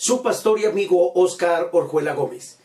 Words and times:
Su 0.00 0.22
pastor 0.22 0.60
y 0.60 0.64
amigo 0.64 1.12
Oscar 1.14 1.70
Orjuela 1.72 2.14
Gómez. 2.14 2.58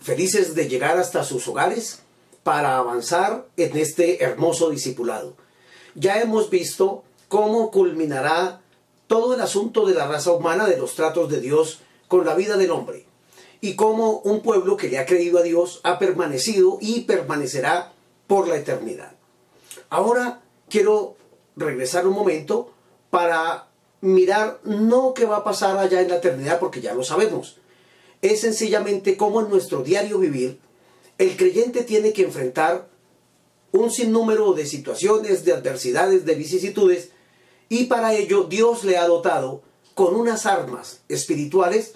Felices 0.00 0.56
de 0.56 0.68
llegar 0.68 0.98
hasta 0.98 1.22
sus 1.22 1.46
hogares 1.46 2.00
para 2.42 2.78
avanzar 2.78 3.46
en 3.56 3.76
este 3.78 4.24
hermoso 4.24 4.70
discipulado. 4.70 5.36
Ya 5.94 6.20
hemos 6.20 6.50
visto 6.50 7.04
cómo 7.28 7.70
culminará 7.70 8.60
todo 9.06 9.34
el 9.34 9.40
asunto 9.40 9.86
de 9.86 9.94
la 9.94 10.08
raza 10.08 10.32
humana, 10.32 10.66
de 10.66 10.76
los 10.76 10.96
tratos 10.96 11.30
de 11.30 11.40
Dios 11.40 11.78
con 12.08 12.26
la 12.26 12.34
vida 12.34 12.56
del 12.56 12.72
hombre. 12.72 13.06
Y 13.60 13.76
cómo 13.76 14.18
un 14.24 14.40
pueblo 14.40 14.76
que 14.76 14.88
le 14.88 14.98
ha 14.98 15.06
creído 15.06 15.38
a 15.38 15.42
Dios 15.42 15.78
ha 15.84 16.00
permanecido 16.00 16.78
y 16.80 17.02
permanecerá 17.02 17.92
por 18.26 18.48
la 18.48 18.56
eternidad. 18.56 19.12
Ahora 19.90 20.42
quiero 20.68 21.14
regresar 21.54 22.08
un 22.08 22.14
momento 22.14 22.72
para 23.10 23.68
mirar 24.04 24.60
no 24.64 25.14
qué 25.14 25.24
va 25.24 25.38
a 25.38 25.44
pasar 25.44 25.78
allá 25.78 26.02
en 26.02 26.08
la 26.08 26.16
eternidad, 26.16 26.58
porque 26.60 26.82
ya 26.82 26.92
lo 26.92 27.02
sabemos. 27.02 27.56
Es 28.20 28.42
sencillamente 28.42 29.16
como 29.16 29.40
en 29.40 29.48
nuestro 29.48 29.82
diario 29.82 30.18
vivir, 30.18 30.58
el 31.16 31.36
creyente 31.36 31.84
tiene 31.84 32.12
que 32.12 32.24
enfrentar 32.24 32.86
un 33.72 33.90
sinnúmero 33.90 34.52
de 34.52 34.66
situaciones, 34.66 35.44
de 35.46 35.54
adversidades, 35.54 36.26
de 36.26 36.34
vicisitudes, 36.34 37.08
y 37.70 37.84
para 37.84 38.14
ello 38.14 38.44
Dios 38.44 38.84
le 38.84 38.98
ha 38.98 39.06
dotado 39.06 39.62
con 39.94 40.14
unas 40.14 40.44
armas 40.44 41.00
espirituales 41.08 41.94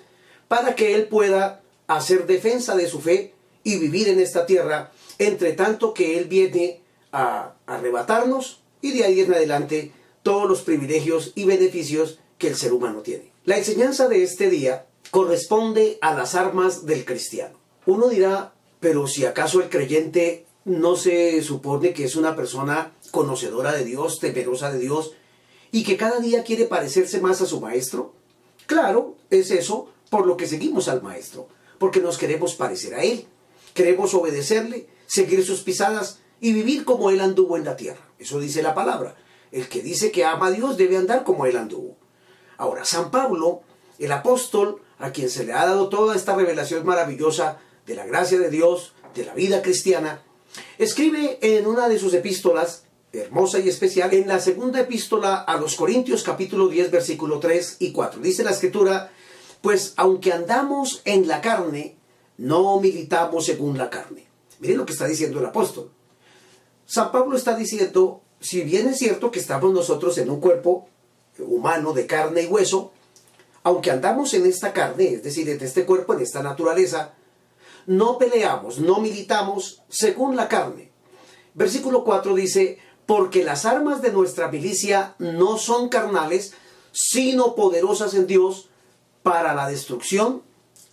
para 0.48 0.74
que 0.74 0.94
él 0.94 1.08
pueda 1.08 1.60
hacer 1.88 2.26
defensa 2.26 2.74
de 2.74 2.88
su 2.88 3.00
fe 3.00 3.34
y 3.64 3.76
vivir 3.76 4.08
en 4.08 4.18
esta 4.18 4.46
tierra, 4.46 4.92
entre 5.18 5.52
tanto 5.52 5.92
que 5.92 6.18
él 6.18 6.24
viene 6.24 6.80
a 7.12 7.52
arrebatarnos 7.66 8.60
y 8.80 8.92
de 8.92 9.04
ahí 9.04 9.20
en 9.20 9.34
adelante 9.34 9.92
todos 10.22 10.48
los 10.48 10.62
privilegios 10.62 11.32
y 11.34 11.44
beneficios 11.44 12.18
que 12.38 12.48
el 12.48 12.56
ser 12.56 12.72
humano 12.72 13.00
tiene. 13.00 13.32
La 13.44 13.58
enseñanza 13.58 14.08
de 14.08 14.22
este 14.22 14.50
día 14.50 14.86
corresponde 15.10 15.98
a 16.00 16.14
las 16.14 16.34
armas 16.34 16.86
del 16.86 17.04
cristiano. 17.04 17.58
Uno 17.86 18.08
dirá, 18.08 18.52
pero 18.80 19.06
si 19.06 19.24
acaso 19.24 19.62
el 19.62 19.70
creyente 19.70 20.46
no 20.64 20.96
se 20.96 21.42
supone 21.42 21.92
que 21.92 22.04
es 22.04 22.16
una 22.16 22.36
persona 22.36 22.92
conocedora 23.10 23.72
de 23.72 23.84
Dios, 23.84 24.20
temerosa 24.20 24.70
de 24.70 24.78
Dios, 24.78 25.12
y 25.72 25.84
que 25.84 25.96
cada 25.96 26.20
día 26.20 26.44
quiere 26.44 26.66
parecerse 26.66 27.20
más 27.20 27.40
a 27.40 27.46
su 27.46 27.60
maestro. 27.60 28.12
Claro, 28.66 29.16
es 29.30 29.50
eso 29.50 29.88
por 30.10 30.26
lo 30.26 30.36
que 30.36 30.46
seguimos 30.46 30.88
al 30.88 31.02
maestro, 31.02 31.48
porque 31.78 32.00
nos 32.00 32.18
queremos 32.18 32.54
parecer 32.54 32.94
a 32.94 33.02
él, 33.02 33.26
queremos 33.74 34.14
obedecerle, 34.14 34.86
seguir 35.06 35.44
sus 35.44 35.60
pisadas 35.60 36.20
y 36.40 36.52
vivir 36.52 36.84
como 36.84 37.10
él 37.10 37.20
anduvo 37.20 37.56
en 37.56 37.64
la 37.64 37.76
tierra. 37.76 38.06
Eso 38.18 38.40
dice 38.40 38.62
la 38.62 38.74
palabra. 38.74 39.16
El 39.52 39.68
que 39.68 39.82
dice 39.82 40.10
que 40.10 40.24
ama 40.24 40.48
a 40.48 40.50
Dios 40.50 40.76
debe 40.76 40.96
andar 40.96 41.24
como 41.24 41.46
él 41.46 41.56
anduvo. 41.56 41.96
Ahora, 42.56 42.84
San 42.84 43.10
Pablo, 43.10 43.62
el 43.98 44.12
apóstol, 44.12 44.82
a 44.98 45.12
quien 45.12 45.30
se 45.30 45.44
le 45.44 45.52
ha 45.52 45.64
dado 45.64 45.88
toda 45.88 46.16
esta 46.16 46.34
revelación 46.34 46.84
maravillosa 46.84 47.58
de 47.86 47.94
la 47.94 48.06
gracia 48.06 48.38
de 48.38 48.50
Dios, 48.50 48.94
de 49.14 49.24
la 49.24 49.34
vida 49.34 49.62
cristiana, 49.62 50.22
escribe 50.78 51.38
en 51.40 51.66
una 51.66 51.88
de 51.88 51.98
sus 51.98 52.14
epístolas, 52.14 52.84
hermosa 53.12 53.58
y 53.58 53.68
especial, 53.68 54.12
en 54.12 54.28
la 54.28 54.40
segunda 54.40 54.80
epístola 54.80 55.36
a 55.36 55.56
los 55.56 55.76
Corintios 55.76 56.22
capítulo 56.22 56.68
10 56.68 56.90
versículo 56.90 57.38
3 57.38 57.76
y 57.80 57.92
4. 57.92 58.20
Dice 58.20 58.44
la 58.44 58.50
escritura, 58.50 59.10
pues 59.62 59.94
aunque 59.96 60.32
andamos 60.32 61.02
en 61.04 61.26
la 61.26 61.40
carne, 61.40 61.96
no 62.36 62.80
militamos 62.80 63.46
según 63.46 63.78
la 63.78 63.90
carne. 63.90 64.26
Miren 64.60 64.78
lo 64.78 64.86
que 64.86 64.92
está 64.92 65.06
diciendo 65.06 65.38
el 65.40 65.46
apóstol. 65.46 65.90
San 66.86 67.12
Pablo 67.12 67.36
está 67.36 67.54
diciendo, 67.54 68.22
si 68.40 68.62
bien 68.62 68.88
es 68.88 68.98
cierto 68.98 69.30
que 69.30 69.40
estamos 69.40 69.72
nosotros 69.72 70.16
en 70.18 70.30
un 70.30 70.40
cuerpo 70.40 70.88
humano 71.38 71.92
de 71.92 72.06
carne 72.06 72.42
y 72.42 72.46
hueso, 72.46 72.92
aunque 73.62 73.90
andamos 73.90 74.34
en 74.34 74.46
esta 74.46 74.72
carne, 74.72 75.14
es 75.14 75.22
decir, 75.22 75.48
en 75.48 75.62
este 75.62 75.84
cuerpo, 75.84 76.14
en 76.14 76.20
esta 76.20 76.42
naturaleza, 76.42 77.14
no 77.86 78.18
peleamos, 78.18 78.78
no 78.78 79.00
militamos 79.00 79.82
según 79.88 80.36
la 80.36 80.48
carne. 80.48 80.90
Versículo 81.54 82.04
4 82.04 82.34
dice, 82.34 82.78
porque 83.06 83.42
las 83.42 83.64
armas 83.64 84.02
de 84.02 84.12
nuestra 84.12 84.48
milicia 84.48 85.14
no 85.18 85.58
son 85.58 85.88
carnales, 85.88 86.52
sino 86.92 87.54
poderosas 87.54 88.14
en 88.14 88.26
Dios 88.26 88.68
para 89.22 89.54
la 89.54 89.68
destrucción 89.68 90.42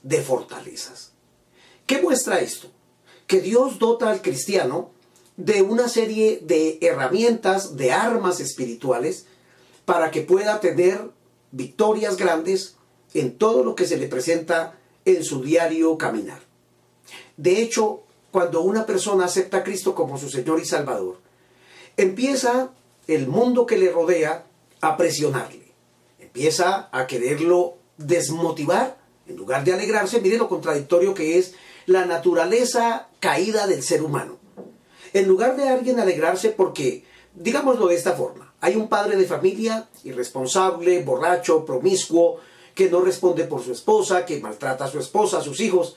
de 0.01 0.21
fortalezas. 0.21 1.11
¿Qué 1.85 2.01
muestra 2.01 2.39
esto? 2.39 2.69
Que 3.27 3.41
Dios 3.41 3.79
dota 3.79 4.09
al 4.09 4.21
cristiano 4.21 4.91
de 5.37 5.61
una 5.61 5.89
serie 5.89 6.39
de 6.41 6.79
herramientas, 6.81 7.75
de 7.75 7.91
armas 7.91 8.39
espirituales, 8.39 9.25
para 9.85 10.11
que 10.11 10.21
pueda 10.21 10.59
tener 10.59 11.09
victorias 11.51 12.17
grandes 12.17 12.75
en 13.13 13.37
todo 13.37 13.63
lo 13.63 13.75
que 13.75 13.85
se 13.85 13.97
le 13.97 14.07
presenta 14.07 14.77
en 15.03 15.23
su 15.23 15.41
diario 15.43 15.97
caminar. 15.97 16.39
De 17.37 17.61
hecho, 17.61 18.03
cuando 18.31 18.61
una 18.61 18.85
persona 18.85 19.25
acepta 19.25 19.57
a 19.57 19.63
Cristo 19.63 19.93
como 19.93 20.17
su 20.17 20.29
Señor 20.29 20.59
y 20.59 20.65
Salvador, 20.65 21.19
empieza 21.97 22.71
el 23.07 23.27
mundo 23.27 23.65
que 23.65 23.77
le 23.77 23.91
rodea 23.91 24.45
a 24.81 24.97
presionarle, 24.97 25.71
empieza 26.19 26.89
a 26.91 27.07
quererlo 27.07 27.75
desmotivar 27.97 28.97
en 29.27 29.35
lugar 29.35 29.63
de 29.63 29.73
alegrarse. 29.73 30.21
Mire 30.21 30.37
lo 30.37 30.49
contradictorio 30.49 31.13
que 31.13 31.37
es 31.37 31.53
la 31.85 32.05
naturaleza 32.05 33.07
caída 33.19 33.67
del 33.67 33.83
ser 33.83 34.01
humano 34.01 34.44
en 35.15 35.29
lugar 35.29 35.55
de 35.55 35.69
alguien 35.69 35.97
alegrarse 36.01 36.49
porque, 36.49 37.05
digámoslo 37.33 37.87
de 37.87 37.95
esta 37.95 38.11
forma, 38.11 38.53
hay 38.59 38.75
un 38.75 38.89
padre 38.89 39.15
de 39.15 39.25
familia 39.25 39.87
irresponsable, 40.03 41.03
borracho, 41.03 41.63
promiscuo, 41.63 42.41
que 42.73 42.89
no 42.89 42.99
responde 42.99 43.45
por 43.45 43.63
su 43.63 43.71
esposa, 43.71 44.25
que 44.25 44.41
maltrata 44.41 44.83
a 44.83 44.87
su 44.89 44.99
esposa, 44.99 45.37
a 45.37 45.41
sus 45.41 45.61
hijos, 45.61 45.95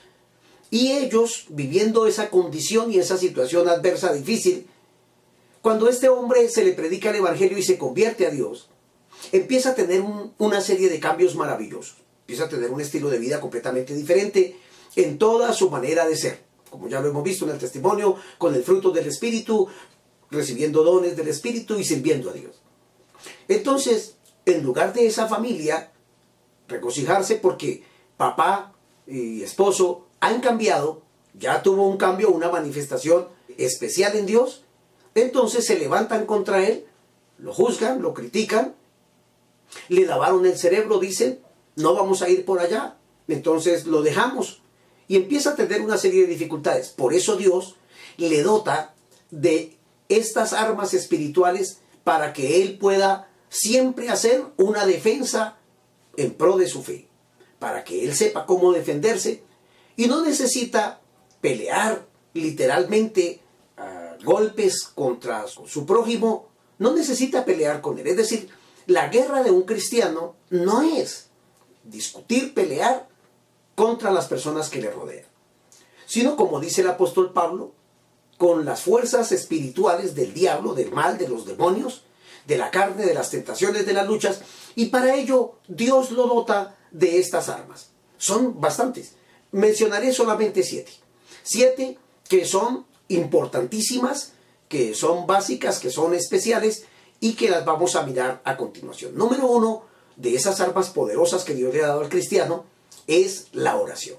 y 0.71 0.93
ellos, 0.93 1.47
viviendo 1.49 2.07
esa 2.07 2.31
condición 2.31 2.93
y 2.93 2.99
esa 2.99 3.19
situación 3.19 3.69
adversa, 3.69 4.13
difícil, 4.13 4.69
cuando 5.63 5.89
este 5.89 6.09
hombre 6.09 6.49
se 6.49 6.65
le 6.65 6.71
predica 6.71 7.11
el 7.11 7.17
Evangelio 7.17 7.59
y 7.59 7.65
se 7.65 7.77
convierte 7.77 8.25
a 8.25 8.31
Dios, 8.31 8.69
empieza 9.33 9.71
a 9.71 9.75
tener 9.75 10.01
una 10.39 10.61
serie 10.61 10.89
de 10.89 11.01
cambios 11.01 11.35
maravillosos, 11.35 11.97
empieza 12.21 12.45
a 12.45 12.49
tener 12.49 12.71
un 12.71 12.81
estilo 12.81 13.11
de 13.11 13.19
vida 13.19 13.41
completamente 13.41 13.97
diferente 13.97 14.57
en 14.95 15.19
toda 15.19 15.53
su 15.55 15.71
manera 15.71 16.07
de 16.07 16.17
ser 16.17 16.48
como 16.71 16.89
ya 16.89 17.01
lo 17.01 17.09
hemos 17.09 17.23
visto 17.23 17.45
en 17.45 17.53
el 17.53 17.59
testimonio, 17.59 18.17
con 18.39 18.55
el 18.55 18.63
fruto 18.63 18.91
del 18.91 19.07
Espíritu, 19.07 19.69
recibiendo 20.31 20.83
dones 20.83 21.17
del 21.17 21.29
Espíritu 21.29 21.79
y 21.79 21.85
sirviendo 21.85 22.31
a 22.31 22.33
Dios. 22.33 22.61
Entonces, 23.49 24.17
en 24.45 24.63
lugar 24.63 24.93
de 24.93 25.07
esa 25.07 25.29
familia, 25.29 25.93
regocijarse 26.69 27.37
porque 27.37 27.85
papá 28.17 28.75
y 29.07 29.43
esposo 29.43 30.07
han 30.21 30.41
cambiado, 30.41 31.03
ya 31.35 31.63
tuvo 31.63 31.89
un 31.89 31.97
cambio, 31.97 32.31
una 32.31 32.51
manifestación 32.51 33.29
especial 33.57 34.17
en 34.17 34.27
Dios, 34.27 34.65
entonces 35.15 35.67
se 35.67 35.79
levantan 35.79 36.27
contra 36.27 36.67
él, 36.67 36.87
lo 37.39 37.53
juzgan, 37.53 38.03
lo 38.03 38.15
critican, 38.15 38.75
le 39.89 40.07
lavaron 40.07 40.47
el 40.47 40.57
cerebro, 40.57 40.99
dicen, 40.99 41.41
no 41.77 41.95
vamos 41.95 42.23
a 42.23 42.29
ir 42.29 42.45
por 42.45 42.61
allá, 42.61 42.97
entonces 43.29 43.87
lo 43.87 44.03
dejamos, 44.03 44.63
y 45.09 45.17
empieza 45.17 45.51
a 45.51 45.57
tener 45.57 45.81
una 45.81 45.99
serie 45.99 46.23
de 46.23 46.29
dificultades. 46.29 46.91
Por 46.91 47.15
eso 47.15 47.37
Dios 47.37 47.77
le 48.19 48.43
dota 48.43 48.95
de 49.31 49.77
estas 50.09 50.53
armas 50.53 50.95
espirituales 50.95 51.79
para 52.05 52.33
que 52.33 52.63
él 52.63 52.79
pueda 52.79 53.29
siempre 53.49 54.11
hacer 54.11 54.45
una 54.57 54.87
defensa 54.87 55.59
en 56.17 56.35
pro 56.35 56.57
de 56.59 56.69
su 56.69 56.83
fe, 56.83 57.09
para 57.59 57.85
que 57.85 58.05
él 58.05 58.15
sepa 58.15 58.47
cómo 58.47 58.73
defenderse 58.73 59.43
y 59.97 60.07
no 60.07 60.23
necesita 60.23 61.01
pelear 61.41 62.07
literalmente 62.35 63.41
golpes 64.25 64.85
contra 64.95 65.47
su 65.47 65.87
prójimo, 65.87 66.49
no 66.79 66.93
necesita 66.95 67.45
pelear 67.45 67.81
con 67.81 67.99
él. 67.99 68.07
Es 68.07 68.17
decir, 68.17 68.49
la 68.87 69.09
guerra 69.09 69.43
de 69.43 69.51
un 69.51 69.63
cristiano 69.63 70.35
no 70.51 70.83
es 70.83 71.29
discutir, 71.85 72.55
pelear 72.55 73.09
contra 73.79 74.11
las 74.11 74.27
personas 74.27 74.71
que 74.71 74.83
le 74.83 74.91
rodean, 74.91 75.25
sino 76.05 76.35
como 76.35 76.59
dice 76.59 76.81
el 76.81 76.89
apóstol 76.89 77.33
Pablo, 77.33 77.75
con 78.37 78.65
las 78.65 78.83
fuerzas 78.83 79.31
espirituales 79.31 80.17
del 80.17 80.35
diablo, 80.35 80.75
del 80.75 80.91
mal, 80.91 81.17
de 81.17 81.29
los 81.29 81.47
demonios, 81.47 82.03
de 82.49 82.59
la 82.59 82.73
carne, 82.73 83.07
de 83.07 83.15
las 83.15 83.31
tentaciones, 83.31 83.87
de 83.87 83.93
las 83.93 84.09
luchas, 84.09 84.41
y 84.75 84.87
para 84.87 85.15
ello 85.15 85.61
Dios 85.69 86.11
lo 86.11 86.27
dota 86.27 86.77
de 86.91 87.21
estas 87.21 87.49
armas. 87.49 87.91
Son 88.17 88.61
bastantes, 88.61 89.13
mencionaré 89.53 90.13
solamente 90.13 90.65
siete. 90.65 90.91
Siete 91.45 91.99
que 92.29 92.47
son 92.47 92.85
importantísimas, 93.07 94.33
que 94.69 94.93
son 94.93 95.29
básicas, 95.29 95.79
que 95.79 95.91
son 95.91 96.15
especiales 96.15 96.83
y 97.21 97.35
que 97.35 97.49
las 97.49 97.65
vamos 97.65 97.95
a 97.95 98.03
mirar 98.03 98.41
a 98.43 98.57
continuación. 98.57 99.17
Número 99.17 99.47
uno 99.47 99.85
de 100.17 100.35
esas 100.35 100.61
armas 100.61 100.91
poderosas 100.91 101.45
que 101.45 101.55
Dios 101.55 101.73
le 101.73 101.85
ha 101.85 101.89
dado 101.89 102.01
al 102.01 102.09
cristiano 102.09 102.65
es 103.09 103.49
la 103.53 103.77
oración. 103.77 104.19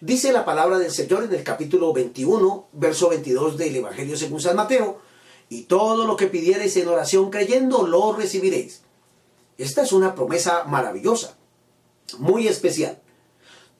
Dice 0.00 0.30
la 0.30 0.44
palabra 0.44 0.78
del 0.78 0.92
Señor 0.92 1.24
en 1.24 1.34
el 1.34 1.42
capítulo 1.42 1.92
21, 1.92 2.68
verso 2.72 3.08
22 3.08 3.56
del 3.56 3.76
Evangelio 3.76 4.16
según 4.16 4.40
San 4.40 4.54
Mateo, 4.54 5.00
y 5.48 5.62
todo 5.62 6.06
lo 6.06 6.16
que 6.16 6.26
pidierais 6.26 6.76
en 6.76 6.86
oración 6.86 7.30
creyendo, 7.30 7.86
lo 7.86 8.12
recibiréis. 8.12 8.82
Esta 9.58 9.82
es 9.82 9.92
una 9.92 10.14
promesa 10.14 10.64
maravillosa, 10.64 11.36
muy 12.18 12.46
especial. 12.46 13.00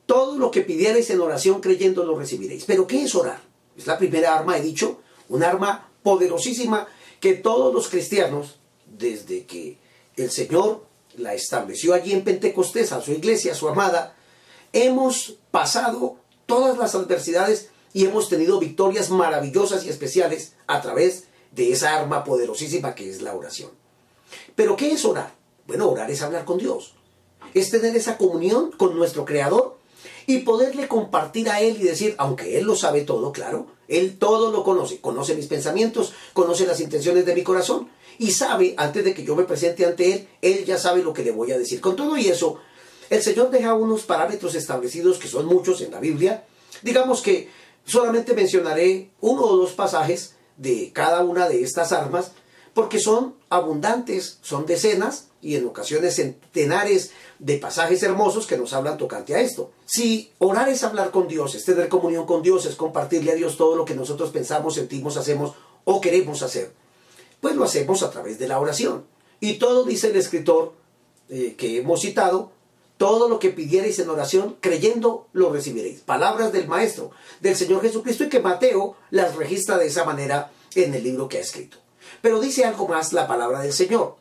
Todo 0.06 0.36
lo 0.36 0.50
que 0.50 0.62
pidierais 0.62 1.08
en 1.10 1.20
oración 1.20 1.60
creyendo, 1.60 2.04
lo 2.04 2.18
recibiréis. 2.18 2.64
Pero 2.64 2.86
¿qué 2.86 3.04
es 3.04 3.14
orar? 3.14 3.40
Es 3.76 3.86
la 3.86 3.98
primera 3.98 4.36
arma, 4.36 4.58
he 4.58 4.62
dicho, 4.62 5.00
un 5.28 5.44
arma 5.44 5.90
poderosísima 6.02 6.88
que 7.20 7.34
todos 7.34 7.72
los 7.72 7.88
cristianos, 7.88 8.58
desde 8.86 9.44
que 9.44 9.78
el 10.16 10.30
Señor 10.30 10.86
la 11.16 11.34
estableció 11.34 11.94
allí 11.94 12.12
en 12.12 12.24
Pentecostés, 12.24 12.92
a 12.92 13.00
su 13.00 13.12
iglesia, 13.12 13.52
a 13.52 13.56
su 13.56 13.68
amada, 13.68 14.16
hemos 14.72 15.36
pasado 15.50 16.16
todas 16.46 16.78
las 16.78 16.94
adversidades 16.94 17.68
y 17.92 18.06
hemos 18.06 18.28
tenido 18.28 18.58
victorias 18.58 19.10
maravillosas 19.10 19.84
y 19.84 19.88
especiales 19.88 20.54
a 20.66 20.80
través 20.80 21.24
de 21.52 21.72
esa 21.72 21.96
arma 21.96 22.24
poderosísima 22.24 22.94
que 22.94 23.10
es 23.10 23.22
la 23.22 23.34
oración. 23.34 23.70
Pero 24.54 24.76
¿qué 24.76 24.92
es 24.92 25.04
orar? 25.04 25.34
Bueno, 25.66 25.88
orar 25.88 26.10
es 26.10 26.22
hablar 26.22 26.44
con 26.44 26.58
Dios. 26.58 26.94
Es 27.54 27.70
tener 27.70 27.96
esa 27.96 28.16
comunión 28.16 28.70
con 28.72 28.96
nuestro 28.96 29.24
Creador 29.24 29.78
y 30.26 30.38
poderle 30.38 30.86
compartir 30.86 31.50
a 31.50 31.60
Él 31.60 31.78
y 31.80 31.84
decir, 31.84 32.14
aunque 32.18 32.58
Él 32.58 32.64
lo 32.64 32.76
sabe 32.76 33.02
todo, 33.02 33.32
claro, 33.32 33.66
Él 33.88 34.18
todo 34.18 34.52
lo 34.52 34.62
conoce, 34.62 35.00
conoce 35.00 35.34
mis 35.34 35.46
pensamientos, 35.46 36.12
conoce 36.32 36.66
las 36.66 36.80
intenciones 36.80 37.26
de 37.26 37.34
mi 37.34 37.42
corazón 37.42 37.88
y 38.18 38.30
sabe, 38.32 38.74
antes 38.76 39.04
de 39.04 39.14
que 39.14 39.24
yo 39.24 39.34
me 39.34 39.44
presente 39.44 39.84
ante 39.84 40.12
Él, 40.12 40.28
Él 40.42 40.64
ya 40.64 40.78
sabe 40.78 41.02
lo 41.02 41.12
que 41.12 41.24
le 41.24 41.32
voy 41.32 41.50
a 41.50 41.58
decir. 41.58 41.80
Con 41.80 41.96
todo 41.96 42.16
y 42.16 42.28
eso, 42.28 42.58
el 43.10 43.22
Señor 43.22 43.50
deja 43.50 43.74
unos 43.74 44.02
parámetros 44.02 44.54
establecidos 44.54 45.18
que 45.18 45.28
son 45.28 45.46
muchos 45.46 45.80
en 45.80 45.90
la 45.90 46.00
Biblia. 46.00 46.44
Digamos 46.82 47.20
que 47.20 47.50
solamente 47.84 48.34
mencionaré 48.34 49.10
uno 49.20 49.42
o 49.42 49.56
dos 49.56 49.72
pasajes 49.72 50.36
de 50.56 50.92
cada 50.92 51.24
una 51.24 51.48
de 51.48 51.62
estas 51.62 51.90
armas, 51.92 52.32
porque 52.72 53.00
son 53.00 53.34
abundantes, 53.48 54.38
son 54.42 54.64
decenas 54.64 55.26
y 55.42 55.56
en 55.56 55.66
ocasiones 55.66 56.14
centenares 56.14 57.10
de 57.40 57.56
pasajes 57.56 58.02
hermosos 58.02 58.46
que 58.46 58.56
nos 58.56 58.72
hablan 58.74 58.96
tocante 58.96 59.34
a 59.34 59.40
esto. 59.40 59.72
Si 59.86 60.30
orar 60.38 60.68
es 60.68 60.84
hablar 60.84 61.10
con 61.10 61.26
Dios, 61.26 61.56
es 61.56 61.64
tener 61.64 61.88
comunión 61.88 62.26
con 62.26 62.42
Dios, 62.42 62.64
es 62.66 62.76
compartirle 62.76 63.32
a 63.32 63.34
Dios 63.34 63.56
todo 63.56 63.74
lo 63.74 63.84
que 63.84 63.94
nosotros 63.94 64.30
pensamos, 64.30 64.74
sentimos, 64.74 65.16
hacemos 65.16 65.54
o 65.84 66.00
queremos 66.00 66.42
hacer, 66.42 66.72
pues 67.40 67.56
lo 67.56 67.64
hacemos 67.64 68.04
a 68.04 68.10
través 68.10 68.38
de 68.38 68.46
la 68.46 68.60
oración. 68.60 69.04
Y 69.40 69.54
todo 69.54 69.84
dice 69.84 70.10
el 70.10 70.16
escritor 70.16 70.74
eh, 71.28 71.54
que 71.56 71.78
hemos 71.78 72.02
citado, 72.02 72.52
todo 73.00 73.30
lo 73.30 73.38
que 73.38 73.48
pidierais 73.48 73.98
en 73.98 74.10
oración, 74.10 74.58
creyendo, 74.60 75.26
lo 75.32 75.50
recibiréis. 75.50 76.00
Palabras 76.00 76.52
del 76.52 76.68
Maestro, 76.68 77.12
del 77.40 77.56
Señor 77.56 77.80
Jesucristo, 77.80 78.24
y 78.24 78.28
que 78.28 78.40
Mateo 78.40 78.94
las 79.08 79.36
registra 79.36 79.78
de 79.78 79.86
esa 79.86 80.04
manera 80.04 80.52
en 80.74 80.92
el 80.92 81.02
libro 81.02 81.26
que 81.26 81.38
ha 81.38 81.40
escrito. 81.40 81.78
Pero 82.20 82.40
dice 82.40 82.66
algo 82.66 82.86
más 82.86 83.14
la 83.14 83.26
palabra 83.26 83.62
del 83.62 83.72
Señor. 83.72 84.16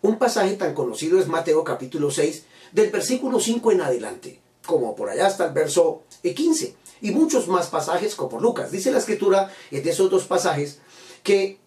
Un 0.00 0.18
pasaje 0.18 0.54
tan 0.54 0.72
conocido 0.72 1.20
es 1.20 1.28
Mateo 1.28 1.62
capítulo 1.64 2.10
6, 2.10 2.44
del 2.72 2.90
versículo 2.90 3.40
5 3.40 3.72
en 3.72 3.82
adelante, 3.82 4.40
como 4.64 4.96
por 4.96 5.10
allá 5.10 5.26
hasta 5.26 5.44
el 5.44 5.52
verso 5.52 6.04
15, 6.22 6.76
y 7.02 7.10
muchos 7.10 7.46
más 7.46 7.66
pasajes 7.66 8.14
como 8.14 8.40
Lucas. 8.40 8.70
Dice 8.70 8.90
la 8.90 9.00
escritura 9.00 9.52
en 9.70 9.86
esos 9.86 10.08
dos 10.08 10.24
pasajes 10.24 10.78
que 11.22 11.58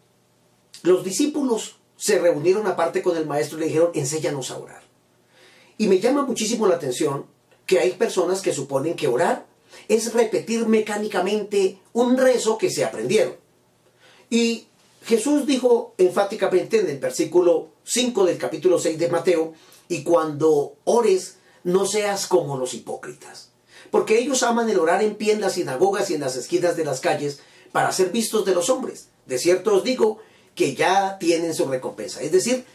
los 0.81 1.03
discípulos 1.03 1.75
se 1.97 2.17
reunieron 2.17 2.65
aparte 2.65 3.03
con 3.03 3.15
el 3.15 3.27
maestro 3.27 3.59
y 3.59 3.61
le 3.61 3.67
dijeron, 3.67 3.91
enséñanos 3.93 4.49
a 4.49 4.57
orar. 4.57 4.86
Y 5.77 5.87
me 5.87 5.99
llama 5.99 6.23
muchísimo 6.23 6.67
la 6.67 6.75
atención 6.75 7.25
que 7.65 7.79
hay 7.79 7.91
personas 7.91 8.41
que 8.41 8.53
suponen 8.53 8.95
que 8.95 9.07
orar 9.07 9.45
es 9.87 10.13
repetir 10.13 10.67
mecánicamente 10.67 11.79
un 11.93 12.17
rezo 12.17 12.57
que 12.57 12.69
se 12.69 12.83
aprendieron. 12.83 13.35
Y 14.29 14.67
Jesús 15.05 15.45
dijo 15.45 15.93
enfáticamente 15.97 16.79
en 16.79 16.89
el 16.89 16.99
versículo 16.99 17.69
5 17.83 18.25
del 18.25 18.37
capítulo 18.37 18.79
6 18.79 18.97
de 18.97 19.09
Mateo, 19.09 19.53
y 19.87 20.03
cuando 20.03 20.75
ores, 20.83 21.35
no 21.63 21.85
seas 21.85 22.27
como 22.27 22.57
los 22.57 22.73
hipócritas, 22.73 23.51
porque 23.91 24.19
ellos 24.19 24.43
aman 24.43 24.69
el 24.69 24.79
orar 24.79 25.01
en 25.03 25.15
pie 25.15 25.33
en 25.33 25.41
las 25.41 25.53
sinagogas 25.53 26.09
y 26.09 26.15
en 26.15 26.21
las 26.21 26.35
esquinas 26.35 26.75
de 26.75 26.85
las 26.85 26.99
calles 26.99 27.39
para 27.71 27.91
ser 27.91 28.09
vistos 28.09 28.45
de 28.45 28.53
los 28.53 28.69
hombres. 28.69 29.07
De 29.25 29.37
cierto 29.37 29.75
os 29.75 29.83
digo 29.83 30.19
que 30.55 30.75
ya 30.75 31.17
tienen 31.19 31.53
su 31.53 31.65
recompensa. 31.65 32.21
Es 32.21 32.31
decir, 32.31 32.65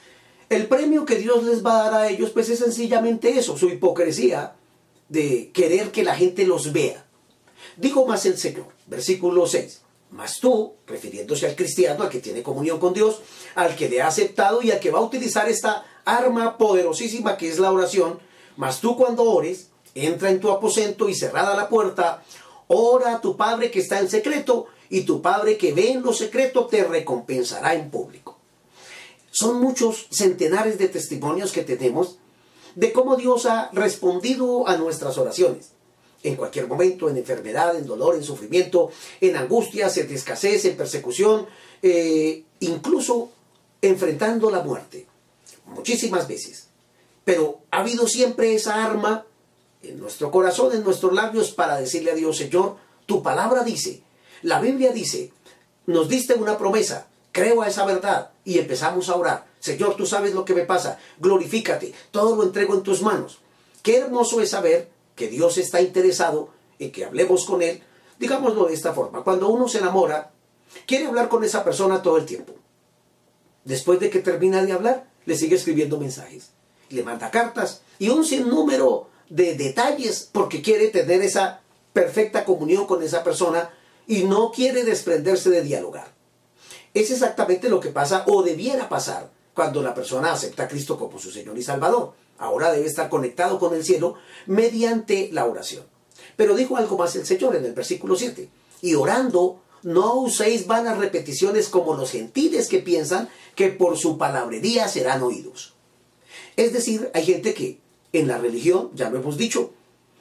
el 0.52 0.66
premio 0.68 1.04
que 1.04 1.16
Dios 1.16 1.44
les 1.44 1.64
va 1.64 1.80
a 1.80 1.90
dar 1.90 1.94
a 2.02 2.08
ellos, 2.08 2.30
pues 2.30 2.48
es 2.48 2.58
sencillamente 2.58 3.38
eso, 3.38 3.56
su 3.56 3.68
hipocresía 3.68 4.54
de 5.08 5.50
querer 5.52 5.90
que 5.90 6.04
la 6.04 6.14
gente 6.14 6.46
los 6.46 6.72
vea. 6.72 7.04
Dijo 7.76 8.06
más 8.06 8.26
el 8.26 8.38
Señor, 8.38 8.66
versículo 8.86 9.46
6. 9.46 9.80
Mas 10.10 10.40
tú, 10.40 10.74
refiriéndose 10.86 11.46
al 11.46 11.56
cristiano, 11.56 12.04
al 12.04 12.10
que 12.10 12.20
tiene 12.20 12.42
comunión 12.42 12.78
con 12.78 12.92
Dios, 12.92 13.20
al 13.54 13.74
que 13.76 13.88
le 13.88 14.02
ha 14.02 14.08
aceptado 14.08 14.62
y 14.62 14.70
al 14.70 14.78
que 14.78 14.90
va 14.90 14.98
a 14.98 15.02
utilizar 15.02 15.48
esta 15.48 15.86
arma 16.04 16.58
poderosísima 16.58 17.36
que 17.36 17.48
es 17.48 17.58
la 17.58 17.72
oración, 17.72 18.18
mas 18.56 18.80
tú 18.80 18.96
cuando 18.96 19.24
ores, 19.24 19.68
entra 19.94 20.30
en 20.30 20.40
tu 20.40 20.50
aposento 20.50 21.08
y 21.08 21.14
cerrada 21.14 21.56
la 21.56 21.68
puerta, 21.68 22.22
ora 22.66 23.14
a 23.14 23.20
tu 23.20 23.36
Padre 23.36 23.70
que 23.70 23.80
está 23.80 24.00
en 24.00 24.10
secreto, 24.10 24.66
y 24.90 25.02
tu 25.02 25.22
Padre 25.22 25.56
que 25.56 25.72
ve 25.72 25.92
en 25.92 26.02
lo 26.02 26.12
secreto 26.12 26.66
te 26.66 26.84
recompensará 26.84 27.74
en 27.74 27.90
público. 27.90 28.31
Son 29.32 29.60
muchos 29.60 30.08
centenares 30.10 30.78
de 30.78 30.88
testimonios 30.88 31.52
que 31.52 31.62
tenemos 31.64 32.18
de 32.74 32.92
cómo 32.92 33.16
Dios 33.16 33.46
ha 33.46 33.70
respondido 33.72 34.68
a 34.68 34.76
nuestras 34.76 35.16
oraciones. 35.16 35.70
En 36.22 36.36
cualquier 36.36 36.68
momento, 36.68 37.08
en 37.08 37.16
enfermedad, 37.16 37.74
en 37.76 37.86
dolor, 37.86 38.14
en 38.14 38.22
sufrimiento, 38.22 38.90
en 39.22 39.34
angustias, 39.36 39.96
en 39.96 40.12
escasez, 40.12 40.66
en 40.66 40.76
persecución, 40.76 41.46
eh, 41.82 42.44
incluso 42.60 43.30
enfrentando 43.80 44.50
la 44.50 44.62
muerte. 44.62 45.06
Muchísimas 45.66 46.28
veces. 46.28 46.66
Pero 47.24 47.60
ha 47.70 47.80
habido 47.80 48.06
siempre 48.06 48.54
esa 48.54 48.84
arma 48.84 49.24
en 49.82 49.98
nuestro 49.98 50.30
corazón, 50.30 50.74
en 50.76 50.84
nuestros 50.84 51.14
labios, 51.14 51.52
para 51.52 51.78
decirle 51.78 52.10
a 52.10 52.14
Dios, 52.14 52.36
Señor, 52.36 52.76
tu 53.06 53.22
palabra 53.22 53.64
dice, 53.64 54.02
la 54.42 54.60
Biblia 54.60 54.92
dice, 54.92 55.32
nos 55.86 56.06
diste 56.08 56.34
una 56.34 56.58
promesa, 56.58 57.08
creo 57.32 57.62
a 57.62 57.68
esa 57.68 57.84
verdad 57.84 58.30
y 58.44 58.58
empezamos 58.58 59.08
a 59.08 59.16
orar. 59.16 59.46
Señor, 59.58 59.96
tú 59.96 60.06
sabes 60.06 60.34
lo 60.34 60.44
que 60.44 60.54
me 60.54 60.64
pasa, 60.64 60.98
glorifícate, 61.18 61.92
todo 62.10 62.36
lo 62.36 62.42
entrego 62.42 62.74
en 62.74 62.82
tus 62.82 63.02
manos. 63.02 63.38
Qué 63.82 63.98
hermoso 63.98 64.40
es 64.40 64.50
saber 64.50 64.90
que 65.16 65.28
Dios 65.28 65.58
está 65.58 65.80
interesado 65.80 66.50
en 66.78 66.92
que 66.92 67.04
hablemos 67.04 67.44
con 67.44 67.62
Él, 67.62 67.82
digámoslo 68.18 68.66
de 68.66 68.74
esta 68.74 68.92
forma, 68.92 69.24
cuando 69.24 69.48
uno 69.48 69.68
se 69.68 69.78
enamora, 69.78 70.30
quiere 70.86 71.06
hablar 71.06 71.28
con 71.28 71.44
esa 71.44 71.64
persona 71.64 72.02
todo 72.02 72.16
el 72.16 72.26
tiempo. 72.26 72.54
Después 73.64 74.00
de 74.00 74.10
que 74.10 74.20
termina 74.20 74.64
de 74.64 74.72
hablar, 74.72 75.08
le 75.24 75.36
sigue 75.36 75.56
escribiendo 75.56 75.98
mensajes, 75.98 76.50
le 76.90 77.02
manda 77.02 77.30
cartas 77.30 77.82
y 77.98 78.08
un 78.08 78.24
sinnúmero 78.24 79.08
de 79.28 79.54
detalles 79.54 80.28
porque 80.32 80.60
quiere 80.60 80.88
tener 80.88 81.22
esa 81.22 81.60
perfecta 81.92 82.44
comunión 82.44 82.86
con 82.86 83.02
esa 83.02 83.22
persona 83.22 83.70
y 84.06 84.24
no 84.24 84.50
quiere 84.50 84.84
desprenderse 84.84 85.50
de 85.50 85.62
dialogar. 85.62 86.12
Es 86.94 87.10
exactamente 87.10 87.68
lo 87.68 87.80
que 87.80 87.90
pasa 87.90 88.24
o 88.26 88.42
debiera 88.42 88.88
pasar 88.88 89.30
cuando 89.54 89.82
la 89.82 89.94
persona 89.94 90.32
acepta 90.32 90.64
a 90.64 90.68
Cristo 90.68 90.98
como 90.98 91.18
su 91.18 91.30
Señor 91.30 91.58
y 91.58 91.62
Salvador. 91.62 92.12
Ahora 92.38 92.72
debe 92.72 92.86
estar 92.86 93.08
conectado 93.08 93.58
con 93.58 93.74
el 93.74 93.84
cielo 93.84 94.16
mediante 94.46 95.30
la 95.32 95.46
oración. 95.46 95.84
Pero 96.36 96.54
dijo 96.54 96.76
algo 96.76 96.98
más 96.98 97.14
el 97.16 97.26
Señor 97.26 97.56
en 97.56 97.64
el 97.64 97.72
versículo 97.72 98.16
7. 98.16 98.48
Y 98.82 98.94
orando, 98.94 99.60
no 99.82 100.14
uséis 100.16 100.66
vanas 100.66 100.98
repeticiones 100.98 101.68
como 101.68 101.94
los 101.94 102.10
gentiles 102.10 102.68
que 102.68 102.78
piensan 102.78 103.28
que 103.54 103.68
por 103.68 103.98
su 103.98 104.18
palabrería 104.18 104.88
serán 104.88 105.22
oídos. 105.22 105.74
Es 106.56 106.72
decir, 106.72 107.10
hay 107.14 107.24
gente 107.24 107.54
que 107.54 107.78
en 108.12 108.28
la 108.28 108.38
religión, 108.38 108.90
ya 108.94 109.10
lo 109.10 109.18
hemos 109.18 109.36
dicho, 109.36 109.72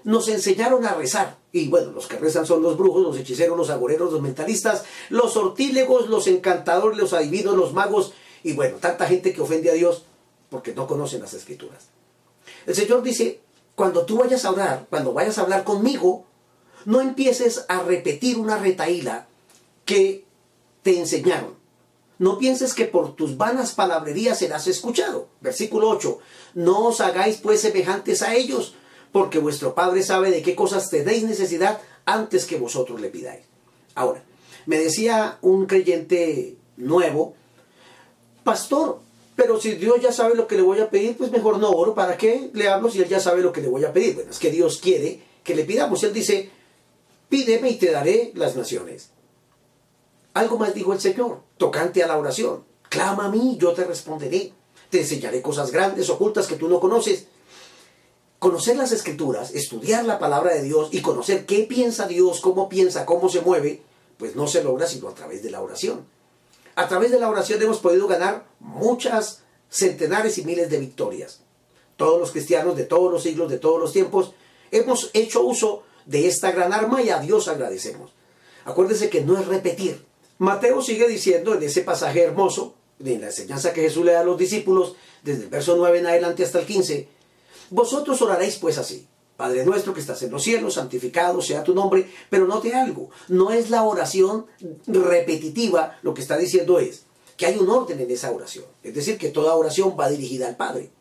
nos 0.04 0.28
enseñaron 0.28 0.86
a 0.86 0.94
rezar. 0.94 1.38
Y 1.52 1.68
bueno, 1.68 1.92
los 1.92 2.08
que 2.08 2.18
rezan 2.18 2.46
son 2.46 2.62
los 2.62 2.78
brujos, 2.78 3.04
los 3.04 3.18
hechiceros, 3.18 3.58
los 3.58 3.70
agoreros, 3.70 4.12
los 4.12 4.22
mentalistas, 4.22 4.86
los 5.10 5.34
sortílegos, 5.34 6.08
los 6.08 6.28
encantadores, 6.28 6.98
los 6.98 7.14
adivinos, 7.14 7.56
los 7.56 7.74
magos, 7.74 8.14
y 8.44 8.54
bueno, 8.54 8.78
tanta 8.78 9.06
gente 9.06 9.34
que 9.34 9.42
ofende 9.42 9.70
a 9.70 9.74
Dios 9.74 10.04
porque 10.50 10.74
no 10.74 10.88
conocen 10.88 11.22
las 11.22 11.34
escrituras. 11.34 11.88
El 12.66 12.76
Señor 12.76 13.04
dice, 13.04 13.42
cuando 13.76 14.06
tú 14.06 14.18
vayas 14.18 14.46
a 14.46 14.52
orar, 14.52 14.88
cuando 14.90 15.14
vayas 15.14 15.38
a 15.38 15.42
hablar 15.42 15.64
conmigo, 15.64 16.26
no 16.86 17.02
empieces 17.02 17.66
a 17.68 17.84
repetir 17.84 18.38
una 18.38 18.58
retaíla 18.58 19.28
que 19.86 20.26
te 20.84 21.00
enseñaron. 21.00 21.56
No 22.18 22.38
pienses 22.38 22.74
que 22.74 22.86
por 22.86 23.16
tus 23.16 23.38
vanas 23.38 23.74
palabrerías 23.74 24.40
serás 24.40 24.68
escuchado. 24.68 25.28
Versículo 25.42 25.90
8. 25.90 26.20
No 26.54 26.88
os 26.88 27.02
hagáis 27.02 27.38
pues 27.38 27.62
semejantes 27.62 28.22
a 28.22 28.36
ellos, 28.36 28.76
porque 29.12 29.40
vuestro 29.40 29.76
Padre 29.76 30.04
sabe 30.04 30.32
de 30.32 30.42
qué 30.42 30.56
cosas 30.56 30.90
tenéis 30.90 31.24
necesidad 31.24 31.82
antes 32.06 32.46
que 32.46 32.58
vosotros 32.58 33.02
le 33.02 33.10
pidáis. 33.10 33.46
Ahora, 33.96 34.24
me 34.66 34.78
decía 34.78 35.38
un 35.42 35.66
creyente 35.66 36.56
nuevo, 36.78 37.34
pastor, 38.44 39.00
pero 39.36 39.60
si 39.60 39.74
Dios 39.76 39.98
ya 40.02 40.12
sabe 40.12 40.36
lo 40.36 40.48
que 40.48 40.56
le 40.56 40.62
voy 40.62 40.80
a 40.80 40.90
pedir, 40.90 41.18
pues 41.18 41.32
mejor 41.32 41.58
no 41.58 41.72
oro. 41.72 41.96
¿Para 41.96 42.18
qué 42.18 42.50
le 42.54 42.70
hablo 42.70 42.90
si 42.90 43.02
Él 43.02 43.08
ya 43.08 43.20
sabe 43.20 43.42
lo 43.42 43.52
que 43.52 43.62
le 43.62 43.70
voy 43.70 43.84
a 43.84 43.94
pedir? 43.94 44.16
Bueno, 44.16 44.32
es 44.32 44.40
que 44.40 44.52
Dios 44.52 44.80
quiere 44.82 45.22
que 45.44 45.56
le 45.56 45.64
pidamos. 45.64 46.04
Él 46.04 46.14
dice, 46.14 46.50
pídeme 47.30 47.70
y 47.72 47.78
te 47.78 47.92
daré 47.92 48.32
las 48.36 48.56
naciones. 48.56 49.10
Algo 50.34 50.58
más 50.58 50.74
dijo 50.74 50.94
el 50.94 51.00
Señor, 51.00 51.40
tocante 51.58 52.04
a 52.04 52.08
la 52.08 52.18
oración. 52.18 52.64
Clama 52.90 53.26
a 53.26 53.30
mí, 53.30 53.58
yo 53.60 53.74
te 53.74 53.84
responderé. 53.84 54.54
Te 54.90 55.00
enseñaré 55.00 55.42
cosas 55.42 55.72
grandes, 55.72 56.10
ocultas 56.10 56.48
que 56.48 56.56
tú 56.56 56.68
no 56.68 56.80
conoces. 56.80 57.28
Conocer 58.42 58.76
las 58.76 58.92
escrituras, 58.92 59.54
estudiar 59.54 60.04
la 60.04 60.18
palabra 60.18 60.56
de 60.56 60.64
Dios 60.64 60.90
y 60.92 61.04
conocer 61.04 61.46
qué 61.46 61.60
piensa 61.60 62.08
Dios, 62.08 62.40
cómo 62.40 62.70
piensa, 62.70 63.06
cómo 63.06 63.30
se 63.30 63.42
mueve, 63.42 63.84
pues 64.18 64.36
no 64.36 64.48
se 64.48 64.64
logra 64.64 64.88
sino 64.88 65.10
a 65.10 65.14
través 65.14 65.44
de 65.44 65.52
la 65.52 65.62
oración. 65.62 66.08
A 66.74 66.88
través 66.88 67.12
de 67.12 67.20
la 67.20 67.30
oración 67.30 67.62
hemos 67.62 67.78
podido 67.78 68.08
ganar 68.08 68.48
muchas 68.60 69.44
centenares 69.70 70.40
y 70.40 70.44
miles 70.44 70.72
de 70.72 70.80
victorias. 70.80 71.42
Todos 71.98 72.20
los 72.20 72.32
cristianos 72.32 72.76
de 72.76 72.86
todos 72.86 73.12
los 73.12 73.22
siglos, 73.22 73.48
de 73.48 73.60
todos 73.60 73.80
los 73.80 73.94
tiempos, 73.94 74.34
hemos 74.72 75.12
hecho 75.14 75.44
uso 75.44 75.84
de 76.08 76.28
esta 76.28 76.52
gran 76.52 76.74
arma 76.74 77.04
y 77.04 77.12
a 77.12 77.20
Dios 77.20 77.48
agradecemos. 77.48 78.12
Acuérdense 78.66 79.12
que 79.12 79.22
no 79.22 79.38
es 79.38 79.46
repetir. 79.46 80.04
Mateo 80.40 80.82
sigue 80.82 81.08
diciendo 81.08 81.54
en 81.54 81.62
ese 81.62 81.82
pasaje 81.84 82.24
hermoso, 82.24 82.74
en 83.06 83.22
la 83.22 83.28
enseñanza 83.28 83.72
que 83.72 83.82
Jesús 83.82 84.04
le 84.04 84.14
da 84.14 84.22
a 84.22 84.24
los 84.24 84.40
discípulos, 84.40 84.96
desde 85.22 85.44
el 85.44 85.50
verso 85.50 85.76
9 85.78 86.00
en 86.00 86.08
adelante 86.08 86.44
hasta 86.44 86.58
el 86.58 86.66
15, 86.66 87.21
vosotros 87.72 88.22
oraréis 88.22 88.58
pues 88.58 88.78
así. 88.78 89.08
Padre 89.36 89.66
nuestro 89.66 89.94
que 89.96 90.02
estás 90.02 90.22
en 90.22 90.30
los 90.30 90.44
cielos, 90.44 90.76
santificado 90.76 91.42
sea 91.42 91.64
tu 91.64 91.74
nombre, 91.74 92.08
pero 92.30 92.46
note 92.46 92.76
algo, 92.76 93.10
no 93.28 93.50
es 93.50 93.72
la 93.72 93.82
oración 93.84 94.46
repetitiva, 94.86 95.98
lo 96.04 96.14
que 96.14 96.22
está 96.22 96.38
diciendo 96.38 96.78
es 96.78 97.06
que 97.38 97.48
hay 97.48 97.58
un 97.58 97.68
orden 97.70 98.00
en 98.00 98.12
esa 98.12 98.30
oración, 98.30 98.66
es 98.84 98.94
decir, 98.94 99.18
que 99.18 99.30
toda 99.30 99.56
oración 99.56 99.96
va 100.00 100.10
dirigida 100.10 100.48
al 100.48 100.58
Padre. 100.58 100.92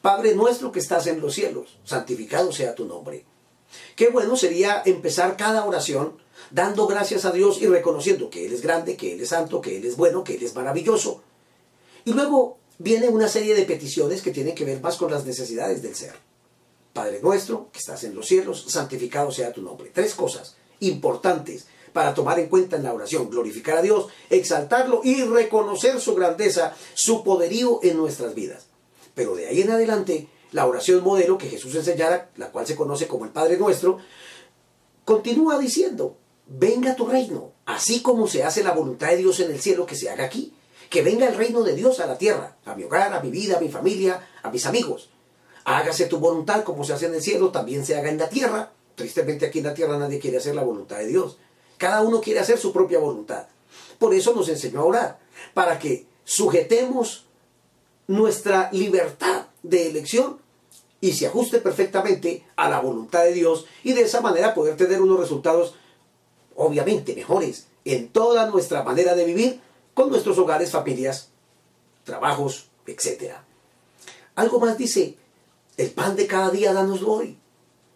Padre 0.00 0.34
nuestro 0.34 0.72
que 0.72 0.78
estás 0.78 1.06
en 1.06 1.20
los 1.20 1.34
cielos, 1.34 1.76
santificado 1.84 2.50
sea 2.50 2.74
tu 2.74 2.86
nombre. 2.86 3.26
Qué 3.94 4.08
bueno 4.08 4.36
sería 4.36 4.82
empezar 4.86 5.36
cada 5.36 5.66
oración 5.66 6.16
dando 6.50 6.86
gracias 6.86 7.26
a 7.26 7.32
Dios 7.32 7.60
y 7.60 7.66
reconociendo 7.66 8.30
que 8.30 8.46
Él 8.46 8.54
es 8.54 8.62
grande, 8.62 8.96
que 8.96 9.12
Él 9.12 9.20
es 9.20 9.28
santo, 9.28 9.60
que 9.60 9.76
Él 9.76 9.84
es 9.84 9.96
bueno, 9.96 10.24
que 10.24 10.36
Él 10.36 10.42
es 10.42 10.54
maravilloso. 10.54 11.22
Y 12.06 12.14
luego 12.14 12.58
viene 12.82 13.08
una 13.08 13.28
serie 13.28 13.54
de 13.54 13.64
peticiones 13.64 14.22
que 14.22 14.32
tienen 14.32 14.54
que 14.54 14.64
ver 14.64 14.80
más 14.80 14.96
con 14.96 15.10
las 15.10 15.24
necesidades 15.24 15.82
del 15.82 15.94
ser. 15.94 16.14
Padre 16.92 17.20
nuestro, 17.22 17.70
que 17.72 17.78
estás 17.78 18.02
en 18.04 18.14
los 18.14 18.26
cielos, 18.26 18.66
santificado 18.68 19.30
sea 19.30 19.52
tu 19.52 19.62
nombre. 19.62 19.90
Tres 19.94 20.14
cosas 20.14 20.56
importantes 20.80 21.66
para 21.92 22.12
tomar 22.12 22.38
en 22.40 22.48
cuenta 22.48 22.76
en 22.76 22.82
la 22.82 22.92
oración. 22.92 23.30
Glorificar 23.30 23.78
a 23.78 23.82
Dios, 23.82 24.08
exaltarlo 24.30 25.00
y 25.04 25.22
reconocer 25.22 26.00
su 26.00 26.14
grandeza, 26.14 26.74
su 26.94 27.22
poderío 27.22 27.78
en 27.82 27.96
nuestras 27.96 28.34
vidas. 28.34 28.66
Pero 29.14 29.36
de 29.36 29.46
ahí 29.46 29.62
en 29.62 29.70
adelante, 29.70 30.28
la 30.50 30.66
oración 30.66 31.04
modelo 31.04 31.38
que 31.38 31.48
Jesús 31.48 31.74
enseñara, 31.76 32.30
la 32.36 32.50
cual 32.50 32.66
se 32.66 32.76
conoce 32.76 33.06
como 33.06 33.24
el 33.24 33.30
Padre 33.30 33.58
nuestro, 33.58 33.98
continúa 35.04 35.58
diciendo, 35.58 36.16
venga 36.46 36.96
tu 36.96 37.06
reino, 37.06 37.52
así 37.64 38.02
como 38.02 38.26
se 38.26 38.42
hace 38.42 38.64
la 38.64 38.72
voluntad 38.72 39.08
de 39.08 39.18
Dios 39.18 39.38
en 39.40 39.52
el 39.52 39.60
cielo, 39.60 39.86
que 39.86 39.96
se 39.96 40.10
haga 40.10 40.24
aquí. 40.24 40.52
Que 40.92 41.02
venga 41.02 41.26
el 41.26 41.34
reino 41.34 41.64
de 41.64 41.74
Dios 41.74 41.98
a 41.98 42.06
la 42.06 42.18
tierra, 42.18 42.56
a 42.64 42.76
mi 42.76 42.84
hogar, 42.84 43.12
a 43.12 43.20
mi 43.20 43.30
vida, 43.30 43.56
a 43.56 43.60
mi 43.60 43.68
familia, 43.68 44.28
a 44.42 44.50
mis 44.50 44.66
amigos 44.66 45.08
hágase 45.64 46.06
tu 46.06 46.18
voluntad 46.18 46.64
como 46.64 46.84
se 46.84 46.92
hace 46.92 47.06
en 47.06 47.14
el 47.14 47.22
cielo, 47.22 47.50
también 47.50 47.84
se 47.84 47.96
haga 47.96 48.10
en 48.10 48.18
la 48.18 48.28
tierra. 48.28 48.72
Tristemente 48.94 49.46
aquí 49.46 49.58
en 49.58 49.66
la 49.66 49.74
tierra 49.74 49.98
nadie 49.98 50.18
quiere 50.18 50.38
hacer 50.38 50.54
la 50.54 50.62
voluntad 50.62 50.98
de 50.98 51.06
Dios. 51.06 51.38
Cada 51.78 52.02
uno 52.02 52.20
quiere 52.20 52.40
hacer 52.40 52.58
su 52.58 52.72
propia 52.72 52.98
voluntad. 52.98 53.46
Por 53.98 54.14
eso 54.14 54.34
nos 54.34 54.48
enseñó 54.48 54.80
a 54.80 54.84
orar, 54.84 55.18
para 55.54 55.78
que 55.78 56.06
sujetemos 56.24 57.26
nuestra 58.06 58.68
libertad 58.72 59.46
de 59.62 59.88
elección 59.88 60.38
y 61.00 61.12
se 61.12 61.26
ajuste 61.26 61.58
perfectamente 61.58 62.44
a 62.56 62.68
la 62.68 62.80
voluntad 62.80 63.24
de 63.24 63.32
Dios 63.32 63.66
y 63.82 63.92
de 63.92 64.02
esa 64.02 64.20
manera 64.20 64.54
poder 64.54 64.76
tener 64.76 65.00
unos 65.00 65.18
resultados 65.18 65.74
obviamente 66.54 67.14
mejores 67.14 67.66
en 67.84 68.08
toda 68.08 68.46
nuestra 68.50 68.82
manera 68.82 69.14
de 69.14 69.24
vivir 69.24 69.60
con 69.94 70.10
nuestros 70.10 70.38
hogares, 70.38 70.70
familias, 70.70 71.30
trabajos, 72.04 72.68
etc. 72.86 73.34
Algo 74.34 74.60
más 74.60 74.78
dice, 74.78 75.16
el 75.76 75.90
pan 75.90 76.16
de 76.16 76.26
cada 76.26 76.50
día 76.50 76.72
danoslo 76.72 77.12
hoy. 77.12 77.38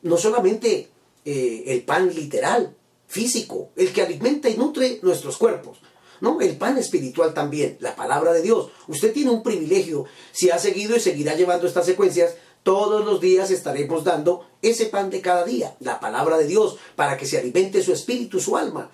No 0.03 0.17
solamente 0.17 0.88
eh, 1.25 1.65
el 1.67 1.83
pan 1.83 2.15
literal, 2.15 2.76
físico, 3.07 3.71
el 3.76 3.93
que 3.93 4.03
alimenta 4.03 4.49
y 4.49 4.57
nutre 4.57 5.00
nuestros 5.03 5.37
cuerpos. 5.37 5.79
No, 6.21 6.41
el 6.41 6.57
pan 6.57 6.79
espiritual 6.79 7.35
también, 7.35 7.76
la 7.81 7.95
palabra 7.95 8.33
de 8.33 8.43
Dios. 8.43 8.71
Usted 8.88 9.12
tiene 9.12 9.31
un 9.31 9.43
privilegio. 9.43 10.07
Si 10.33 10.50
ha 10.50 10.59
seguido 10.59 10.97
y 10.97 11.00
seguirá 11.00 11.35
llevando 11.35 11.67
estas 11.67 11.85
secuencias, 11.85 12.35
todos 12.62 13.05
los 13.05 13.21
días 13.21 13.50
estaremos 13.50 14.03
dando 14.03 14.47
ese 14.62 14.87
pan 14.87 15.11
de 15.11 15.21
cada 15.21 15.45
día, 15.45 15.76
la 15.79 16.00
palabra 16.00 16.38
de 16.38 16.47
Dios, 16.47 16.79
para 16.97 17.17
que 17.17 17.26
se 17.26 17.38
alimente 17.38 17.83
su 17.83 17.93
espíritu, 17.93 18.41
su 18.41 18.57
alma. 18.57 18.91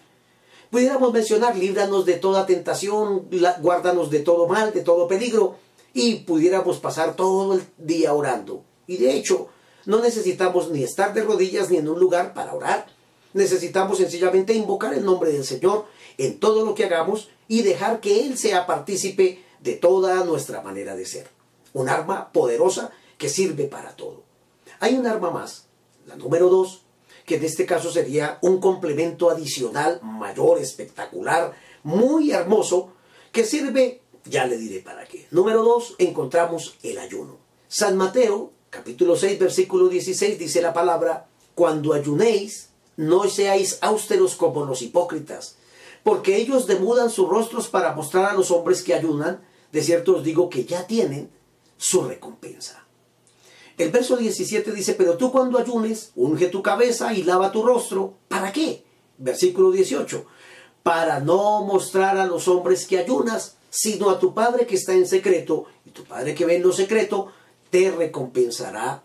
Pudiéramos 0.72 1.12
mencionar, 1.12 1.54
líbranos 1.54 2.06
de 2.06 2.14
toda 2.14 2.46
tentación, 2.46 3.28
guárdanos 3.60 4.08
de 4.08 4.20
todo 4.20 4.46
mal, 4.46 4.72
de 4.72 4.80
todo 4.80 5.06
peligro, 5.06 5.56
y 5.92 6.20
pudiéramos 6.20 6.78
pasar 6.78 7.14
todo 7.14 7.52
el 7.52 7.62
día 7.76 8.14
orando. 8.14 8.64
Y 8.86 8.96
de 8.96 9.12
hecho, 9.12 9.48
no 9.84 10.00
necesitamos 10.00 10.70
ni 10.70 10.82
estar 10.82 11.12
de 11.12 11.24
rodillas 11.24 11.70
ni 11.70 11.76
en 11.76 11.90
un 11.90 12.00
lugar 12.00 12.32
para 12.32 12.54
orar. 12.54 12.86
Necesitamos 13.34 13.98
sencillamente 13.98 14.54
invocar 14.54 14.94
el 14.94 15.04
nombre 15.04 15.30
del 15.30 15.44
Señor 15.44 15.84
en 16.16 16.40
todo 16.40 16.64
lo 16.64 16.74
que 16.74 16.86
hagamos 16.86 17.28
y 17.48 17.60
dejar 17.60 18.00
que 18.00 18.24
Él 18.24 18.38
sea 18.38 18.64
partícipe 18.64 19.44
de 19.60 19.74
toda 19.74 20.24
nuestra 20.24 20.62
manera 20.62 20.96
de 20.96 21.04
ser. 21.04 21.28
Un 21.74 21.90
arma 21.90 22.32
poderosa 22.32 22.92
que 23.18 23.28
sirve 23.28 23.64
para 23.64 23.94
todo. 23.94 24.22
Hay 24.80 24.94
un 24.94 25.06
arma 25.06 25.30
más, 25.30 25.66
la 26.06 26.16
número 26.16 26.48
dos, 26.48 26.80
que 27.24 27.36
en 27.36 27.44
este 27.44 27.66
caso 27.66 27.90
sería 27.90 28.38
un 28.42 28.60
complemento 28.60 29.30
adicional 29.30 30.00
mayor, 30.02 30.58
espectacular, 30.58 31.52
muy 31.82 32.32
hermoso, 32.32 32.92
que 33.32 33.44
sirve, 33.44 34.00
ya 34.24 34.46
le 34.46 34.56
diré 34.56 34.80
para 34.80 35.04
qué. 35.06 35.26
Número 35.30 35.62
dos, 35.62 35.94
encontramos 35.98 36.76
el 36.82 36.98
ayuno. 36.98 37.38
San 37.68 37.96
Mateo 37.96 38.52
capítulo 38.72 39.16
6, 39.16 39.38
versículo 39.38 39.88
16 39.88 40.38
dice 40.38 40.62
la 40.62 40.72
palabra, 40.72 41.28
cuando 41.54 41.92
ayunéis, 41.92 42.70
no 42.96 43.28
seáis 43.28 43.76
austeros 43.82 44.34
como 44.34 44.64
los 44.64 44.80
hipócritas, 44.80 45.56
porque 46.02 46.36
ellos 46.36 46.66
demudan 46.66 47.10
sus 47.10 47.28
rostros 47.28 47.68
para 47.68 47.92
mostrar 47.92 48.30
a 48.30 48.32
los 48.32 48.50
hombres 48.50 48.82
que 48.82 48.94
ayunan, 48.94 49.44
de 49.72 49.82
cierto 49.82 50.16
os 50.16 50.24
digo 50.24 50.48
que 50.48 50.64
ya 50.64 50.86
tienen 50.86 51.30
su 51.76 52.02
recompensa. 52.02 52.81
El 53.78 53.90
verso 53.90 54.16
17 54.16 54.72
dice, 54.72 54.94
pero 54.94 55.16
tú 55.16 55.32
cuando 55.32 55.58
ayunes, 55.58 56.12
unge 56.14 56.48
tu 56.48 56.62
cabeza 56.62 57.14
y 57.14 57.22
lava 57.22 57.52
tu 57.52 57.62
rostro, 57.62 58.14
¿para 58.28 58.52
qué? 58.52 58.84
Versículo 59.18 59.70
18, 59.70 60.24
para 60.82 61.20
no 61.20 61.64
mostrar 61.64 62.18
a 62.18 62.26
los 62.26 62.48
hombres 62.48 62.86
que 62.86 62.98
ayunas, 62.98 63.56
sino 63.70 64.10
a 64.10 64.18
tu 64.18 64.34
Padre 64.34 64.66
que 64.66 64.76
está 64.76 64.92
en 64.92 65.06
secreto, 65.06 65.66
y 65.84 65.90
tu 65.90 66.04
Padre 66.04 66.34
que 66.34 66.44
ve 66.44 66.56
en 66.56 66.62
lo 66.62 66.72
secreto, 66.72 67.32
te 67.70 67.90
recompensará 67.90 69.02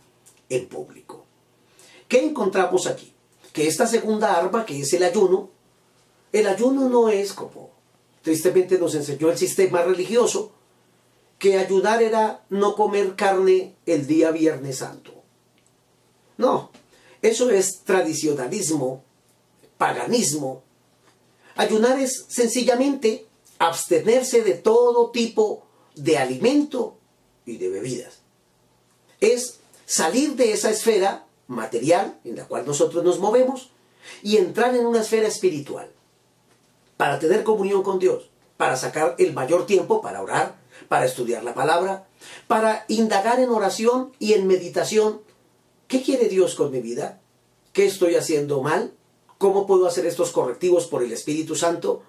en 0.50 0.68
público. 0.68 1.26
¿Qué 2.08 2.24
encontramos 2.24 2.88
aquí? 2.88 3.14
Que 3.54 3.68
esta 3.68 3.88
segunda 3.88 4.36
arma, 4.38 4.66
que 4.66 4.82
es 4.82 4.92
el 4.94 5.04
ayuno, 5.04 5.50
el 6.32 6.48
ayuno 6.48 6.90
no 6.90 7.10
es 7.10 7.34
como 7.34 7.78
tristemente 8.28 8.78
nos 8.78 8.94
enseñó 8.94 9.32
el 9.32 9.38
sistema 9.38 9.84
religioso, 9.84 10.52
que 11.40 11.58
ayudar 11.58 12.02
era 12.02 12.44
no 12.50 12.76
comer 12.76 13.16
carne 13.16 13.76
el 13.86 14.08
día 14.08 14.32
Viernes 14.32 14.80
Santo. 14.80 15.14
No, 16.38 16.72
eso 17.22 17.50
es 17.50 17.82
tradicionalismo, 17.84 19.04
paganismo. 19.78 20.64
Ayunar 21.56 22.00
es 22.00 22.26
sencillamente 22.28 23.28
abstenerse 23.60 24.44
de 24.44 24.54
todo 24.54 25.12
tipo 25.12 25.66
de 25.96 26.18
alimento 26.18 26.98
y 27.46 27.58
de 27.58 27.70
bebidas 27.70 28.20
es 29.20 29.60
salir 29.86 30.36
de 30.36 30.54
esa 30.54 30.70
esfera 30.70 31.26
material 31.48 32.20
en 32.24 32.36
la 32.36 32.46
cual 32.46 32.66
nosotros 32.66 33.04
nos 33.04 33.20
movemos 33.20 33.72
y 34.22 34.38
entrar 34.38 34.76
en 34.76 34.86
una 34.86 35.02
esfera 35.02 35.28
espiritual 35.28 35.90
para 36.98 37.20
tener 37.20 37.44
comunión 37.44 37.84
con 37.84 38.00
Dios, 38.00 38.30
para 38.58 38.76
sacar 38.76 39.16
el 39.18 39.34
mayor 39.34 39.66
tiempo 39.66 40.02
para 40.02 40.22
orar, 40.22 40.57
para 40.88 41.06
estudiar 41.06 41.44
la 41.44 41.54
palabra, 41.54 42.08
para 42.48 42.86
indagar 42.88 43.40
en 43.40 43.50
oración 43.50 44.12
y 44.20 44.34
en 44.34 44.48
meditación. 44.48 45.22
¿Qué 45.88 46.02
quiere 46.02 46.28
Dios 46.28 46.56
con 46.56 46.72
mi 46.72 46.82
vida? 46.82 47.22
¿Qué 47.74 47.86
estoy 47.86 48.16
haciendo 48.16 48.62
mal? 48.62 48.94
¿Cómo 49.38 49.68
puedo 49.68 49.88
hacer 49.88 50.06
estos 50.06 50.32
correctivos 50.32 50.88
por 50.88 51.04
el 51.04 51.12
Espíritu 51.12 51.56
Santo? 51.56 52.04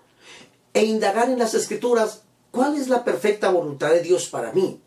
E 0.74 0.84
indagar 0.84 1.28
en 1.30 1.38
las 1.38 1.54
escrituras, 1.54 2.22
¿cuál 2.50 2.76
es 2.76 2.88
la 2.88 3.04
perfecta 3.04 3.50
voluntad 3.50 3.90
de 3.90 4.02
Dios 4.02 4.28
para 4.28 4.52
mí? 4.52 4.80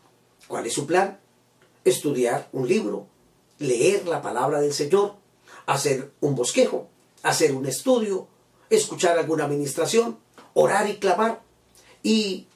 ¿Cuál 0.48 0.66
es 0.66 0.74
su 0.74 0.86
plan? 0.86 1.18
estudiar 1.84 2.48
un 2.52 2.68
libro, 2.68 3.06
leer 3.58 4.06
la 4.06 4.22
palabra 4.22 4.60
del 4.60 4.72
Señor, 4.72 5.14
hacer 5.66 6.12
un 6.20 6.34
bosquejo, 6.34 6.88
hacer 7.22 7.54
un 7.54 7.66
estudio, 7.66 8.28
escuchar 8.70 9.18
alguna 9.18 9.44
administración, 9.44 10.18
orar 10.54 10.88
y 10.88 10.96
clamar. 10.96 11.42
Y 12.02 12.48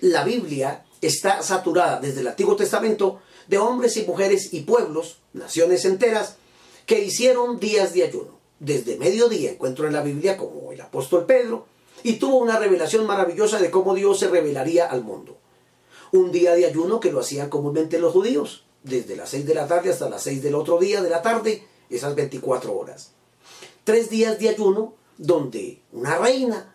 la 0.00 0.24
Biblia 0.24 0.84
está 1.00 1.42
saturada 1.42 2.00
desde 2.00 2.20
el 2.20 2.28
Antiguo 2.28 2.56
Testamento 2.56 3.20
de 3.48 3.58
hombres 3.58 3.96
y 3.96 4.04
mujeres 4.04 4.52
y 4.52 4.62
pueblos, 4.62 5.18
naciones 5.32 5.84
enteras, 5.84 6.36
que 6.84 7.02
hicieron 7.02 7.58
días 7.58 7.94
de 7.94 8.04
ayuno. 8.04 8.38
Desde 8.58 8.96
mediodía 8.96 9.52
encuentro 9.52 9.86
en 9.86 9.92
la 9.92 10.02
Biblia 10.02 10.36
como 10.36 10.72
el 10.72 10.80
apóstol 10.80 11.26
Pedro, 11.26 11.66
y 12.02 12.14
tuvo 12.14 12.38
una 12.38 12.58
revelación 12.58 13.06
maravillosa 13.06 13.58
de 13.58 13.70
cómo 13.70 13.94
Dios 13.94 14.18
se 14.18 14.28
revelaría 14.28 14.86
al 14.86 15.02
mundo. 15.02 15.38
Un 16.12 16.30
día 16.30 16.54
de 16.54 16.66
ayuno 16.66 17.00
que 17.00 17.12
lo 17.12 17.20
hacían 17.20 17.48
comúnmente 17.48 17.98
los 17.98 18.12
judíos, 18.12 18.64
desde 18.82 19.16
las 19.16 19.30
6 19.30 19.46
de 19.46 19.54
la 19.54 19.66
tarde 19.66 19.90
hasta 19.90 20.08
las 20.08 20.22
6 20.22 20.42
del 20.42 20.54
otro 20.54 20.78
día 20.78 21.02
de 21.02 21.10
la 21.10 21.22
tarde, 21.22 21.66
esas 21.90 22.14
24 22.14 22.76
horas. 22.76 23.12
Tres 23.84 24.10
días 24.10 24.38
de 24.38 24.48
ayuno 24.48 24.94
donde 25.18 25.80
una 25.92 26.18
reina 26.18 26.74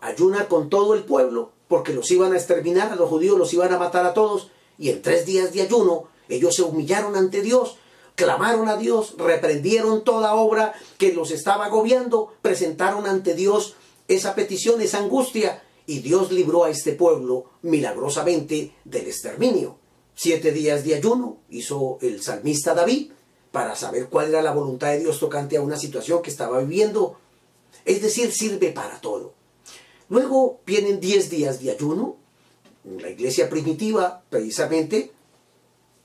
ayuna 0.00 0.48
con 0.48 0.68
todo 0.68 0.94
el 0.94 1.04
pueblo 1.04 1.52
porque 1.72 1.94
los 1.94 2.10
iban 2.10 2.34
a 2.34 2.36
exterminar, 2.36 2.92
a 2.92 2.96
los 2.96 3.08
judíos 3.08 3.38
los 3.38 3.50
iban 3.54 3.72
a 3.72 3.78
matar 3.78 4.04
a 4.04 4.12
todos, 4.12 4.50
y 4.76 4.90
en 4.90 5.00
tres 5.00 5.24
días 5.24 5.54
de 5.54 5.62
ayuno 5.62 6.04
ellos 6.28 6.54
se 6.54 6.60
humillaron 6.60 7.16
ante 7.16 7.40
Dios, 7.40 7.78
clamaron 8.14 8.68
a 8.68 8.76
Dios, 8.76 9.14
reprendieron 9.16 10.04
toda 10.04 10.34
obra 10.34 10.74
que 10.98 11.14
los 11.14 11.30
estaba 11.30 11.64
agobiando, 11.64 12.34
presentaron 12.42 13.06
ante 13.06 13.32
Dios 13.32 13.74
esa 14.06 14.34
petición, 14.34 14.82
esa 14.82 14.98
angustia, 14.98 15.62
y 15.86 16.00
Dios 16.00 16.30
libró 16.30 16.64
a 16.64 16.68
este 16.68 16.92
pueblo 16.92 17.46
milagrosamente 17.62 18.74
del 18.84 19.06
exterminio. 19.06 19.78
Siete 20.14 20.52
días 20.52 20.84
de 20.84 20.96
ayuno 20.96 21.38
hizo 21.48 21.96
el 22.02 22.22
salmista 22.22 22.74
David 22.74 23.12
para 23.50 23.76
saber 23.76 24.08
cuál 24.10 24.28
era 24.28 24.42
la 24.42 24.52
voluntad 24.52 24.88
de 24.88 24.98
Dios 24.98 25.18
tocante 25.18 25.56
a 25.56 25.62
una 25.62 25.78
situación 25.78 26.20
que 26.20 26.28
estaba 26.28 26.58
viviendo. 26.58 27.16
Es 27.86 28.02
decir, 28.02 28.30
sirve 28.30 28.72
para 28.72 29.00
todo. 29.00 29.40
Luego 30.12 30.60
vienen 30.66 31.00
diez 31.00 31.30
días 31.30 31.62
de 31.62 31.70
ayuno. 31.70 32.16
En 32.84 33.00
la 33.00 33.08
iglesia 33.08 33.48
primitiva, 33.48 34.22
precisamente, 34.28 35.10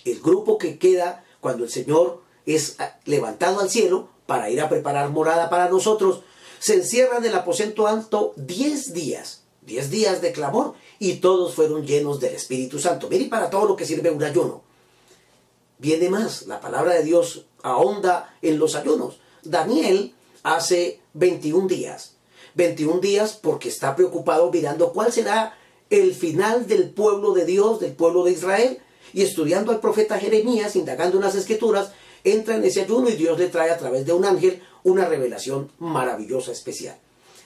el 0.05 0.21
grupo 0.21 0.57
que 0.57 0.79
queda 0.79 1.25
cuando 1.41 1.65
el 1.65 1.69
Señor 1.69 2.21
es 2.45 2.77
levantado 3.03 3.59
al 3.59 3.69
cielo 3.69 4.07
para 4.25 4.49
ir 4.49 4.61
a 4.61 4.69
preparar 4.69 5.09
morada 5.09 5.49
para 5.49 5.67
nosotros, 5.67 6.21
se 6.57 6.75
encierra 6.75 7.17
en 7.17 7.25
el 7.25 7.35
aposento 7.35 7.85
alto 7.85 8.31
diez 8.37 8.93
días, 8.93 9.43
diez 9.61 9.89
días 9.89 10.21
de 10.21 10.31
clamor, 10.31 10.75
y 10.99 11.15
todos 11.15 11.53
fueron 11.53 11.85
llenos 11.85 12.21
del 12.21 12.33
Espíritu 12.33 12.79
Santo. 12.79 13.09
Mire 13.09 13.25
para 13.25 13.49
todo 13.49 13.67
lo 13.67 13.75
que 13.75 13.85
sirve 13.85 14.09
un 14.09 14.23
ayuno. 14.23 14.61
Viene 15.79 16.09
más, 16.09 16.47
la 16.47 16.61
palabra 16.61 16.93
de 16.93 17.03
Dios 17.03 17.45
ahonda 17.61 18.33
en 18.41 18.57
los 18.57 18.75
ayunos. 18.75 19.19
Daniel 19.43 20.15
hace 20.43 21.01
21 21.13 21.67
días. 21.67 22.16
21 22.57 22.99
días 22.99 23.39
porque 23.41 23.69
está 23.69 23.95
preocupado 23.95 24.51
mirando 24.51 24.91
cuál 24.91 25.13
será 25.13 25.55
el 25.89 26.13
final 26.13 26.67
del 26.67 26.89
pueblo 26.89 27.33
de 27.33 27.45
Dios, 27.45 27.79
del 27.79 27.93
pueblo 27.93 28.25
de 28.25 28.31
Israel. 28.31 28.79
Y 29.13 29.21
estudiando 29.21 29.71
al 29.71 29.79
profeta 29.79 30.19
Jeremías, 30.19 30.75
indagando 30.75 31.17
en 31.17 31.23
las 31.23 31.35
escrituras, 31.35 31.91
entra 32.25 32.55
en 32.57 32.65
ese 32.65 32.81
ayuno 32.81 33.09
y 33.09 33.13
Dios 33.15 33.39
le 33.39 33.47
trae 33.47 33.69
a 33.69 33.77
través 33.77 34.05
de 34.05 34.11
un 34.11 34.25
ángel 34.25 34.61
una 34.83 35.05
revelación 35.05 35.71
maravillosa, 35.79 36.51
especial. 36.51 36.97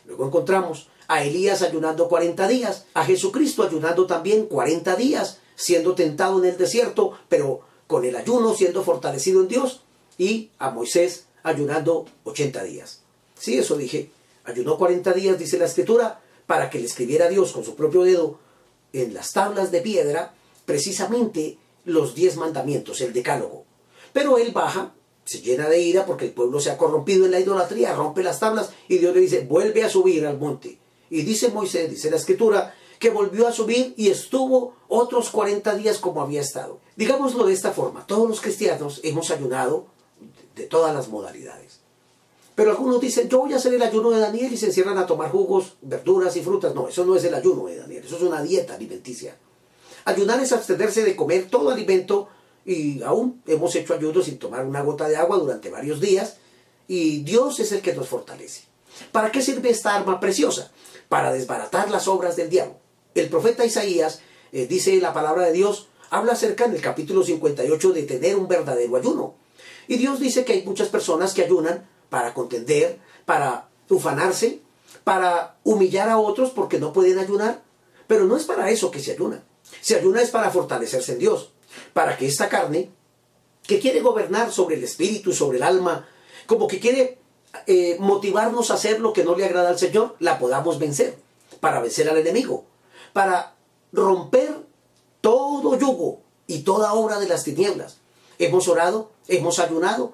Luego 0.08 0.25
encontramos 0.25 0.88
a 1.08 1.24
Elías 1.24 1.62
ayunando 1.62 2.08
40 2.08 2.48
días, 2.48 2.86
a 2.94 3.06
Jesucristo 3.06 3.63
ayunando 3.63 4.08
también 4.08 4.46
40 4.46 4.96
días, 4.96 5.39
siendo 5.56 5.94
tentado 5.94 6.39
en 6.39 6.50
el 6.50 6.58
desierto, 6.58 7.13
pero 7.30 7.62
con 7.86 8.06
el 8.06 8.15
ayuno 8.15 8.56
siendo 8.56 8.84
fortalecido 8.84 9.41
en 9.41 9.50
Dios, 9.50 9.82
y 10.18 10.50
a 10.58 10.72
Moisés 10.72 11.25
ayunando 11.44 12.06
80 12.24 12.63
días. 12.63 13.01
Sí, 13.38 13.58
eso 13.58 13.75
dije. 13.75 14.12
Ayunó 14.43 14.77
40 14.77 15.13
días, 15.13 15.38
dice 15.38 15.58
la 15.58 15.65
escritura, 15.65 16.21
para 16.47 16.69
que 16.69 16.80
le 16.80 16.86
escribiera 16.86 17.30
Dios 17.30 17.51
con 17.51 17.63
su 17.63 17.75
propio 17.75 18.04
dedo 18.04 18.39
en 18.93 19.13
las 19.13 19.32
tablas 19.32 19.71
de 19.71 19.82
piedra 19.82 20.34
precisamente 20.65 21.58
los 21.86 22.15
diez 22.15 22.38
mandamientos, 22.38 23.01
el 23.01 23.13
decálogo. 23.13 23.65
Pero 24.13 24.38
él 24.38 24.51
baja 24.51 24.93
se 25.25 25.41
llena 25.41 25.69
de 25.69 25.80
ira 25.80 26.06
porque 26.06 26.25
el 26.25 26.32
pueblo 26.32 26.60
se 26.60 26.71
ha 26.71 26.77
corrompido 26.77 27.25
en 27.25 27.32
la 27.32 27.39
idolatría, 27.39 27.93
rompe 27.93 28.23
las 28.23 28.39
tablas 28.39 28.71
y 28.88 28.97
Dios 28.97 29.13
le 29.13 29.21
dice, 29.21 29.45
vuelve 29.45 29.84
a 29.84 29.89
subir 29.89 30.25
al 30.25 30.39
monte. 30.39 30.77
Y 31.10 31.23
dice 31.23 31.49
Moisés, 31.49 31.89
dice 31.89 32.10
la 32.10 32.17
escritura, 32.17 32.73
que 32.99 33.10
volvió 33.10 33.47
a 33.47 33.51
subir 33.51 33.93
y 33.97 34.10
estuvo 34.10 34.75
otros 34.88 35.30
40 35.30 35.75
días 35.75 35.97
como 35.97 36.21
había 36.21 36.41
estado. 36.41 36.80
Digámoslo 36.95 37.45
de 37.45 37.54
esta 37.54 37.71
forma, 37.71 38.06
todos 38.06 38.27
los 38.27 38.41
cristianos 38.41 38.99
hemos 39.04 39.32
ayunado 39.32 39.88
de 40.56 40.65
todas 40.65 40.93
las 40.93 41.08
modalidades. 41.08 41.81
Pero 42.55 42.71
algunos 42.71 42.99
dicen, 42.99 43.29
yo 43.29 43.39
voy 43.39 43.53
a 43.53 43.57
hacer 43.57 43.73
el 43.73 43.81
ayuno 43.81 44.11
de 44.11 44.19
Daniel 44.19 44.51
y 44.51 44.57
se 44.57 44.67
encierran 44.67 44.97
a 44.97 45.05
tomar 45.05 45.31
jugos, 45.31 45.77
verduras 45.81 46.35
y 46.35 46.41
frutas. 46.41 46.75
No, 46.75 46.87
eso 46.87 47.05
no 47.05 47.15
es 47.15 47.23
el 47.23 47.33
ayuno 47.33 47.65
de 47.65 47.77
Daniel, 47.77 48.03
eso 48.05 48.17
es 48.17 48.21
una 48.21 48.41
dieta 48.41 48.75
alimenticia. 48.75 49.37
Ayunar 50.05 50.41
es 50.41 50.51
abstenerse 50.51 51.03
de 51.03 51.15
comer 51.15 51.47
todo 51.49 51.69
alimento 51.69 52.27
y 52.65 53.01
aún 53.03 53.41
hemos 53.47 53.75
hecho 53.75 53.93
ayuno 53.93 54.21
sin 54.21 54.37
tomar 54.37 54.65
una 54.65 54.81
gota 54.81 55.07
de 55.07 55.15
agua 55.15 55.37
durante 55.37 55.69
varios 55.69 55.99
días 55.99 56.37
y 56.87 57.21
Dios 57.23 57.59
es 57.59 57.71
el 57.71 57.81
que 57.81 57.93
nos 57.93 58.09
fortalece. 58.09 58.63
¿Para 59.11 59.31
qué 59.31 59.41
sirve 59.41 59.69
esta 59.69 59.95
arma 59.95 60.19
preciosa? 60.19 60.71
Para 61.07 61.31
desbaratar 61.31 61.89
las 61.89 62.07
obras 62.07 62.35
del 62.35 62.49
diablo. 62.49 62.75
El 63.15 63.29
profeta 63.29 63.65
Isaías 63.65 64.21
eh, 64.51 64.67
dice 64.67 64.99
la 64.99 65.13
palabra 65.13 65.45
de 65.45 65.53
Dios, 65.53 65.87
habla 66.09 66.33
acerca 66.33 66.65
en 66.65 66.75
el 66.75 66.81
capítulo 66.81 67.23
58 67.23 67.93
de 67.93 68.03
tener 68.03 68.35
un 68.35 68.47
verdadero 68.47 68.97
ayuno. 68.97 69.35
Y 69.87 69.97
Dios 69.97 70.19
dice 70.19 70.45
que 70.45 70.53
hay 70.53 70.63
muchas 70.63 70.89
personas 70.89 71.33
que 71.33 71.43
ayunan 71.43 71.87
para 72.12 72.36
contender, 72.36 73.00
para 73.26 73.69
ufanarse, 73.89 74.62
para 75.04 75.56
humillar 75.63 76.10
a 76.10 76.19
otros 76.19 76.52
porque 76.52 76.78
no 76.78 76.93
pueden 76.93 77.17
ayunar. 77.17 77.63
Pero 78.06 78.26
no 78.26 78.38
es 78.38 78.43
para 78.43 78.69
eso 78.69 78.91
que 78.91 79.00
se 79.00 79.13
ayuna. 79.13 79.43
Se 79.82 79.95
ayuna 79.95 80.21
es 80.21 80.30
para 80.30 80.52
fortalecerse 80.52 81.13
en 81.13 81.19
Dios 81.19 81.52
para 81.93 82.17
que 82.17 82.28
esta 82.28 82.50
carne, 82.50 82.89
que 83.63 83.80
quiere 83.80 84.02
gobernar 84.02 84.52
sobre 84.52 84.76
el 84.76 84.84
espíritu, 84.84 85.34
sobre 85.34 85.58
el 85.58 85.63
alma, 85.63 86.08
como 86.45 86.67
que 86.67 86.80
quiere 86.80 87.19
eh, 87.67 87.97
motivarnos 88.00 88.71
a 88.71 88.76
hacer 88.76 89.00
lo 89.00 89.13
que 89.13 89.24
no 89.24 89.36
le 89.36 89.45
agrada 89.45 89.69
al 89.69 89.80
Señor, 89.80 90.15
la 90.19 90.39
podamos 90.39 90.80
vencer, 90.80 91.17
para 91.60 91.80
vencer 91.80 92.10
al 92.10 92.17
enemigo, 92.17 92.65
para 93.13 93.56
romper 93.91 94.58
todo 95.21 95.78
yugo 95.78 96.21
y 96.47 96.60
toda 96.60 96.93
obra 96.93 97.19
de 97.19 97.28
las 97.28 97.43
tinieblas. 97.43 97.97
Hemos 98.39 98.67
orado, 98.67 99.12
hemos 99.28 99.60
ayunado, 99.60 100.13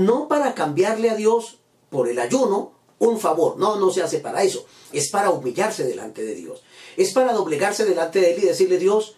no 0.00 0.28
para 0.28 0.54
cambiarle 0.54 1.10
a 1.10 1.14
Dios 1.14 1.58
por 1.90 2.08
el 2.08 2.18
ayuno 2.18 2.72
un 2.98 3.18
favor, 3.18 3.56
no, 3.58 3.76
no 3.76 3.90
se 3.90 4.02
hace 4.02 4.18
para 4.18 4.42
eso, 4.42 4.66
es 4.92 5.10
para 5.10 5.30
humillarse 5.30 5.84
delante 5.84 6.22
de 6.22 6.34
Dios, 6.34 6.62
es 6.96 7.12
para 7.12 7.32
doblegarse 7.32 7.84
delante 7.84 8.20
de 8.20 8.34
Él 8.34 8.42
y 8.42 8.46
decirle 8.46 8.78
Dios, 8.78 9.16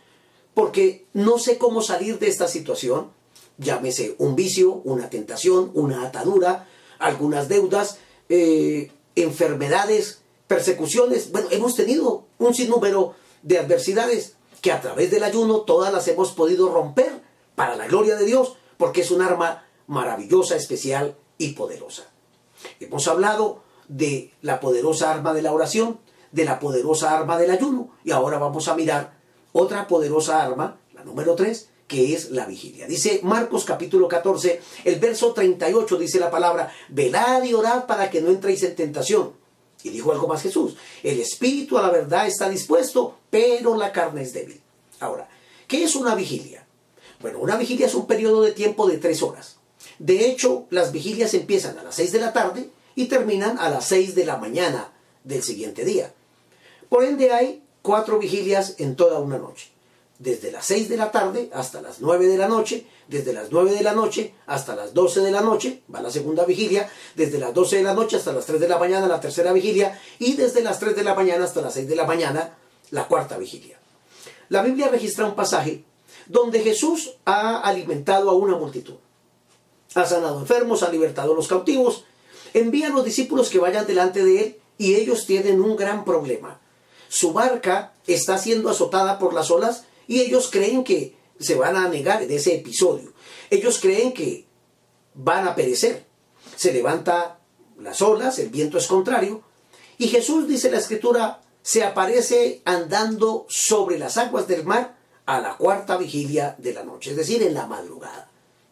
porque 0.54 1.06
no 1.12 1.38
sé 1.38 1.58
cómo 1.58 1.82
salir 1.82 2.18
de 2.18 2.28
esta 2.28 2.46
situación, 2.46 3.10
llámese 3.58 4.14
un 4.18 4.36
vicio, 4.36 4.80
una 4.84 5.10
tentación, 5.10 5.70
una 5.74 6.06
atadura, 6.06 6.68
algunas 6.98 7.48
deudas, 7.48 7.98
eh, 8.28 8.92
enfermedades, 9.16 10.22
persecuciones. 10.46 11.32
Bueno, 11.32 11.48
hemos 11.50 11.74
tenido 11.74 12.26
un 12.38 12.54
sinnúmero 12.54 13.14
de 13.42 13.58
adversidades 13.58 14.34
que 14.60 14.70
a 14.70 14.80
través 14.80 15.10
del 15.10 15.24
ayuno 15.24 15.62
todas 15.62 15.92
las 15.92 16.06
hemos 16.08 16.32
podido 16.32 16.72
romper 16.72 17.20
para 17.56 17.74
la 17.74 17.88
gloria 17.88 18.16
de 18.16 18.26
Dios, 18.26 18.56
porque 18.76 19.00
es 19.00 19.10
un 19.10 19.22
arma 19.22 19.64
maravillosa, 19.86 20.56
especial 20.56 21.16
y 21.38 21.50
poderosa. 21.50 22.10
Hemos 22.80 23.08
hablado 23.08 23.62
de 23.88 24.32
la 24.40 24.60
poderosa 24.60 25.12
arma 25.12 25.34
de 25.34 25.42
la 25.42 25.52
oración, 25.52 25.98
de 26.30 26.44
la 26.44 26.58
poderosa 26.58 27.16
arma 27.16 27.38
del 27.38 27.50
ayuno, 27.50 27.90
y 28.04 28.10
ahora 28.10 28.38
vamos 28.38 28.68
a 28.68 28.74
mirar 28.74 29.14
otra 29.52 29.86
poderosa 29.86 30.42
arma, 30.42 30.80
la 30.94 31.04
número 31.04 31.34
3, 31.34 31.68
que 31.86 32.14
es 32.14 32.30
la 32.30 32.46
vigilia. 32.46 32.86
Dice 32.86 33.20
Marcos 33.22 33.64
capítulo 33.64 34.08
14, 34.08 34.60
el 34.84 34.98
verso 34.98 35.32
38 35.34 35.98
dice 35.98 36.18
la 36.18 36.30
palabra, 36.30 36.72
velad 36.88 37.42
y 37.44 37.52
orad 37.52 37.84
para 37.86 38.08
que 38.08 38.22
no 38.22 38.30
entréis 38.30 38.62
en 38.62 38.74
tentación. 38.74 39.32
Y 39.82 39.90
dijo 39.90 40.12
algo 40.12 40.28
más 40.28 40.42
Jesús, 40.42 40.76
el 41.02 41.20
espíritu 41.20 41.76
a 41.76 41.82
la 41.82 41.90
verdad 41.90 42.26
está 42.26 42.48
dispuesto, 42.48 43.18
pero 43.28 43.76
la 43.76 43.92
carne 43.92 44.22
es 44.22 44.32
débil. 44.32 44.60
Ahora, 45.00 45.28
¿qué 45.66 45.84
es 45.84 45.94
una 45.96 46.14
vigilia? 46.14 46.66
Bueno, 47.20 47.40
una 47.40 47.56
vigilia 47.56 47.86
es 47.86 47.94
un 47.94 48.06
periodo 48.06 48.42
de 48.42 48.52
tiempo 48.52 48.88
de 48.88 48.98
tres 48.98 49.22
horas. 49.22 49.58
De 49.98 50.26
hecho, 50.26 50.66
las 50.70 50.92
vigilias 50.92 51.34
empiezan 51.34 51.78
a 51.78 51.82
las 51.82 51.94
6 51.96 52.12
de 52.12 52.20
la 52.20 52.32
tarde 52.32 52.70
y 52.94 53.06
terminan 53.06 53.58
a 53.58 53.68
las 53.68 53.86
6 53.86 54.14
de 54.14 54.24
la 54.24 54.36
mañana 54.36 54.92
del 55.24 55.42
siguiente 55.42 55.84
día. 55.84 56.12
Por 56.88 57.04
ende 57.04 57.32
hay 57.32 57.62
cuatro 57.80 58.18
vigilias 58.18 58.76
en 58.78 58.96
toda 58.96 59.18
una 59.18 59.38
noche. 59.38 59.68
Desde 60.18 60.52
las 60.52 60.66
6 60.66 60.88
de 60.88 60.96
la 60.96 61.10
tarde 61.10 61.50
hasta 61.52 61.82
las 61.82 62.00
9 62.00 62.26
de 62.26 62.38
la 62.38 62.46
noche, 62.46 62.86
desde 63.08 63.32
las 63.32 63.50
9 63.50 63.72
de 63.72 63.82
la 63.82 63.92
noche 63.92 64.34
hasta 64.46 64.76
las 64.76 64.94
12 64.94 65.20
de 65.20 65.30
la 65.32 65.40
noche, 65.40 65.82
va 65.92 66.00
la 66.00 66.10
segunda 66.10 66.44
vigilia, 66.44 66.88
desde 67.16 67.38
las 67.38 67.52
12 67.52 67.78
de 67.78 67.82
la 67.82 67.94
noche 67.94 68.16
hasta 68.16 68.32
las 68.32 68.46
3 68.46 68.60
de 68.60 68.68
la 68.68 68.78
mañana, 68.78 69.08
la 69.08 69.20
tercera 69.20 69.52
vigilia, 69.52 70.00
y 70.20 70.34
desde 70.34 70.62
las 70.62 70.78
3 70.78 70.94
de 70.94 71.02
la 71.02 71.14
mañana 71.14 71.44
hasta 71.44 71.60
las 71.60 71.74
6 71.74 71.88
de 71.88 71.96
la 71.96 72.04
mañana, 72.04 72.56
la 72.90 73.08
cuarta 73.08 73.36
vigilia. 73.36 73.80
La 74.48 74.62
Biblia 74.62 74.88
registra 74.88 75.24
un 75.24 75.34
pasaje 75.34 75.82
donde 76.26 76.60
Jesús 76.60 77.14
ha 77.24 77.58
alimentado 77.60 78.30
a 78.30 78.34
una 78.34 78.56
multitud. 78.56 78.96
Ha 79.94 80.06
sanado 80.06 80.40
enfermos, 80.40 80.82
ha 80.82 80.90
libertado 80.90 81.32
a 81.32 81.36
los 81.36 81.48
cautivos. 81.48 82.04
Envía 82.54 82.88
a 82.88 82.90
los 82.90 83.04
discípulos 83.04 83.50
que 83.50 83.58
vayan 83.58 83.86
delante 83.86 84.24
de 84.24 84.40
él 84.40 84.56
y 84.78 84.94
ellos 84.94 85.26
tienen 85.26 85.60
un 85.60 85.76
gran 85.76 86.04
problema. 86.04 86.60
Su 87.08 87.32
barca 87.32 87.94
está 88.06 88.38
siendo 88.38 88.70
azotada 88.70 89.18
por 89.18 89.34
las 89.34 89.50
olas 89.50 89.84
y 90.06 90.20
ellos 90.20 90.48
creen 90.50 90.84
que 90.84 91.16
se 91.38 91.54
van 91.54 91.76
a 91.76 91.88
negar 91.88 92.22
en 92.22 92.30
ese 92.30 92.54
episodio. 92.54 93.12
Ellos 93.50 93.78
creen 93.80 94.12
que 94.12 94.46
van 95.14 95.46
a 95.46 95.54
perecer. 95.54 96.06
Se 96.56 96.72
levanta 96.72 97.38
las 97.78 98.00
olas, 98.02 98.38
el 98.38 98.48
viento 98.48 98.78
es 98.78 98.86
contrario 98.86 99.42
y 100.02 100.08
Jesús, 100.08 100.48
dice 100.48 100.68
la 100.68 100.78
escritura, 100.78 101.42
se 101.62 101.84
aparece 101.84 102.60
andando 102.64 103.46
sobre 103.48 104.00
las 104.00 104.16
aguas 104.16 104.48
del 104.48 104.64
mar 104.64 104.96
a 105.26 105.40
la 105.40 105.56
cuarta 105.56 105.96
vigilia 105.96 106.56
de 106.58 106.74
la 106.74 106.82
noche, 106.82 107.10
es 107.10 107.16
decir, 107.16 107.40
en 107.44 107.54
la 107.54 107.68
madrugada. 107.68 108.28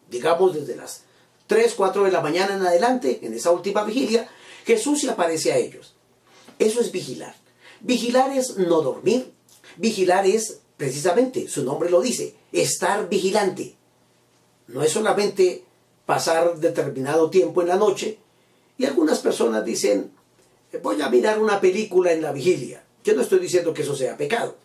Digamos 0.09 0.53
desde 0.53 0.75
las 0.75 1.03
3, 1.51 1.73
4 1.75 2.05
de 2.05 2.11
la 2.13 2.21
mañana 2.21 2.55
en 2.55 2.65
adelante, 2.65 3.19
en 3.23 3.33
esa 3.33 3.51
última 3.51 3.83
vigilia, 3.83 4.25
Jesús 4.65 5.01
se 5.01 5.09
aparece 5.09 5.51
a 5.51 5.57
ellos. 5.57 5.95
Eso 6.57 6.79
es 6.79 6.93
vigilar. 6.93 7.35
Vigilar 7.81 8.31
es 8.31 8.55
no 8.55 8.81
dormir. 8.81 9.33
Vigilar 9.75 10.25
es, 10.25 10.61
precisamente, 10.77 11.49
su 11.49 11.65
nombre 11.65 11.89
lo 11.89 11.99
dice, 11.99 12.35
estar 12.53 13.09
vigilante. 13.09 13.75
No 14.67 14.81
es 14.81 14.93
solamente 14.93 15.65
pasar 16.05 16.57
determinado 16.57 17.29
tiempo 17.29 17.61
en 17.61 17.67
la 17.67 17.75
noche. 17.75 18.17
Y 18.77 18.85
algunas 18.85 19.19
personas 19.19 19.65
dicen, 19.65 20.09
voy 20.81 21.01
a 21.01 21.09
mirar 21.09 21.37
una 21.41 21.59
película 21.59 22.13
en 22.13 22.21
la 22.21 22.31
vigilia. 22.31 22.81
Yo 23.03 23.13
no 23.13 23.23
estoy 23.23 23.39
diciendo 23.39 23.73
que 23.73 23.81
eso 23.81 23.97
sea 23.97 24.15
pecado. 24.15 24.55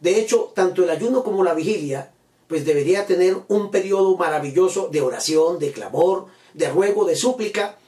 De 0.00 0.20
hecho, 0.20 0.52
tanto 0.54 0.84
el 0.84 0.90
ayuno 0.90 1.24
como 1.24 1.42
la 1.42 1.54
vigilia, 1.54 2.12
pues 2.52 2.66
debería 2.66 3.06
tener 3.06 3.38
un 3.48 3.70
periodo 3.70 4.14
maravilloso 4.18 4.88
de 4.92 5.00
oración, 5.00 5.58
de 5.58 5.72
clamor, 5.72 6.26
de 6.52 6.68
ruego, 6.68 7.06
de 7.06 7.16
súplica, 7.16 7.78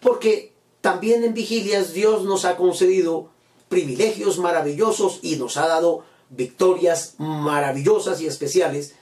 porque 0.00 0.52
también 0.80 1.24
en 1.24 1.34
vigilias 1.34 1.92
Dios 1.92 2.22
nos 2.22 2.44
ha 2.44 2.56
concedido 2.56 3.30
privilegios 3.68 4.38
maravillosos 4.38 5.18
y 5.22 5.34
nos 5.34 5.56
ha 5.56 5.66
dado 5.66 6.04
victorias 6.30 7.14
maravillosas 7.18 8.20
y 8.20 8.28
especiales 8.28 8.94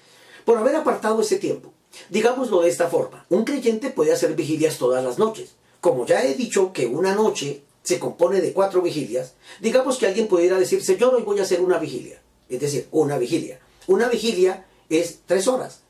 por 0.47 0.57
haber 0.57 0.75
apartado 0.75 1.21
ese 1.21 1.37
tiempo. 1.37 1.75
Digámoslo 2.09 2.63
de 2.63 2.71
esta 2.71 2.89
forma, 2.89 3.27
un 3.29 3.45
creyente 3.45 3.91
puede 3.91 4.15
hacer 4.15 4.35
vigilias 4.35 4.79
todas 4.79 5.05
las 5.05 5.19
noches. 5.19 5.51
Como 5.83 6.07
ya 6.07 6.25
he 6.25 6.33
dicho 6.33 6.73
que 6.73 6.87
una 6.87 7.15
noche 7.15 7.61
se 7.83 7.99
compone 7.99 8.41
de 8.41 8.55
cuatro 8.55 8.81
vigilias, 8.81 9.35
digamos 9.61 9.99
que 9.99 10.07
alguien 10.07 10.29
pudiera 10.29 10.59
decir, 10.59 10.83
Señor, 10.83 11.15
hoy 11.15 11.25
voy 11.25 11.41
a 11.41 11.43
hacer 11.43 11.61
una 11.61 11.77
vigilia 11.77 12.23
es 12.51 12.61
decir, 12.61 12.89
una 12.91 13.17
vigilia. 13.17 13.61
Una 13.87 14.09
vigilia 14.09 14.67
es 14.91 15.21
tres 15.27 15.49
horas. 15.49 15.81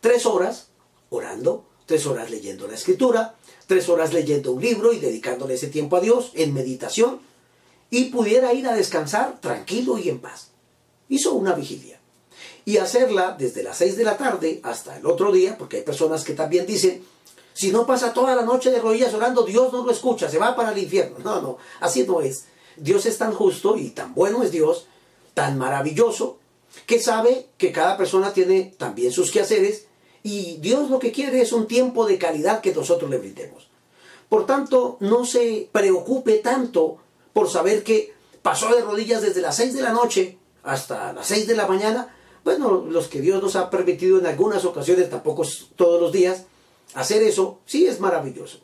Tres 0.00 0.26
horas 0.26 0.68
orando, 1.10 1.64
tres 1.86 2.06
horas 2.06 2.30
leyendo 2.30 2.66
la 2.66 2.74
escritura, 2.74 3.36
tres 3.66 3.88
horas 3.88 4.12
leyendo 4.12 4.52
un 4.52 4.62
libro 4.62 4.92
y 4.92 4.98
dedicándole 4.98 5.54
ese 5.54 5.68
tiempo 5.68 5.96
a 5.96 6.00
Dios 6.00 6.32
en 6.34 6.52
meditación 6.54 7.20
y 7.90 8.06
pudiera 8.06 8.52
ir 8.52 8.66
a 8.66 8.74
descansar 8.74 9.40
tranquilo 9.40 9.98
y 9.98 10.08
en 10.08 10.18
paz. 10.18 10.50
Hizo 11.08 11.34
una 11.34 11.52
vigilia. 11.52 12.00
Y 12.64 12.78
hacerla 12.78 13.36
desde 13.38 13.62
las 13.62 13.78
seis 13.78 13.96
de 13.96 14.02
la 14.02 14.16
tarde 14.16 14.60
hasta 14.64 14.96
el 14.96 15.06
otro 15.06 15.30
día, 15.30 15.56
porque 15.56 15.76
hay 15.78 15.82
personas 15.84 16.24
que 16.24 16.32
también 16.32 16.66
dicen, 16.66 17.04
si 17.54 17.70
no 17.70 17.86
pasa 17.86 18.12
toda 18.12 18.34
la 18.34 18.42
noche 18.42 18.72
de 18.72 18.80
rodillas 18.80 19.14
orando, 19.14 19.44
Dios 19.44 19.72
no 19.72 19.84
lo 19.84 19.92
escucha, 19.92 20.28
se 20.28 20.38
va 20.38 20.56
para 20.56 20.72
el 20.72 20.78
infierno. 20.78 21.18
No, 21.20 21.40
no, 21.40 21.58
así 21.80 22.04
no 22.04 22.20
es. 22.20 22.46
Dios 22.76 23.06
es 23.06 23.18
tan 23.18 23.32
justo 23.32 23.76
y 23.76 23.90
tan 23.90 24.14
bueno 24.14 24.42
es 24.42 24.50
Dios 24.50 24.86
tan 25.32 25.56
maravilloso 25.58 26.38
que 26.84 27.00
sabe 27.00 27.48
que 27.56 27.72
cada 27.72 27.96
persona 27.96 28.32
tiene 28.32 28.74
también 28.76 29.12
sus 29.12 29.30
quehaceres 29.30 29.86
y 30.22 30.56
Dios 30.56 30.90
lo 30.90 30.98
que 30.98 31.12
quiere 31.12 31.40
es 31.40 31.52
un 31.52 31.66
tiempo 31.66 32.06
de 32.06 32.18
calidad 32.18 32.60
que 32.60 32.74
nosotros 32.74 33.08
le 33.08 33.18
brindemos. 33.18 33.68
Por 34.28 34.44
tanto, 34.44 34.96
no 35.00 35.24
se 35.24 35.68
preocupe 35.70 36.38
tanto 36.38 36.98
por 37.32 37.48
saber 37.48 37.84
que 37.84 38.12
pasó 38.42 38.74
de 38.74 38.82
rodillas 38.82 39.22
desde 39.22 39.40
las 39.40 39.56
6 39.56 39.74
de 39.74 39.82
la 39.82 39.92
noche 39.92 40.38
hasta 40.62 41.12
las 41.12 41.26
6 41.26 41.46
de 41.46 41.56
la 41.56 41.66
mañana. 41.66 42.14
Bueno, 42.44 42.84
los 42.88 43.08
que 43.08 43.20
Dios 43.20 43.42
nos 43.42 43.56
ha 43.56 43.70
permitido 43.70 44.18
en 44.18 44.26
algunas 44.26 44.64
ocasiones, 44.64 45.10
tampoco 45.10 45.44
todos 45.76 46.00
los 46.00 46.12
días, 46.12 46.44
hacer 46.94 47.22
eso, 47.22 47.60
sí 47.64 47.86
es 47.86 48.00
maravilloso. 48.00 48.58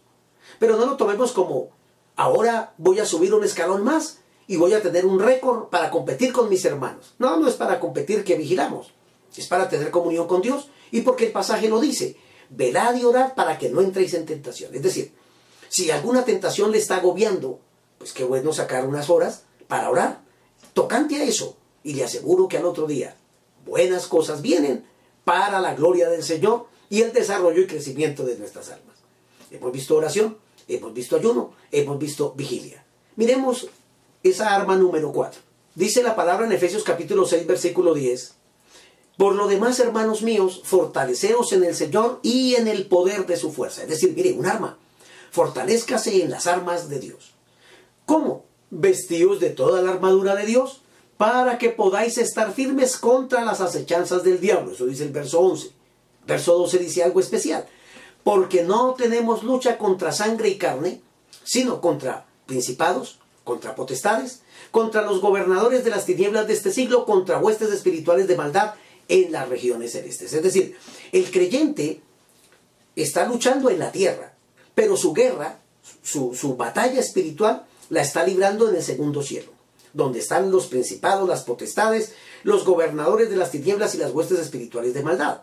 Pero 0.59 0.77
no 0.77 0.87
lo 0.87 0.97
tomemos 0.97 1.33
como, 1.33 1.71
ahora 2.17 2.75
voy 2.77 2.99
a 2.99 3.07
subir 3.07 3.35
un 3.35 3.45
escalón 3.45 3.85
más 3.85 4.19
y 4.47 4.57
voy 4.57 4.75
a 4.75 4.83
tener 4.83 5.07
un 5.07 5.19
récord 5.19 5.69
para 5.69 5.91
competir 5.91 6.33
con 6.33 6.49
mis 6.49 6.65
hermanos. 6.65 7.15
No, 7.19 7.37
no 7.39 7.49
es 7.49 7.55
para 7.55 7.81
competir 7.81 8.25
que 8.25 8.37
vigilamos, 8.37 8.93
es 9.37 9.47
para 9.47 9.69
tener 9.69 9.91
comunión 9.91 10.27
con 10.27 10.43
Dios 10.43 10.69
y 10.91 11.03
porque 11.03 11.27
el 11.27 11.33
pasaje 11.33 11.69
lo 11.69 11.81
dice, 11.81 12.17
velad 12.51 12.97
y 12.97 13.05
orad 13.05 13.35
para 13.35 13.59
que 13.59 13.71
no 13.71 13.81
entréis 13.81 14.15
en 14.15 14.27
tentación. 14.27 14.75
Es 14.75 14.83
decir, 14.83 15.13
si 15.69 15.91
alguna 15.91 16.25
tentación 16.25 16.71
le 16.71 16.79
está 16.79 16.97
agobiando, 16.97 17.61
pues 17.99 18.13
qué 18.13 18.25
bueno 18.25 18.53
sacar 18.53 18.87
unas 18.87 19.09
horas 19.09 19.45
para 19.69 19.89
orar, 19.89 20.21
tocante 20.75 21.17
a 21.17 21.25
eso, 21.25 21.57
y 21.83 21.95
le 21.95 22.05
aseguro 22.05 22.49
que 22.49 22.59
al 22.59 22.67
otro 22.67 22.87
día 22.87 23.17
buenas 23.65 24.07
cosas 24.07 24.43
vienen 24.43 24.85
para 25.25 25.61
la 25.61 25.75
gloria 25.75 26.09
del 26.09 26.23
Señor 26.23 26.67
y 26.91 27.03
el 27.03 27.13
desarrollo 27.13 27.63
y 27.63 27.67
crecimiento 27.67 28.25
de 28.25 28.37
nuestras 28.37 28.71
almas. 28.71 28.97
Hemos 29.51 29.73
visto 29.73 29.97
oración, 29.97 30.39
hemos 30.69 30.93
visto 30.93 31.17
ayuno, 31.17 31.53
hemos 31.71 31.99
visto 31.99 32.33
vigilia. 32.37 32.85
Miremos 33.17 33.69
esa 34.23 34.55
arma 34.55 34.77
número 34.77 35.13
4. 35.13 35.41
Dice 35.75 36.03
la 36.03 36.15
palabra 36.15 36.47
en 36.47 36.53
Efesios 36.53 36.83
capítulo 36.83 37.27
6, 37.27 37.47
versículo 37.47 37.95
10. 37.95 38.35
Por 39.17 39.35
lo 39.35 39.47
demás, 39.47 39.79
hermanos 39.81 40.23
míos, 40.23 40.63
fortaleceos 40.65 41.53
en 41.53 41.65
el 41.65 41.75
Señor 41.75 42.21
y 42.23 42.55
en 42.55 42.69
el 42.69 42.87
poder 42.87 43.27
de 43.27 43.37
su 43.37 43.53
fuerza. 43.53 43.83
Es 43.83 43.89
decir, 43.89 44.13
mire, 44.15 44.33
un 44.33 44.47
arma. 44.47 44.79
Fortalezcase 45.31 46.23
en 46.23 46.31
las 46.31 46.47
armas 46.47 46.89
de 46.89 46.99
Dios. 46.99 47.33
¿Cómo? 48.07 48.45
Vestidos 48.71 49.41
de 49.41 49.51
toda 49.51 49.83
la 49.83 49.93
armadura 49.93 50.35
de 50.35 50.47
Dios 50.47 50.83
para 51.17 51.59
que 51.59 51.71
podáis 51.71 52.19
estar 52.19 52.53
firmes 52.53 52.97
contra 52.97 53.45
las 53.45 53.61
acechanzas 53.61 54.25
del 54.25 54.41
diablo. 54.41 54.73
Eso 54.73 54.87
dice 54.87 55.05
el 55.05 55.13
verso 55.13 55.41
11. 55.41 55.71
Verso 56.27 56.59
12 56.59 56.79
dice 56.79 57.05
algo 57.05 57.21
especial. 57.21 57.67
Porque 58.25 58.63
no 58.63 58.95
tenemos 58.95 59.43
lucha 59.43 59.79
contra 59.79 60.13
sangre 60.13 60.49
y 60.49 60.59
carne, 60.59 61.01
sino 61.45 61.81
contra 61.81 62.27
principados, 62.47 63.19
contra 63.45 63.75
potestades, 63.75 64.43
contra 64.71 65.03
los 65.03 65.21
gobernadores 65.21 65.85
de 65.85 65.91
las 65.91 66.07
tinieblas 66.07 66.47
de 66.47 66.55
este 66.55 66.73
siglo, 66.73 67.05
contra 67.05 67.39
huestes 67.39 67.71
espirituales 67.71 68.29
de 68.29 68.37
maldad 68.37 68.75
en 69.09 69.33
las 69.33 69.49
regiones 69.49 69.93
celestes. 69.93 70.33
Es 70.33 70.43
decir, 70.43 70.77
el 71.13 71.31
creyente 71.31 72.01
está 72.97 73.27
luchando 73.27 73.71
en 73.71 73.79
la 73.79 73.93
tierra, 73.93 74.35
pero 74.75 74.97
su 74.97 75.13
guerra, 75.13 75.61
su, 76.03 76.35
su 76.35 76.57
batalla 76.57 77.01
espiritual, 77.01 77.67
la 77.91 78.03
está 78.03 78.25
librando 78.25 78.69
en 78.69 78.77
el 78.77 78.83
segundo 78.83 79.23
cielo, 79.23 79.53
donde 79.93 80.21
están 80.21 80.51
los 80.51 80.67
principados, 80.67 81.29
las 81.29 81.43
potestades, 81.43 82.13
los 82.43 82.65
gobernadores 82.65 83.29
de 83.29 83.37
las 83.37 83.51
tinieblas 83.51 83.95
y 83.95 83.99
las 83.99 84.13
huestes 84.13 84.39
espirituales 84.39 84.95
de 84.95 85.03
maldad. 85.03 85.43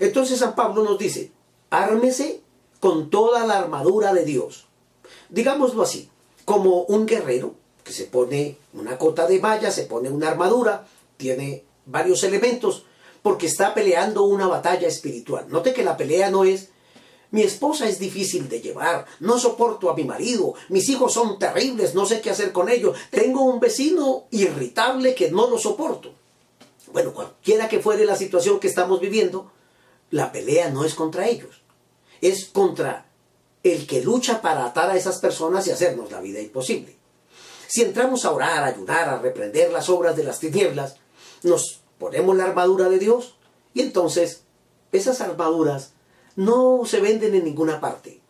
Entonces 0.00 0.40
San 0.40 0.54
Pablo 0.54 0.82
nos 0.82 0.98
dice, 0.98 1.32
ármese 1.70 2.40
con 2.80 3.08
toda 3.10 3.46
la 3.46 3.58
armadura 3.58 4.12
de 4.12 4.24
Dios. 4.24 4.66
Digámoslo 5.28 5.82
así, 5.82 6.10
como 6.46 6.84
un 6.84 7.04
guerrero 7.04 7.54
que 7.84 7.92
se 7.92 8.04
pone 8.04 8.56
una 8.72 8.96
cota 8.96 9.26
de 9.26 9.38
malla, 9.38 9.70
se 9.70 9.82
pone 9.82 10.08
una 10.08 10.28
armadura, 10.30 10.86
tiene 11.18 11.64
varios 11.84 12.24
elementos, 12.24 12.84
porque 13.22 13.46
está 13.46 13.74
peleando 13.74 14.22
una 14.24 14.46
batalla 14.46 14.88
espiritual. 14.88 15.46
Note 15.48 15.74
que 15.74 15.84
la 15.84 15.98
pelea 15.98 16.30
no 16.30 16.44
es 16.44 16.70
mi 17.32 17.42
esposa 17.42 17.88
es 17.88 17.98
difícil 17.98 18.48
de 18.48 18.60
llevar, 18.60 19.04
no 19.20 19.38
soporto 19.38 19.90
a 19.90 19.94
mi 19.94 20.04
marido, 20.04 20.54
mis 20.68 20.88
hijos 20.88 21.12
son 21.12 21.38
terribles, 21.38 21.94
no 21.94 22.06
sé 22.06 22.20
qué 22.20 22.30
hacer 22.30 22.52
con 22.52 22.68
ellos, 22.68 22.96
tengo 23.10 23.44
un 23.44 23.58
vecino 23.58 24.26
irritable 24.30 25.14
que 25.14 25.30
no 25.30 25.50
lo 25.50 25.58
soporto. 25.58 26.14
Bueno, 26.92 27.12
cualquiera 27.12 27.68
que 27.68 27.80
fuere 27.80 28.06
la 28.06 28.16
situación 28.16 28.60
que 28.60 28.68
estamos 28.68 29.00
viviendo, 29.00 29.50
la 30.10 30.30
pelea 30.30 30.70
no 30.70 30.84
es 30.84 30.94
contra 30.94 31.26
ellos, 31.26 31.62
es 32.20 32.46
contra 32.46 33.06
el 33.72 33.86
que 33.86 34.02
lucha 34.02 34.40
para 34.40 34.64
atar 34.64 34.90
a 34.90 34.96
esas 34.96 35.18
personas 35.18 35.66
y 35.66 35.70
hacernos 35.70 36.10
la 36.10 36.20
vida 36.20 36.40
imposible. 36.40 36.96
Si 37.66 37.82
entramos 37.82 38.24
a 38.24 38.32
orar, 38.32 38.62
a 38.62 38.66
ayudar, 38.66 39.08
a 39.08 39.18
reprender 39.18 39.72
las 39.72 39.88
obras 39.88 40.16
de 40.16 40.24
las 40.24 40.38
tinieblas, 40.38 40.96
nos 41.42 41.80
ponemos 41.98 42.36
la 42.36 42.44
armadura 42.44 42.88
de 42.88 42.98
Dios 42.98 43.36
y 43.74 43.80
entonces 43.80 44.42
esas 44.92 45.20
armaduras 45.20 45.92
no 46.36 46.82
se 46.84 47.00
venden 47.00 47.34
en 47.34 47.44
ninguna 47.44 47.80
parte. 47.80 48.20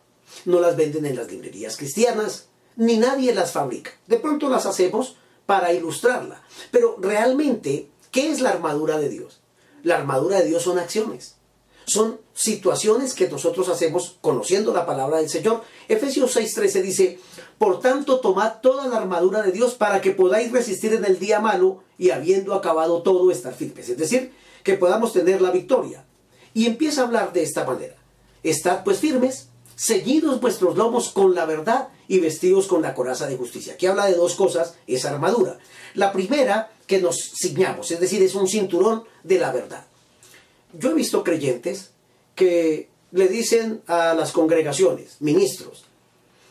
No 0.45 0.59
las 0.59 0.75
venden 0.75 1.05
en 1.05 1.15
las 1.15 1.31
librerías 1.31 1.77
cristianas, 1.77 2.47
ni 2.75 2.97
nadie 2.97 3.33
las 3.33 3.51
fabrica. 3.51 3.91
De 4.07 4.17
pronto 4.17 4.49
las 4.49 4.65
hacemos 4.65 5.17
para 5.45 5.71
ilustrarla. 5.71 6.41
Pero 6.71 6.97
realmente, 6.99 7.89
¿qué 8.11 8.31
es 8.31 8.41
la 8.41 8.49
armadura 8.49 8.97
de 8.97 9.09
Dios? 9.09 9.39
La 9.83 9.95
armadura 9.95 10.39
de 10.39 10.47
Dios 10.47 10.63
son 10.63 10.79
acciones 10.79 11.36
son 11.87 12.19
situaciones 12.33 13.13
que 13.13 13.29
nosotros 13.29 13.69
hacemos 13.69 14.17
conociendo 14.21 14.73
la 14.73 14.85
palabra 14.85 15.17
del 15.17 15.29
Señor. 15.29 15.63
Efesios 15.87 16.35
6:13 16.35 16.81
dice, 16.81 17.19
por 17.57 17.79
tanto 17.79 18.19
tomad 18.19 18.59
toda 18.61 18.87
la 18.87 18.97
armadura 18.97 19.41
de 19.41 19.53
Dios 19.53 19.73
para 19.73 20.01
que 20.01 20.11
podáis 20.11 20.51
resistir 20.51 20.93
en 20.93 21.05
el 21.05 21.17
día 21.17 21.39
malo 21.39 21.81
y 21.97 22.11
habiendo 22.11 22.53
acabado 22.53 23.01
todo 23.01 23.31
estar 23.31 23.53
firmes. 23.53 23.87
Es 23.87 23.97
decir, 23.97 24.33
que 24.63 24.73
podamos 24.73 25.13
tener 25.13 25.41
la 25.41 25.49
victoria. 25.49 26.03
Y 26.53 26.65
empieza 26.65 27.01
a 27.01 27.05
hablar 27.05 27.31
de 27.31 27.43
esta 27.43 27.63
manera. 27.63 27.95
estad 28.43 28.83
pues 28.83 28.99
firmes, 28.99 29.47
ceñidos 29.77 30.41
vuestros 30.41 30.75
lomos 30.75 31.09
con 31.09 31.35
la 31.35 31.45
verdad 31.45 31.89
y 32.07 32.19
vestidos 32.19 32.67
con 32.67 32.81
la 32.81 32.93
coraza 32.93 33.27
de 33.27 33.37
justicia. 33.37 33.73
Aquí 33.73 33.85
habla 33.85 34.07
de 34.07 34.15
dos 34.15 34.35
cosas, 34.35 34.75
esa 34.87 35.11
armadura. 35.11 35.57
La 35.93 36.11
primera, 36.11 36.71
que 36.85 37.01
nos 37.01 37.33
ciñamos, 37.41 37.91
es 37.91 37.99
decir, 37.99 38.21
es 38.21 38.35
un 38.35 38.47
cinturón 38.47 39.03
de 39.23 39.39
la 39.39 39.51
verdad. 39.51 39.85
Yo 40.77 40.91
he 40.91 40.93
visto 40.93 41.23
creyentes 41.23 41.91
que 42.35 42.89
le 43.11 43.27
dicen 43.27 43.81
a 43.87 44.13
las 44.13 44.31
congregaciones, 44.31 45.17
ministros, 45.19 45.85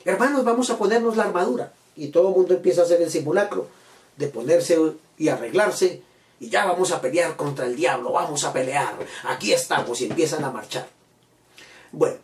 hermanos, 0.04 0.44
vamos 0.44 0.70
a 0.70 0.78
ponernos 0.78 1.16
la 1.16 1.24
armadura. 1.24 1.72
Y 1.94 2.08
todo 2.08 2.28
el 2.28 2.34
mundo 2.34 2.54
empieza 2.54 2.82
a 2.82 2.84
hacer 2.84 3.00
el 3.00 3.10
simulacro 3.10 3.68
de 4.16 4.28
ponerse 4.28 4.78
y 5.16 5.28
arreglarse 5.28 6.02
y 6.38 6.50
ya 6.50 6.66
vamos 6.66 6.92
a 6.92 7.00
pelear 7.00 7.36
contra 7.36 7.66
el 7.66 7.76
diablo, 7.76 8.12
vamos 8.12 8.44
a 8.44 8.52
pelear, 8.52 8.94
aquí 9.24 9.52
estamos 9.52 10.00
y 10.00 10.06
empiezan 10.06 10.44
a 10.44 10.50
marchar. 10.50 10.88
Bueno, 11.92 12.18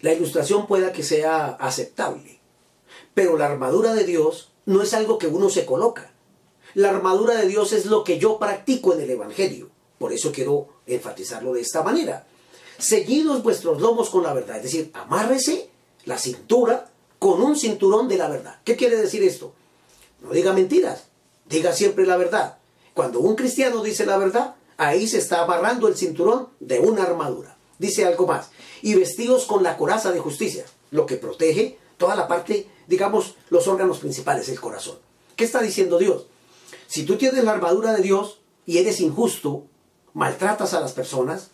la 0.00 0.12
ilustración 0.12 0.66
pueda 0.66 0.92
que 0.92 1.02
sea 1.02 1.46
aceptable, 1.60 2.40
pero 3.14 3.36
la 3.36 3.46
armadura 3.46 3.94
de 3.94 4.04
Dios 4.04 4.50
no 4.66 4.82
es 4.82 4.92
algo 4.94 5.18
que 5.18 5.28
uno 5.28 5.50
se 5.50 5.66
coloca. 5.66 6.10
La 6.74 6.90
armadura 6.90 7.34
de 7.34 7.46
Dios 7.46 7.72
es 7.72 7.86
lo 7.86 8.04
que 8.04 8.18
yo 8.18 8.38
practico 8.38 8.92
en 8.92 9.00
el 9.00 9.10
Evangelio. 9.10 9.70
Por 9.98 10.12
eso 10.12 10.32
quiero 10.32 10.68
enfatizarlo 10.86 11.52
de 11.52 11.60
esta 11.60 11.82
manera. 11.82 12.26
Seguidos 12.78 13.42
vuestros 13.42 13.80
lomos 13.80 14.10
con 14.10 14.22
la 14.22 14.32
verdad, 14.32 14.58
es 14.58 14.62
decir, 14.64 14.90
amárrese 14.94 15.68
la 16.04 16.18
cintura 16.18 16.90
con 17.18 17.42
un 17.42 17.56
cinturón 17.56 18.08
de 18.08 18.16
la 18.16 18.28
verdad. 18.28 18.60
¿Qué 18.64 18.76
quiere 18.76 18.96
decir 18.96 19.22
esto? 19.24 19.52
No 20.20 20.30
diga 20.30 20.52
mentiras, 20.52 21.04
diga 21.46 21.72
siempre 21.72 22.06
la 22.06 22.16
verdad. 22.16 22.58
Cuando 22.94 23.20
un 23.20 23.34
cristiano 23.34 23.82
dice 23.82 24.06
la 24.06 24.18
verdad, 24.18 24.54
ahí 24.76 25.08
se 25.08 25.18
está 25.18 25.42
amarrando 25.42 25.88
el 25.88 25.96
cinturón 25.96 26.48
de 26.60 26.78
una 26.80 27.02
armadura. 27.02 27.56
Dice 27.78 28.04
algo 28.04 28.26
más. 28.26 28.50
Y 28.82 28.94
vestidos 28.94 29.44
con 29.44 29.62
la 29.62 29.76
coraza 29.76 30.12
de 30.12 30.20
justicia, 30.20 30.64
lo 30.90 31.06
que 31.06 31.16
protege 31.16 31.78
toda 31.96 32.16
la 32.16 32.28
parte, 32.28 32.68
digamos, 32.86 33.34
los 33.50 33.66
órganos 33.66 33.98
principales, 33.98 34.48
el 34.48 34.60
corazón. 34.60 34.98
¿Qué 35.36 35.44
está 35.44 35.60
diciendo 35.60 35.98
Dios? 35.98 36.26
Si 36.86 37.04
tú 37.04 37.16
tienes 37.16 37.44
la 37.44 37.52
armadura 37.52 37.92
de 37.92 38.02
Dios 38.02 38.38
y 38.66 38.78
eres 38.78 39.00
injusto, 39.00 39.64
maltratas 40.14 40.74
a 40.74 40.80
las 40.80 40.92
personas, 40.92 41.50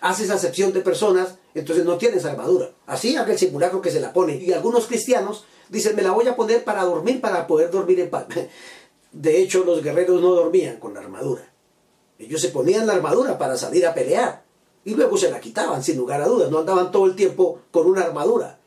haces 0.00 0.30
acepción 0.30 0.72
de 0.72 0.80
personas, 0.80 1.36
entonces 1.54 1.84
no 1.84 1.98
tienes 1.98 2.24
armadura. 2.24 2.70
Así 2.86 3.16
haga 3.16 3.32
el 3.32 3.38
simulacro 3.38 3.80
que 3.80 3.90
se 3.90 4.00
la 4.00 4.12
pone. 4.12 4.36
Y 4.36 4.52
algunos 4.52 4.86
cristianos 4.86 5.44
dicen, 5.68 5.96
me 5.96 6.02
la 6.02 6.12
voy 6.12 6.28
a 6.28 6.36
poner 6.36 6.64
para 6.64 6.84
dormir, 6.84 7.20
para 7.20 7.46
poder 7.46 7.70
dormir 7.70 8.00
en 8.00 8.10
paz. 8.10 8.26
De 9.12 9.40
hecho, 9.40 9.64
los 9.64 9.82
guerreros 9.82 10.20
no 10.20 10.34
dormían 10.34 10.78
con 10.78 10.94
la 10.94 11.00
armadura. 11.00 11.52
Ellos 12.18 12.40
se 12.40 12.48
ponían 12.48 12.86
la 12.86 12.94
armadura 12.94 13.38
para 13.38 13.56
salir 13.56 13.86
a 13.86 13.94
pelear. 13.94 14.44
Y 14.84 14.94
luego 14.94 15.16
se 15.16 15.30
la 15.30 15.40
quitaban, 15.40 15.82
sin 15.82 15.96
lugar 15.96 16.20
a 16.20 16.26
dudas. 16.26 16.50
No 16.50 16.58
andaban 16.58 16.90
todo 16.90 17.06
el 17.06 17.16
tiempo 17.16 17.60
con 17.70 17.86
una 17.86 18.02
armadura. 18.02 18.58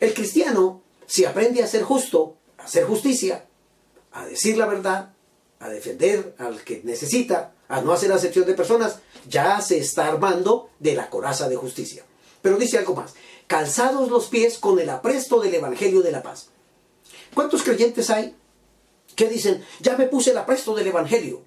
El 0.00 0.14
cristiano, 0.14 0.82
si 1.06 1.24
aprende 1.24 1.62
a 1.62 1.66
ser 1.66 1.82
justo, 1.82 2.36
a 2.58 2.64
hacer 2.64 2.84
justicia, 2.84 3.46
a 4.12 4.26
decir 4.26 4.56
la 4.56 4.66
verdad, 4.66 5.12
a 5.60 5.68
defender 5.68 6.34
al 6.38 6.62
que 6.62 6.82
necesita, 6.84 7.52
a 7.68 7.80
no 7.80 7.92
hacer 7.92 8.10
acepción 8.12 8.46
de 8.46 8.54
personas, 8.54 9.00
ya 9.28 9.60
se 9.60 9.78
está 9.78 10.08
armando 10.08 10.70
de 10.78 10.94
la 10.94 11.10
coraza 11.10 11.48
de 11.48 11.56
justicia. 11.56 12.04
Pero 12.42 12.56
dice 12.56 12.78
algo 12.78 12.94
más, 12.94 13.14
calzados 13.46 14.10
los 14.10 14.26
pies 14.26 14.58
con 14.58 14.78
el 14.78 14.88
apresto 14.90 15.40
del 15.40 15.54
Evangelio 15.54 16.00
de 16.02 16.12
la 16.12 16.22
paz. 16.22 16.48
¿Cuántos 17.34 17.62
creyentes 17.62 18.10
hay 18.10 18.34
que 19.14 19.28
dicen, 19.28 19.64
ya 19.80 19.96
me 19.96 20.06
puse 20.06 20.30
el 20.30 20.38
apresto 20.38 20.74
del 20.74 20.86
Evangelio 20.86 21.42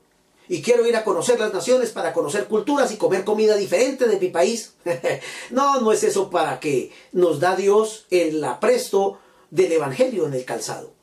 y 0.48 0.62
quiero 0.62 0.86
ir 0.86 0.96
a 0.96 1.04
conocer 1.04 1.40
las 1.40 1.54
naciones 1.54 1.92
para 1.92 2.14
conocer 2.14 2.48
culturas 2.48 2.92
y 2.92 2.98
comer 2.98 3.24
comida 3.24 3.56
diferente 3.56 4.08
de 4.08 4.20
mi 4.20 4.28
país? 4.28 4.74
no, 5.50 5.80
no 5.80 5.92
es 5.92 6.04
eso 6.04 6.30
para 6.30 6.60
que 6.60 6.92
nos 7.14 7.40
da 7.40 7.56
Dios 7.56 8.06
el 8.10 8.44
apresto 8.44 9.20
del 9.50 9.72
Evangelio 9.72 10.28
en 10.28 10.34
el 10.34 10.46
calzado. 10.46 10.94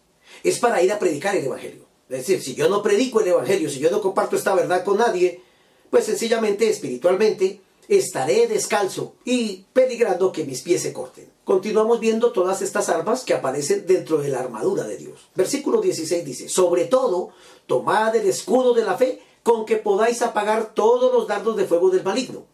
Es 0.45 0.59
para 0.59 0.83
ir 0.83 0.93
a 0.93 0.99
predicar 0.99 1.35
el 1.35 1.47
Evangelio. 1.47 1.88
Decir, 2.09 2.43
si 2.43 2.55
yo 2.55 2.69
no 2.69 2.83
predico 2.83 3.21
el 3.21 3.29
Evangelio, 3.29 3.69
si 3.69 3.79
yo 3.79 3.91
no 3.91 4.01
comparto 4.01 4.37
esta 4.37 4.55
verdad 4.55 4.85
con 4.85 4.99
nadie, 4.99 5.43
pues 5.91 6.05
sencillamente, 6.07 6.69
espiritualmente, 6.69 7.61
estaré 7.89 8.47
descalzo 8.47 9.15
y 9.25 9.65
peligrando 9.73 10.33
que 10.33 10.45
mis 10.45 10.63
pies 10.63 10.83
se 10.83 10.93
corten. 10.93 11.31
Continuamos 11.45 12.01
viendo 12.01 12.33
todas 12.33 12.61
estas 12.61 12.89
armas 12.89 13.25
que 13.25 13.35
aparecen 13.35 13.87
dentro 13.87 14.19
de 14.19 14.29
la 14.29 14.41
armadura 14.41 14.85
de 14.85 14.99
Dios. 14.99 15.29
Versículo 15.35 15.81
16 15.81 16.25
dice, 16.25 16.49
sobre 16.49 16.85
todo, 16.85 17.31
tomad 17.67 18.15
el 18.17 18.29
escudo 18.29 18.75
de 18.75 18.85
la 18.85 18.97
fe 18.97 19.23
con 19.43 19.65
que 19.65 19.77
podáis 19.77 20.21
apagar 20.21 20.75
todos 20.75 21.13
los 21.13 21.27
dardos 21.27 21.57
de 21.57 21.65
fuego 21.65 21.91
del 21.91 22.05
maligno. 22.05 22.45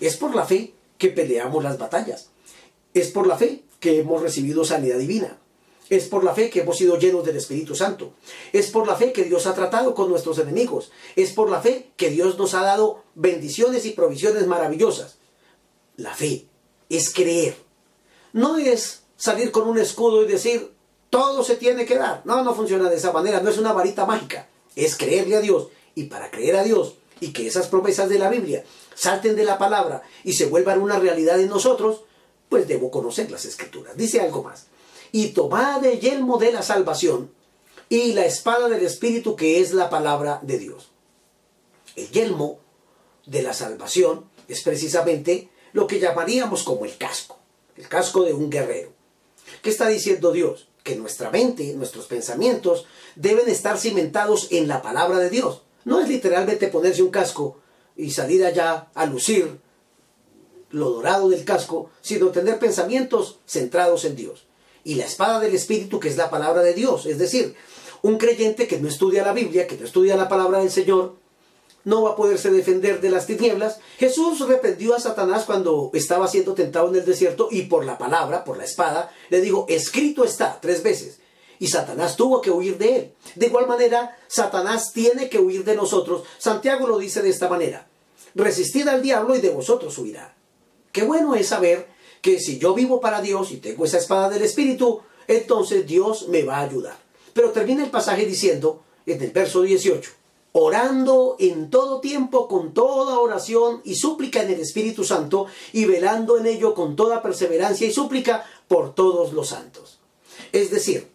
Es 0.00 0.16
por 0.16 0.34
la 0.34 0.44
fe 0.44 0.74
que 0.98 1.08
peleamos 1.08 1.64
las 1.64 1.78
batallas. 1.78 2.28
Es 2.92 3.10
por 3.10 3.26
la 3.26 3.38
fe 3.38 3.62
que 3.80 4.00
hemos 4.00 4.20
recibido 4.20 4.64
sanidad 4.64 4.98
divina. 4.98 5.38
Es 5.88 6.08
por 6.08 6.24
la 6.24 6.34
fe 6.34 6.50
que 6.50 6.60
hemos 6.60 6.76
sido 6.76 6.98
llenos 6.98 7.24
del 7.24 7.36
Espíritu 7.36 7.74
Santo. 7.74 8.12
Es 8.52 8.70
por 8.70 8.86
la 8.86 8.96
fe 8.96 9.12
que 9.12 9.24
Dios 9.24 9.46
ha 9.46 9.54
tratado 9.54 9.94
con 9.94 10.08
nuestros 10.10 10.38
enemigos. 10.38 10.90
Es 11.14 11.32
por 11.32 11.48
la 11.48 11.60
fe 11.60 11.90
que 11.96 12.10
Dios 12.10 12.38
nos 12.38 12.54
ha 12.54 12.62
dado 12.62 13.04
bendiciones 13.14 13.86
y 13.86 13.90
provisiones 13.90 14.46
maravillosas. 14.46 15.18
La 15.96 16.14
fe 16.14 16.46
es 16.88 17.12
creer. 17.12 17.56
No 18.32 18.58
es 18.58 19.02
salir 19.16 19.52
con 19.52 19.68
un 19.68 19.78
escudo 19.78 20.22
y 20.24 20.26
decir, 20.26 20.72
todo 21.08 21.44
se 21.44 21.56
tiene 21.56 21.86
que 21.86 21.96
dar. 21.96 22.22
No, 22.24 22.42
no 22.42 22.54
funciona 22.54 22.90
de 22.90 22.96
esa 22.96 23.12
manera. 23.12 23.40
No 23.40 23.50
es 23.50 23.58
una 23.58 23.72
varita 23.72 24.06
mágica. 24.06 24.48
Es 24.74 24.96
creerle 24.96 25.36
a 25.36 25.40
Dios. 25.40 25.68
Y 25.94 26.04
para 26.04 26.30
creer 26.30 26.56
a 26.56 26.64
Dios 26.64 26.94
y 27.20 27.32
que 27.32 27.46
esas 27.46 27.68
promesas 27.68 28.08
de 28.08 28.18
la 28.18 28.28
Biblia 28.28 28.64
salten 28.94 29.36
de 29.36 29.44
la 29.44 29.56
palabra 29.56 30.02
y 30.24 30.34
se 30.34 30.46
vuelvan 30.46 30.82
una 30.82 30.98
realidad 30.98 31.40
en 31.40 31.48
nosotros, 31.48 32.02
pues 32.50 32.68
debo 32.68 32.90
conocer 32.90 33.30
las 33.30 33.44
escrituras. 33.44 33.96
Dice 33.96 34.20
algo 34.20 34.42
más 34.42 34.66
y 35.12 35.28
tomad 35.28 35.84
el 35.84 36.00
yelmo 36.00 36.38
de 36.38 36.52
la 36.52 36.62
salvación 36.62 37.30
y 37.88 38.12
la 38.12 38.26
espada 38.26 38.68
del 38.68 38.84
Espíritu 38.84 39.36
que 39.36 39.60
es 39.60 39.72
la 39.72 39.90
palabra 39.90 40.40
de 40.42 40.58
Dios. 40.58 40.88
El 41.94 42.10
yelmo 42.10 42.58
de 43.26 43.42
la 43.42 43.52
salvación 43.52 44.24
es 44.48 44.62
precisamente 44.62 45.48
lo 45.72 45.86
que 45.86 46.00
llamaríamos 46.00 46.62
como 46.62 46.84
el 46.84 46.96
casco, 46.96 47.38
el 47.76 47.88
casco 47.88 48.22
de 48.24 48.32
un 48.32 48.50
guerrero. 48.50 48.92
¿Qué 49.62 49.70
está 49.70 49.88
diciendo 49.88 50.32
Dios? 50.32 50.68
Que 50.82 50.96
nuestra 50.96 51.30
mente, 51.30 51.74
nuestros 51.74 52.06
pensamientos 52.06 52.86
deben 53.14 53.48
estar 53.48 53.78
cimentados 53.78 54.48
en 54.50 54.68
la 54.68 54.82
palabra 54.82 55.18
de 55.18 55.30
Dios. 55.30 55.62
No 55.84 56.00
es 56.00 56.08
literalmente 56.08 56.68
ponerse 56.68 57.02
un 57.02 57.10
casco 57.10 57.58
y 57.96 58.10
salir 58.10 58.44
allá 58.44 58.88
a 58.94 59.06
lucir 59.06 59.58
lo 60.70 60.90
dorado 60.90 61.28
del 61.28 61.44
casco, 61.44 61.90
sino 62.02 62.28
tener 62.28 62.58
pensamientos 62.58 63.38
centrados 63.46 64.04
en 64.04 64.16
Dios 64.16 64.45
y 64.86 64.94
la 64.94 65.04
espada 65.04 65.40
del 65.40 65.52
Espíritu, 65.52 65.98
que 65.98 66.08
es 66.08 66.16
la 66.16 66.30
palabra 66.30 66.62
de 66.62 66.72
Dios. 66.72 67.06
Es 67.06 67.18
decir, 67.18 67.56
un 68.02 68.18
creyente 68.18 68.68
que 68.68 68.78
no 68.78 68.88
estudia 68.88 69.24
la 69.24 69.32
Biblia, 69.32 69.66
que 69.66 69.76
no 69.76 69.84
estudia 69.84 70.16
la 70.16 70.28
palabra 70.28 70.60
del 70.60 70.70
Señor, 70.70 71.16
no 71.82 72.02
va 72.02 72.10
a 72.10 72.16
poderse 72.16 72.52
defender 72.52 73.00
de 73.00 73.10
las 73.10 73.26
tinieblas. 73.26 73.80
Jesús 73.98 74.46
reprendió 74.46 74.94
a 74.94 75.00
Satanás 75.00 75.42
cuando 75.44 75.90
estaba 75.92 76.28
siendo 76.28 76.54
tentado 76.54 76.88
en 76.88 76.94
el 76.94 77.04
desierto 77.04 77.48
y 77.50 77.62
por 77.62 77.84
la 77.84 77.98
palabra, 77.98 78.44
por 78.44 78.58
la 78.58 78.64
espada, 78.64 79.12
le 79.28 79.40
dijo, 79.40 79.66
escrito 79.68 80.22
está 80.22 80.60
tres 80.60 80.84
veces. 80.84 81.18
Y 81.58 81.66
Satanás 81.66 82.16
tuvo 82.16 82.40
que 82.40 82.52
huir 82.52 82.78
de 82.78 82.96
él. 82.96 83.12
De 83.34 83.46
igual 83.46 83.66
manera, 83.66 84.16
Satanás 84.28 84.92
tiene 84.92 85.28
que 85.28 85.40
huir 85.40 85.64
de 85.64 85.74
nosotros. 85.74 86.22
Santiago 86.38 86.86
lo 86.86 86.98
dice 86.98 87.22
de 87.22 87.30
esta 87.30 87.48
manera. 87.48 87.88
Resistid 88.36 88.86
al 88.86 89.02
diablo 89.02 89.34
y 89.34 89.40
de 89.40 89.50
vosotros 89.50 89.98
huirá. 89.98 90.36
Qué 90.92 91.02
bueno 91.02 91.34
es 91.34 91.48
saber 91.48 91.95
que 92.26 92.40
si 92.40 92.58
yo 92.58 92.74
vivo 92.74 93.00
para 93.00 93.22
Dios 93.22 93.52
y 93.52 93.58
tengo 93.58 93.84
esa 93.84 93.98
espada 93.98 94.28
del 94.28 94.42
Espíritu, 94.42 95.00
entonces 95.28 95.86
Dios 95.86 96.26
me 96.26 96.42
va 96.42 96.56
a 96.56 96.62
ayudar. 96.62 96.98
Pero 97.32 97.52
termina 97.52 97.84
el 97.84 97.90
pasaje 97.90 98.26
diciendo, 98.26 98.82
en 99.06 99.22
el 99.22 99.30
verso 99.30 99.62
18, 99.62 100.10
orando 100.50 101.36
en 101.38 101.70
todo 101.70 102.00
tiempo 102.00 102.48
con 102.48 102.74
toda 102.74 103.20
oración 103.20 103.80
y 103.84 103.94
súplica 103.94 104.42
en 104.42 104.50
el 104.50 104.60
Espíritu 104.60 105.04
Santo 105.04 105.46
y 105.72 105.84
velando 105.84 106.36
en 106.36 106.46
ello 106.46 106.74
con 106.74 106.96
toda 106.96 107.22
perseverancia 107.22 107.86
y 107.86 107.92
súplica 107.92 108.44
por 108.66 108.92
todos 108.96 109.32
los 109.32 109.50
santos. 109.50 110.00
Es 110.50 110.72
decir, 110.72 111.06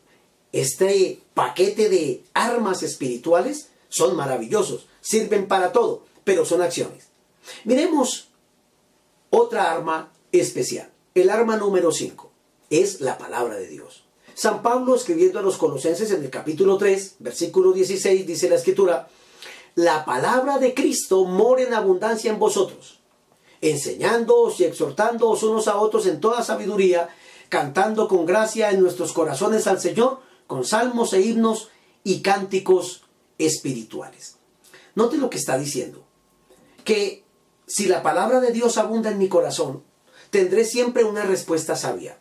este 0.54 1.21
paquete 1.34 1.89
de 1.89 2.24
armas 2.34 2.84
espirituales 2.84 3.67
son 3.89 4.15
maravillosos, 4.15 4.88
sirven 5.02 5.50
para 5.50 5.74
todo, 5.74 6.06
pero 6.24 6.45
son 6.45 6.62
acciones. 6.62 7.10
Miremos 7.65 8.30
otra 9.30 9.74
arma 9.74 10.13
especial. 10.32 10.89
El 11.13 11.30
arma 11.30 11.58
número 11.58 11.91
5 11.91 12.32
es 12.69 13.02
la 13.02 13.17
palabra 13.17 13.56
de 13.56 13.67
Dios. 13.67 14.06
San 14.34 14.62
Pablo 14.62 14.95
escribiendo 14.95 15.39
a 15.39 15.41
los 15.41 15.58
colosenses 15.58 16.10
en 16.12 16.24
el 16.24 16.30
capítulo 16.30 16.78
3, 16.78 17.17
versículo 17.19 17.74
16, 17.74 18.26
dice 18.26 18.50
la 18.50 18.56
escritura, 18.56 19.10
la 19.76 20.06
palabra 20.06 20.58
de 20.58 20.74
Cristo 20.74 21.26
mora 21.26 21.63
en 21.63 21.74
abundancia 21.74 22.32
en 22.32 22.39
vosotros, 22.39 23.02
enseñándoos 23.60 24.62
y 24.62 24.63
exhortándoos 24.63 25.43
unos 25.43 25.67
a 25.67 25.78
otros 25.78 26.06
en 26.06 26.21
toda 26.21 26.43
sabiduría, 26.43 27.10
cantando 27.50 28.08
con 28.08 28.26
gracia 28.26 28.71
en 28.71 28.80
nuestros 28.80 29.12
corazones 29.12 29.67
al 29.67 29.82
Señor, 29.82 30.19
con 30.47 30.63
salmos 30.63 31.12
e 31.12 31.21
himnos 31.21 31.67
y 32.06 32.21
cánticos 32.21 33.04
espirituales. 33.38 34.38
Note 34.95 35.17
lo 35.17 35.30
que 35.30 35.38
está 35.38 35.58
diciendo, 35.58 36.06
que 36.86 37.26
si 37.67 37.88
la 37.88 38.02
palabra 38.02 38.39
de 38.39 38.54
Dios 38.54 38.78
abunda 38.78 39.12
en 39.12 39.17
mi 39.17 39.28
corazón, 39.28 39.84
tendré 40.32 40.65
siempre 40.65 41.04
una 41.04 41.24
respuesta 41.24 41.76
sabia. 41.76 42.17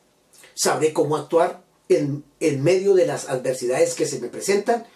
Sabré 0.55 0.92
cómo 0.92 1.16
actuar 1.16 1.62
en, 1.88 2.25
en 2.40 2.62
medio 2.62 2.94
de 2.94 3.07
las 3.07 3.31
adversidades 3.31 3.94
que 3.94 4.07
se 4.07 4.20
me 4.20 4.29
presentan, 4.29 4.87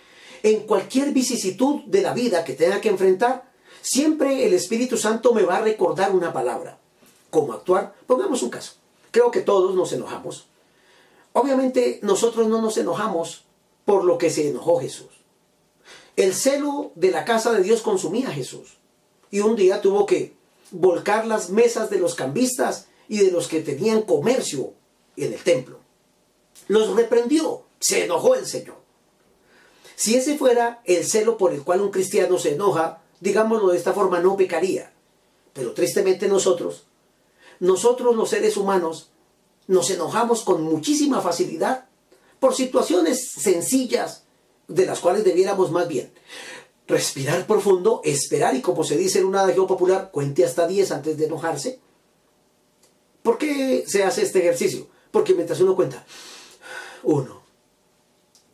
en 0.42 0.66
cualquier 0.66 1.12
vicisitud 1.12 1.85
de 1.87 2.03
la 2.03 2.12
vida 2.12 2.44
que 2.44 2.53
tenga 2.53 2.83
que 2.83 2.90
enfrentar, 2.90 3.50
siempre 3.81 4.44
el 4.44 4.53
Espíritu 4.53 4.98
Santo 4.98 5.33
me 5.33 5.42
va 5.42 5.57
a 5.57 5.62
recordar 5.62 6.14
una 6.14 6.35
palabra. 6.35 6.79
¿Cómo 7.31 7.55
actuar? 7.55 7.94
Pongamos 8.07 8.42
un 8.42 8.50
caso. 8.50 8.74
Creo 9.11 9.31
que 9.31 9.40
todos 9.40 9.74
nos 9.74 9.92
enojamos. 9.92 10.46
Obviamente 11.33 11.98
nosotros 12.03 12.46
no 12.46 12.61
nos 12.61 12.77
enojamos 12.77 13.44
por 13.85 14.05
lo 14.05 14.18
que 14.18 14.31
se 14.31 14.48
enojó 14.48 14.81
Jesús. 14.81 15.09
El 16.16 16.35
celo 16.35 16.92
de 16.94 17.11
la 17.11 17.24
casa 17.24 17.53
de 17.53 17.62
Dios 17.62 17.83
consumía 17.83 18.29
a 18.29 18.33
Jesús. 18.33 18.77
Y 19.31 19.40
un 19.40 19.57
día 19.57 19.81
tuvo 19.81 20.07
que 20.07 20.35
volcar 20.70 21.27
las 21.27 21.50
mesas 21.50 21.90
de 21.90 21.98
los 21.98 22.14
cambistas 22.14 22.87
y 23.14 23.24
de 23.24 23.31
los 23.31 23.46
que 23.46 23.61
tenían 23.61 24.03
comercio 24.03 24.72
en 25.16 25.33
el 25.33 25.42
templo. 25.42 25.79
Los 26.66 26.96
reprendió, 26.96 27.62
se 27.79 28.05
enojó 28.05 28.35
el 28.35 28.46
Señor. 28.46 28.77
Si 29.94 30.16
ese 30.16 30.37
fuera 30.37 30.83
el 30.85 31.05
celo 31.05 31.38
por 31.38 31.53
el 31.53 31.62
cual 31.62 31.81
un 31.81 31.90
cristiano 31.90 32.38
se 32.38 32.55
enoja, 32.55 33.03
digámoslo 33.20 33.68
de 33.68 33.79
esta 33.79 33.92
forma, 33.92 34.18
no 34.18 34.37
pecaría. 34.37 34.92
Pero 35.53 35.72
tristemente 35.74 36.27
nosotros, 36.27 36.87
nosotros 37.61 38.16
los 38.16 38.31
seres 38.31 38.57
humanos, 38.57 39.11
nos 39.68 39.88
enojamos 39.90 40.42
con 40.42 40.62
muchísima 40.62 41.20
facilidad 41.20 41.87
por 42.40 42.55
situaciones 42.55 43.31
sencillas 43.31 44.24
de 44.66 44.87
las 44.87 44.98
cuales 44.98 45.24
debiéramos 45.24 45.70
más 45.70 45.87
bien 45.87 46.12
respirar 46.87 47.46
profundo, 47.46 48.00
esperar 48.05 48.55
y 48.57 48.61
como 48.61 48.85
se 48.85 48.96
dice 48.96 49.20
en 49.20 49.27
un 49.27 49.37
adagio 49.37 49.66
popular, 49.66 50.11
cuente 50.12 50.44
hasta 50.44 50.66
10 50.66 50.90
antes 50.92 51.16
de 51.16 51.27
enojarse. 51.27 51.81
¿Por 53.24 53.38
qué 53.38 53.84
se 53.87 54.04
hace 54.04 54.20
este 54.20 54.40
ejercicio? 54.40 54.87
Porque 55.10 55.32
mientras 55.32 55.58
uno 55.60 55.74
cuenta, 55.74 56.04
uno, 57.04 57.40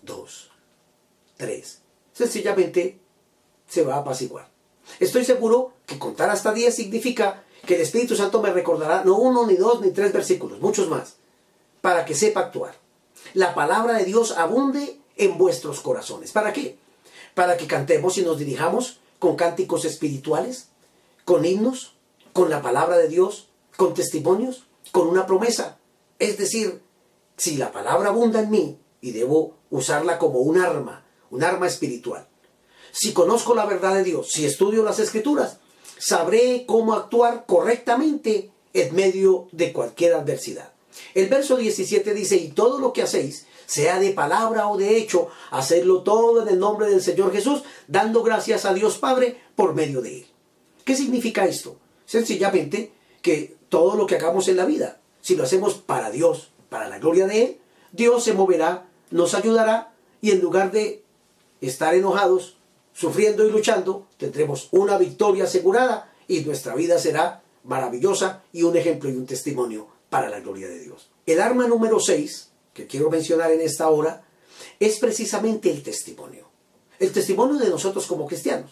dos, 0.01 0.49
tres, 1.37 1.81
sencillamente 2.13 3.01
se 3.69 3.83
va 3.83 3.97
a 3.97 3.99
apaciguar. 3.99 4.49
Estoy 5.01 5.25
seguro 5.25 5.73
que 5.87 5.99
contar 5.99 6.31
hasta 6.31 6.53
10 6.53 6.73
significa 6.73 7.43
que 7.67 7.75
el 7.75 7.81
Espíritu 7.81 8.15
Santo 8.15 8.41
me 8.41 8.53
recordará 8.53 9.03
no 9.03 9.19
uno, 9.19 9.45
ni 9.45 9.57
dos, 9.57 9.81
ni 9.81 9.91
tres 9.91 10.13
versículos, 10.13 10.61
muchos 10.61 10.89
más, 10.89 11.17
para 11.81 12.05
que 12.05 12.15
sepa 12.15 12.39
actuar. 12.39 12.77
La 13.35 13.57
palabra 13.57 13.95
de 13.95 14.05
Dios 14.05 14.39
abunde 14.39 15.01
en 15.17 15.37
vuestros 15.37 15.81
corazones. 15.81 16.31
¿Para 16.31 16.53
qué? 16.53 16.79
Para 17.35 17.57
que 17.57 17.67
cantemos 17.67 18.19
y 18.19 18.23
nos 18.23 18.39
dirijamos 18.39 19.01
con 19.19 19.35
cánticos 19.35 19.85
espirituales, 19.85 20.69
con 21.25 21.45
himnos, 21.45 21.95
con 22.33 22.51
la 22.51 22.63
palabra 22.63 22.99
de 22.99 23.09
Dios, 23.09 23.50
con 23.81 23.95
testimonios, 23.95 24.65
con 24.93 25.09
una 25.09 25.25
promesa. 25.25 25.79
Es 26.19 26.37
decir, 26.37 26.83
si 27.39 27.57
la 27.57 27.73
palabra 27.73 28.11
abunda 28.11 28.41
en 28.41 28.51
mí 28.51 28.79
y 29.01 29.13
debo 29.13 29.55
usarla 29.71 30.19
como 30.19 30.41
un 30.41 30.59
arma, 30.59 31.07
un 31.31 31.43
arma 31.43 31.67
espiritual. 31.67 32.29
Si 32.93 33.15
conozco 33.15 33.55
la 33.55 33.65
verdad 33.65 33.95
de 33.95 34.05
Dios, 34.05 34.33
si 34.33 34.45
estudio 34.45 34.85
las 34.85 34.99
escrituras, 34.99 35.61
sabré 35.97 36.67
cómo 36.67 36.93
actuar 36.93 37.47
correctamente 37.47 38.51
en 38.75 38.95
medio 38.95 39.49
de 39.51 39.73
cualquier 39.73 40.13
adversidad. 40.13 40.75
El 41.15 41.31
verso 41.31 41.57
17 41.57 42.13
dice, 42.13 42.37
y 42.37 42.49
todo 42.49 42.81
lo 42.81 42.93
que 42.93 43.05
hacéis, 43.05 43.47
sea 43.65 43.99
de 43.99 44.11
palabra 44.11 44.69
o 44.69 44.77
de 44.77 44.99
hecho, 44.99 45.29
hacerlo 45.51 46.03
todo 46.03 46.43
en 46.43 46.49
el 46.49 46.59
nombre 46.59 46.91
del 46.91 47.01
Señor 47.01 47.33
Jesús, 47.33 47.63
dando 47.89 48.23
gracias 48.23 48.67
a 48.67 48.75
Dios 48.75 48.99
Padre 48.99 49.41
por 49.57 49.75
medio 49.75 50.03
de 50.03 50.19
Él. 50.19 50.27
¿Qué 50.85 50.95
significa 50.95 51.47
esto? 51.47 51.79
Sencillamente 52.05 52.93
que 53.23 53.59
todo 53.71 53.97
lo 53.97 54.07
que 54.07 54.17
hagamos 54.17 54.49
en 54.49 54.59
la 54.59 54.67
vida, 54.67 55.01
si 55.23 55.37
lo 55.37 55.45
hacemos 55.45 55.75
para 55.75 56.11
Dios, 56.11 56.51
para 56.69 56.89
la 56.89 56.99
gloria 56.99 57.27
de 57.27 57.43
Él, 57.43 57.59
Dios 57.93 58.25
se 58.25 58.35
moverá, 58.35 58.87
nos 59.11 59.35
ayudará 59.35 59.95
y 60.21 60.33
en 60.33 60.41
lugar 60.41 60.71
de 60.71 61.03
estar 61.63 61.95
enojados, 61.95 62.57
sufriendo 62.93 63.47
y 63.47 63.51
luchando, 63.51 64.07
tendremos 64.19 64.69
una 64.73 64.99
victoria 64.99 65.45
asegurada 65.45 66.13
y 66.29 66.41
nuestra 66.41 66.75
vida 66.75 66.99
será 66.99 67.43
maravillosa 67.65 68.43
y 68.53 68.63
un 68.63 68.77
ejemplo 68.77 69.09
y 69.09 69.17
un 69.17 69.27
testimonio 69.27 69.89
para 70.11 70.29
la 70.29 70.41
gloria 70.41 70.69
de 70.69 70.81
Dios. 70.81 71.09
El 71.27 71.41
arma 71.41 71.67
número 71.67 72.01
6, 72.01 72.51
que 72.75 72.87
quiero 72.87 73.11
mencionar 73.11 73.53
en 73.53 73.61
esta 73.61 73.89
hora, 73.89 74.25
es 74.79 74.99
precisamente 74.99 75.71
el 75.71 75.83
testimonio. 75.83 76.49
El 76.99 77.13
testimonio 77.13 77.59
de 77.59 77.71
nosotros 77.71 78.07
como 78.07 78.27
cristianos. 78.27 78.71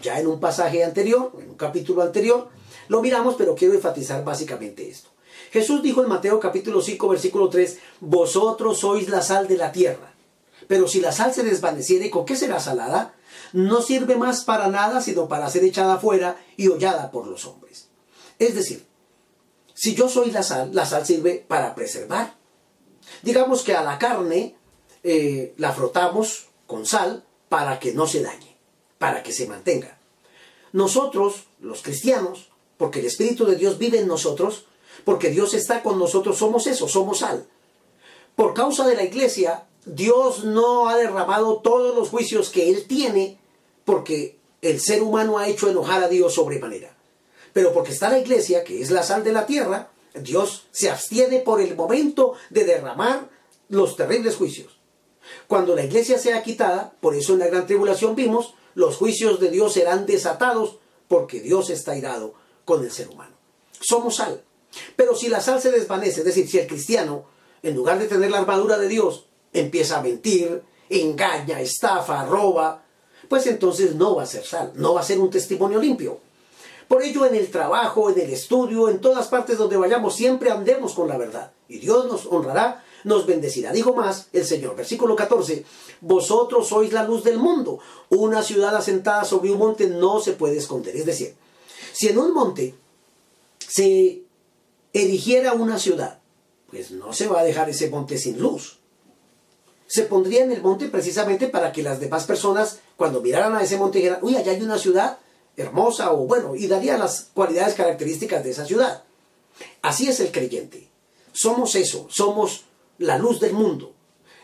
Ya 0.00 0.18
en 0.18 0.26
un 0.26 0.40
pasaje 0.40 0.84
anterior, 0.84 1.32
en 1.40 1.50
un 1.50 1.56
capítulo 1.56 2.02
anterior, 2.02 2.48
lo 2.90 3.00
miramos, 3.00 3.36
pero 3.36 3.54
quiero 3.54 3.74
enfatizar 3.74 4.24
básicamente 4.24 4.90
esto. 4.90 5.10
Jesús 5.52 5.80
dijo 5.80 6.02
en 6.02 6.08
Mateo 6.08 6.40
capítulo 6.40 6.82
5, 6.82 7.08
versículo 7.08 7.48
3, 7.48 7.78
Vosotros 8.00 8.80
sois 8.80 9.08
la 9.08 9.22
sal 9.22 9.46
de 9.46 9.56
la 9.56 9.70
tierra. 9.70 10.12
Pero 10.66 10.88
si 10.88 11.00
la 11.00 11.12
sal 11.12 11.32
se 11.32 11.44
desvaneciere, 11.44 12.10
¿con 12.10 12.24
qué 12.24 12.34
será 12.34 12.58
salada? 12.58 13.14
No 13.52 13.80
sirve 13.80 14.16
más 14.16 14.42
para 14.42 14.66
nada, 14.66 15.00
sino 15.00 15.28
para 15.28 15.48
ser 15.48 15.62
echada 15.62 15.94
afuera 15.94 16.36
y 16.56 16.66
hollada 16.66 17.12
por 17.12 17.28
los 17.28 17.44
hombres. 17.44 17.86
Es 18.40 18.56
decir, 18.56 18.84
si 19.72 19.94
yo 19.94 20.08
soy 20.08 20.32
la 20.32 20.42
sal, 20.42 20.70
la 20.74 20.84
sal 20.84 21.06
sirve 21.06 21.44
para 21.46 21.76
preservar. 21.76 22.34
Digamos 23.22 23.62
que 23.62 23.76
a 23.76 23.84
la 23.84 24.00
carne 24.00 24.56
eh, 25.04 25.54
la 25.58 25.70
frotamos 25.70 26.48
con 26.66 26.86
sal 26.86 27.24
para 27.48 27.78
que 27.78 27.92
no 27.94 28.08
se 28.08 28.20
dañe, 28.20 28.56
para 28.98 29.22
que 29.22 29.32
se 29.32 29.46
mantenga. 29.46 29.96
Nosotros, 30.72 31.44
los 31.60 31.82
cristianos, 31.82 32.49
porque 32.80 33.00
el 33.00 33.06
Espíritu 33.06 33.44
de 33.44 33.56
Dios 33.56 33.76
vive 33.76 33.98
en 33.98 34.08
nosotros, 34.08 34.64
porque 35.04 35.28
Dios 35.28 35.52
está 35.52 35.82
con 35.82 35.98
nosotros, 35.98 36.38
somos 36.38 36.66
eso, 36.66 36.88
somos 36.88 37.18
sal. 37.18 37.46
Por 38.34 38.54
causa 38.54 38.86
de 38.86 38.96
la 38.96 39.02
iglesia, 39.02 39.66
Dios 39.84 40.44
no 40.44 40.88
ha 40.88 40.96
derramado 40.96 41.58
todos 41.58 41.94
los 41.94 42.08
juicios 42.08 42.48
que 42.48 42.70
Él 42.70 42.86
tiene 42.86 43.38
porque 43.84 44.38
el 44.62 44.80
ser 44.80 45.02
humano 45.02 45.36
ha 45.36 45.46
hecho 45.46 45.68
enojar 45.68 46.02
a 46.02 46.08
Dios 46.08 46.32
sobremanera. 46.32 46.96
Pero 47.52 47.74
porque 47.74 47.92
está 47.92 48.08
la 48.08 48.18
iglesia, 48.18 48.64
que 48.64 48.80
es 48.80 48.90
la 48.90 49.02
sal 49.02 49.24
de 49.24 49.32
la 49.32 49.44
tierra, 49.44 49.90
Dios 50.14 50.64
se 50.70 50.88
abstiene 50.88 51.40
por 51.40 51.60
el 51.60 51.76
momento 51.76 52.32
de 52.48 52.64
derramar 52.64 53.28
los 53.68 53.94
terribles 53.94 54.36
juicios. 54.36 54.78
Cuando 55.48 55.76
la 55.76 55.84
iglesia 55.84 56.18
sea 56.18 56.42
quitada, 56.42 56.94
por 57.02 57.14
eso 57.14 57.34
en 57.34 57.40
la 57.40 57.48
gran 57.48 57.66
tribulación 57.66 58.16
vimos, 58.16 58.54
los 58.74 58.96
juicios 58.96 59.38
de 59.38 59.50
Dios 59.50 59.74
serán 59.74 60.06
desatados 60.06 60.78
porque 61.08 61.40
Dios 61.40 61.68
está 61.68 61.94
irado 61.94 62.39
con 62.70 62.84
el 62.84 62.92
ser 62.92 63.08
humano. 63.08 63.34
Somos 63.80 64.16
sal. 64.16 64.40
Pero 64.94 65.16
si 65.16 65.28
la 65.28 65.40
sal 65.40 65.60
se 65.60 65.72
desvanece, 65.72 66.20
es 66.20 66.26
decir, 66.26 66.48
si 66.48 66.58
el 66.58 66.68
cristiano, 66.68 67.24
en 67.64 67.74
lugar 67.74 67.98
de 67.98 68.06
tener 68.06 68.30
la 68.30 68.38
armadura 68.38 68.78
de 68.78 68.86
Dios, 68.86 69.26
empieza 69.52 69.98
a 69.98 70.02
mentir, 70.02 70.62
engaña, 70.88 71.60
estafa, 71.60 72.24
roba, 72.26 72.84
pues 73.28 73.48
entonces 73.48 73.96
no 73.96 74.14
va 74.14 74.22
a 74.22 74.26
ser 74.26 74.44
sal, 74.44 74.70
no 74.76 74.94
va 74.94 75.00
a 75.00 75.04
ser 75.04 75.18
un 75.18 75.30
testimonio 75.30 75.80
limpio. 75.80 76.20
Por 76.86 77.02
ello, 77.02 77.26
en 77.26 77.34
el 77.34 77.50
trabajo, 77.50 78.08
en 78.08 78.20
el 78.20 78.30
estudio, 78.30 78.88
en 78.88 79.00
todas 79.00 79.26
partes 79.26 79.58
donde 79.58 79.76
vayamos, 79.76 80.14
siempre 80.14 80.52
andemos 80.52 80.94
con 80.94 81.08
la 81.08 81.18
verdad. 81.18 81.50
Y 81.68 81.78
Dios 81.78 82.06
nos 82.06 82.26
honrará, 82.26 82.84
nos 83.02 83.26
bendecirá. 83.26 83.72
Dijo 83.72 83.94
más 83.94 84.28
el 84.32 84.44
Señor, 84.44 84.76
versículo 84.76 85.16
14, 85.16 85.64
vosotros 86.02 86.68
sois 86.68 86.92
la 86.92 87.02
luz 87.02 87.24
del 87.24 87.38
mundo. 87.38 87.80
Una 88.10 88.44
ciudad 88.44 88.76
asentada 88.76 89.24
sobre 89.24 89.50
un 89.50 89.58
monte 89.58 89.88
no 89.88 90.20
se 90.20 90.32
puede 90.32 90.58
esconder. 90.58 90.94
Es 90.94 91.06
decir, 91.06 91.34
si 91.92 92.08
en 92.08 92.18
un 92.18 92.32
monte 92.32 92.74
se 93.66 94.22
erigiera 94.92 95.52
una 95.52 95.78
ciudad, 95.78 96.20
pues 96.68 96.90
no 96.90 97.12
se 97.12 97.26
va 97.26 97.40
a 97.40 97.44
dejar 97.44 97.68
ese 97.70 97.90
monte 97.90 98.18
sin 98.18 98.40
luz. 98.40 98.78
Se 99.86 100.02
pondría 100.02 100.44
en 100.44 100.52
el 100.52 100.62
monte 100.62 100.88
precisamente 100.88 101.48
para 101.48 101.72
que 101.72 101.82
las 101.82 101.98
demás 101.98 102.24
personas, 102.24 102.78
cuando 102.96 103.20
miraran 103.20 103.56
a 103.56 103.62
ese 103.62 103.76
monte, 103.76 103.98
dijeran, 103.98 104.20
uy, 104.22 104.36
allá 104.36 104.52
hay 104.52 104.62
una 104.62 104.78
ciudad 104.78 105.18
hermosa, 105.56 106.12
o 106.12 106.26
bueno, 106.26 106.54
y 106.54 106.68
daría 106.68 106.96
las 106.96 107.28
cualidades 107.34 107.74
características 107.74 108.44
de 108.44 108.50
esa 108.50 108.64
ciudad. 108.64 109.04
Así 109.82 110.08
es 110.08 110.20
el 110.20 110.30
creyente. 110.30 110.88
Somos 111.32 111.74
eso, 111.74 112.06
somos 112.08 112.64
la 112.98 113.18
luz 113.18 113.40
del 113.40 113.52
mundo. 113.52 113.92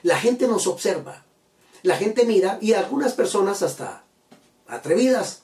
La 0.03 0.19
gente 0.19 0.47
nos 0.47 0.67
observa, 0.67 1.25
la 1.83 1.97
gente 1.97 2.25
mira 2.25 2.59
y 2.61 2.73
algunas 2.73 3.13
personas 3.13 3.63
hasta 3.63 4.05
atrevidas 4.67 5.43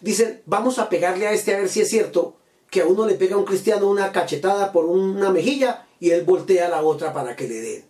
dicen, 0.00 0.42
vamos 0.46 0.78
a 0.78 0.88
pegarle 0.88 1.26
a 1.26 1.32
este 1.32 1.54
a 1.54 1.58
ver 1.58 1.68
si 1.68 1.80
es 1.80 1.88
cierto 1.88 2.36
que 2.70 2.82
a 2.82 2.86
uno 2.86 3.06
le 3.06 3.14
pega 3.14 3.36
a 3.36 3.38
un 3.38 3.44
cristiano 3.44 3.88
una 3.88 4.12
cachetada 4.12 4.72
por 4.72 4.86
una 4.86 5.30
mejilla 5.30 5.86
y 6.00 6.10
él 6.10 6.24
voltea 6.24 6.68
la 6.68 6.82
otra 6.82 7.12
para 7.12 7.36
que 7.36 7.48
le 7.48 7.60
den. 7.60 7.84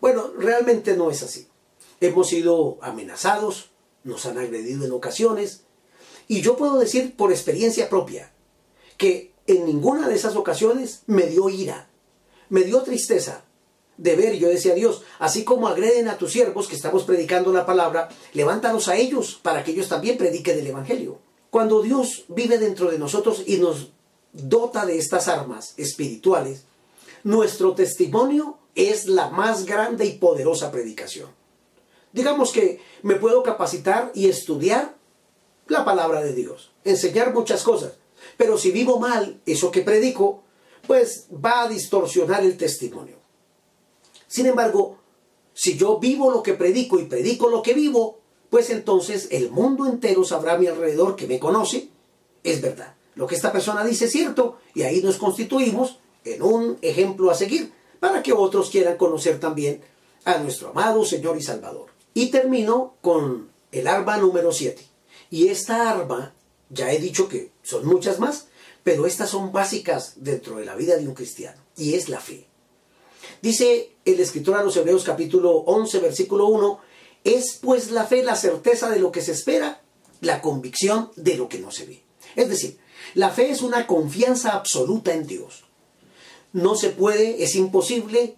Bueno, 0.00 0.30
realmente 0.38 0.96
no 0.96 1.10
es 1.10 1.22
así. 1.22 1.48
Hemos 2.00 2.28
sido 2.28 2.78
amenazados, 2.82 3.70
nos 4.04 4.26
han 4.26 4.38
agredido 4.38 4.84
en 4.84 4.92
ocasiones, 4.92 5.62
y 6.28 6.40
yo 6.40 6.56
puedo 6.56 6.78
decir 6.78 7.16
por 7.16 7.30
experiencia 7.30 7.88
propia 7.88 8.32
que 8.96 9.32
en 9.46 9.66
ninguna 9.66 10.08
de 10.08 10.14
esas 10.14 10.36
ocasiones 10.36 11.02
me 11.06 11.26
dio 11.26 11.48
ira, 11.48 11.88
me 12.48 12.62
dio 12.62 12.82
tristeza 12.82 13.44
de 13.96 14.14
ver, 14.14 14.36
yo 14.36 14.48
decía 14.48 14.74
Dios, 14.74 15.02
así 15.18 15.44
como 15.44 15.68
agreden 15.68 16.08
a 16.08 16.18
tus 16.18 16.32
siervos 16.32 16.68
que 16.68 16.76
estamos 16.76 17.04
predicando 17.04 17.52
la 17.52 17.64
palabra, 17.64 18.08
levántalos 18.34 18.88
a 18.88 18.96
ellos 18.96 19.38
para 19.42 19.64
que 19.64 19.70
ellos 19.70 19.88
también 19.88 20.18
prediquen 20.18 20.58
el 20.58 20.66
Evangelio. 20.66 21.18
Cuando 21.56 21.80
Dios 21.80 22.26
vive 22.28 22.58
dentro 22.58 22.90
de 22.90 22.98
nosotros 22.98 23.44
y 23.46 23.56
nos 23.56 23.88
dota 24.34 24.84
de 24.84 24.98
estas 24.98 25.26
armas 25.26 25.72
espirituales, 25.78 26.64
nuestro 27.24 27.74
testimonio 27.74 28.58
es 28.74 29.06
la 29.06 29.30
más 29.30 29.64
grande 29.64 30.04
y 30.04 30.18
poderosa 30.18 30.70
predicación. 30.70 31.30
Digamos 32.12 32.52
que 32.52 32.82
me 33.00 33.14
puedo 33.14 33.42
capacitar 33.42 34.12
y 34.14 34.28
estudiar 34.28 34.96
la 35.66 35.82
palabra 35.82 36.22
de 36.22 36.34
Dios, 36.34 36.72
enseñar 36.84 37.32
muchas 37.32 37.62
cosas, 37.62 37.94
pero 38.36 38.58
si 38.58 38.70
vivo 38.70 38.98
mal 38.98 39.40
eso 39.46 39.70
que 39.70 39.80
predico, 39.80 40.42
pues 40.86 41.26
va 41.42 41.62
a 41.62 41.68
distorsionar 41.70 42.44
el 42.44 42.58
testimonio. 42.58 43.16
Sin 44.28 44.44
embargo, 44.44 44.98
si 45.54 45.78
yo 45.78 45.98
vivo 45.98 46.30
lo 46.30 46.42
que 46.42 46.52
predico 46.52 47.00
y 47.00 47.06
predico 47.06 47.48
lo 47.48 47.62
que 47.62 47.72
vivo, 47.72 48.15
pues 48.50 48.70
entonces 48.70 49.28
el 49.30 49.50
mundo 49.50 49.86
entero 49.86 50.24
sabrá 50.24 50.54
a 50.54 50.58
mi 50.58 50.66
alrededor 50.66 51.16
que 51.16 51.26
me 51.26 51.38
conoce, 51.38 51.88
es 52.42 52.60
verdad. 52.60 52.94
Lo 53.14 53.26
que 53.26 53.34
esta 53.34 53.52
persona 53.52 53.84
dice 53.84 54.06
es 54.06 54.12
cierto 54.12 54.58
y 54.74 54.82
ahí 54.82 55.02
nos 55.02 55.16
constituimos 55.16 55.98
en 56.24 56.42
un 56.42 56.78
ejemplo 56.82 57.30
a 57.30 57.34
seguir 57.34 57.72
para 57.98 58.22
que 58.22 58.32
otros 58.32 58.70
quieran 58.70 58.96
conocer 58.96 59.40
también 59.40 59.80
a 60.24 60.38
nuestro 60.38 60.70
amado 60.70 61.04
Señor 61.04 61.36
y 61.36 61.42
Salvador. 61.42 61.86
Y 62.14 62.30
termino 62.30 62.94
con 63.00 63.48
el 63.72 63.86
arma 63.86 64.16
número 64.18 64.52
7. 64.52 64.82
Y 65.30 65.48
esta 65.48 65.90
arma, 65.90 66.34
ya 66.70 66.92
he 66.92 66.98
dicho 66.98 67.28
que 67.28 67.50
son 67.62 67.86
muchas 67.86 68.18
más, 68.18 68.48
pero 68.82 69.06
estas 69.06 69.30
son 69.30 69.52
básicas 69.52 70.14
dentro 70.16 70.56
de 70.56 70.64
la 70.64 70.76
vida 70.76 70.96
de 70.96 71.08
un 71.08 71.14
cristiano, 71.14 71.60
y 71.76 71.94
es 71.94 72.08
la 72.08 72.20
fe. 72.20 72.46
Dice 73.42 73.90
el 74.04 74.20
escritor 74.20 74.56
a 74.56 74.62
los 74.62 74.76
Hebreos 74.76 75.02
capítulo 75.02 75.50
11, 75.50 75.98
versículo 75.98 76.46
1, 76.46 76.80
es 77.26 77.58
pues 77.60 77.90
la 77.90 78.04
fe 78.04 78.22
la 78.22 78.36
certeza 78.36 78.88
de 78.88 79.00
lo 79.00 79.10
que 79.10 79.20
se 79.20 79.32
espera, 79.32 79.80
la 80.20 80.40
convicción 80.40 81.10
de 81.16 81.36
lo 81.36 81.48
que 81.48 81.58
no 81.58 81.70
se 81.72 81.86
ve. 81.86 82.02
Es 82.36 82.48
decir, 82.48 82.78
la 83.14 83.30
fe 83.30 83.50
es 83.50 83.62
una 83.62 83.86
confianza 83.86 84.52
absoluta 84.52 85.12
en 85.12 85.26
Dios. 85.26 85.64
No 86.52 86.76
se 86.76 86.90
puede, 86.90 87.42
es 87.42 87.56
imposible, 87.56 88.36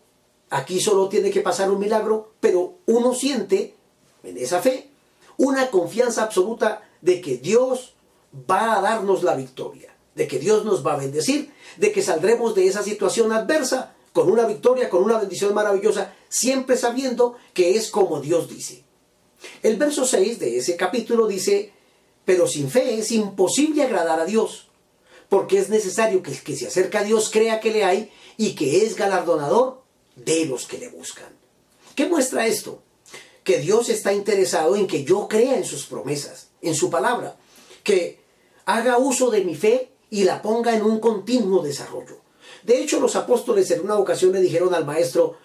aquí 0.51 0.81
solo 0.81 1.09
tiene 1.09 1.31
que 1.31 1.43
pasar 1.43 1.71
un 1.71 1.79
milagro, 1.79 2.33
pero 2.41 2.79
uno 2.87 3.15
siente 3.15 3.75
en 4.23 4.39
esa 4.39 4.61
fe 4.61 4.89
una 5.37 5.71
confianza 5.71 6.23
absoluta 6.23 6.83
de 7.03 7.21
que 7.21 7.37
Dios 7.37 7.95
va 8.51 8.79
a 8.79 8.81
darnos 8.81 9.23
la 9.23 9.37
victoria, 9.37 9.95
de 10.15 10.27
que 10.27 10.39
Dios 10.39 10.65
nos 10.65 10.85
va 10.85 10.95
a 10.95 10.99
bendecir, 10.99 11.53
de 11.77 11.93
que 11.93 12.03
saldremos 12.03 12.55
de 12.55 12.67
esa 12.67 12.83
situación 12.83 13.33
adversa 13.33 13.95
con 14.13 14.31
una 14.31 14.47
victoria, 14.47 14.89
con 14.89 15.03
una 15.03 15.19
bendición 15.19 15.55
maravillosa, 15.55 16.15
siempre 16.29 16.77
sabiendo 16.77 17.37
que 17.55 17.77
es 17.77 17.91
como 17.91 18.21
Dios 18.21 18.49
dice. 18.49 18.85
El 19.63 19.77
verso 19.77 20.05
6 20.05 20.39
de 20.39 20.59
ese 20.59 20.77
capítulo 20.77 21.27
dice, 21.27 21.73
pero 22.25 22.47
sin 22.47 22.71
fe 22.71 22.99
es 22.99 23.13
imposible 23.13 23.83
agradar 23.83 24.21
a 24.21 24.25
Dios, 24.25 24.69
porque 25.29 25.59
es 25.59 25.69
necesario 25.69 26.23
que 26.23 26.33
el 26.33 26.43
que 26.43 26.57
se 26.57 26.67
acerca 26.67 27.01
a 27.01 27.05
Dios 27.05 27.31
crea 27.31 27.61
que 27.61 27.71
le 27.71 27.85
hay 27.85 28.11
y 28.37 28.55
que 28.55 28.85
es 28.85 28.97
galardonador 28.97 29.83
de 30.17 30.47
los 30.47 30.67
que 30.67 30.79
le 30.79 30.89
buscan. 30.89 31.29
¿Qué 31.95 32.07
muestra 32.07 32.47
esto? 32.47 32.83
Que 33.45 33.59
Dios 33.59 33.89
está 33.89 34.13
interesado 34.13 34.77
en 34.77 34.87
que 34.87 35.05
yo 35.05 35.29
crea 35.29 35.57
en 35.57 35.65
sus 35.65 35.87
promesas, 35.87 36.49
en 36.61 36.75
su 36.75 36.91
palabra, 36.91 37.37
que 37.83 38.21
haga 38.65 38.99
uso 38.99 39.31
de 39.31 39.45
mi 39.45 39.55
fe 39.55 39.91
y 40.11 40.25
la 40.25 40.43
ponga 40.43 40.75
en 40.75 40.83
un 40.83 41.01
continuo 41.01 41.63
desarrollo. 41.63 42.18
De 42.69 42.83
hecho, 42.83 43.01
los 43.01 43.17
apóstoles 43.17 43.71
en 43.71 43.81
una 43.81 43.97
ocasión 43.97 44.31
le 44.33 44.43
dijeron 44.43 44.75
al 44.75 44.85
maestro, 44.85 45.39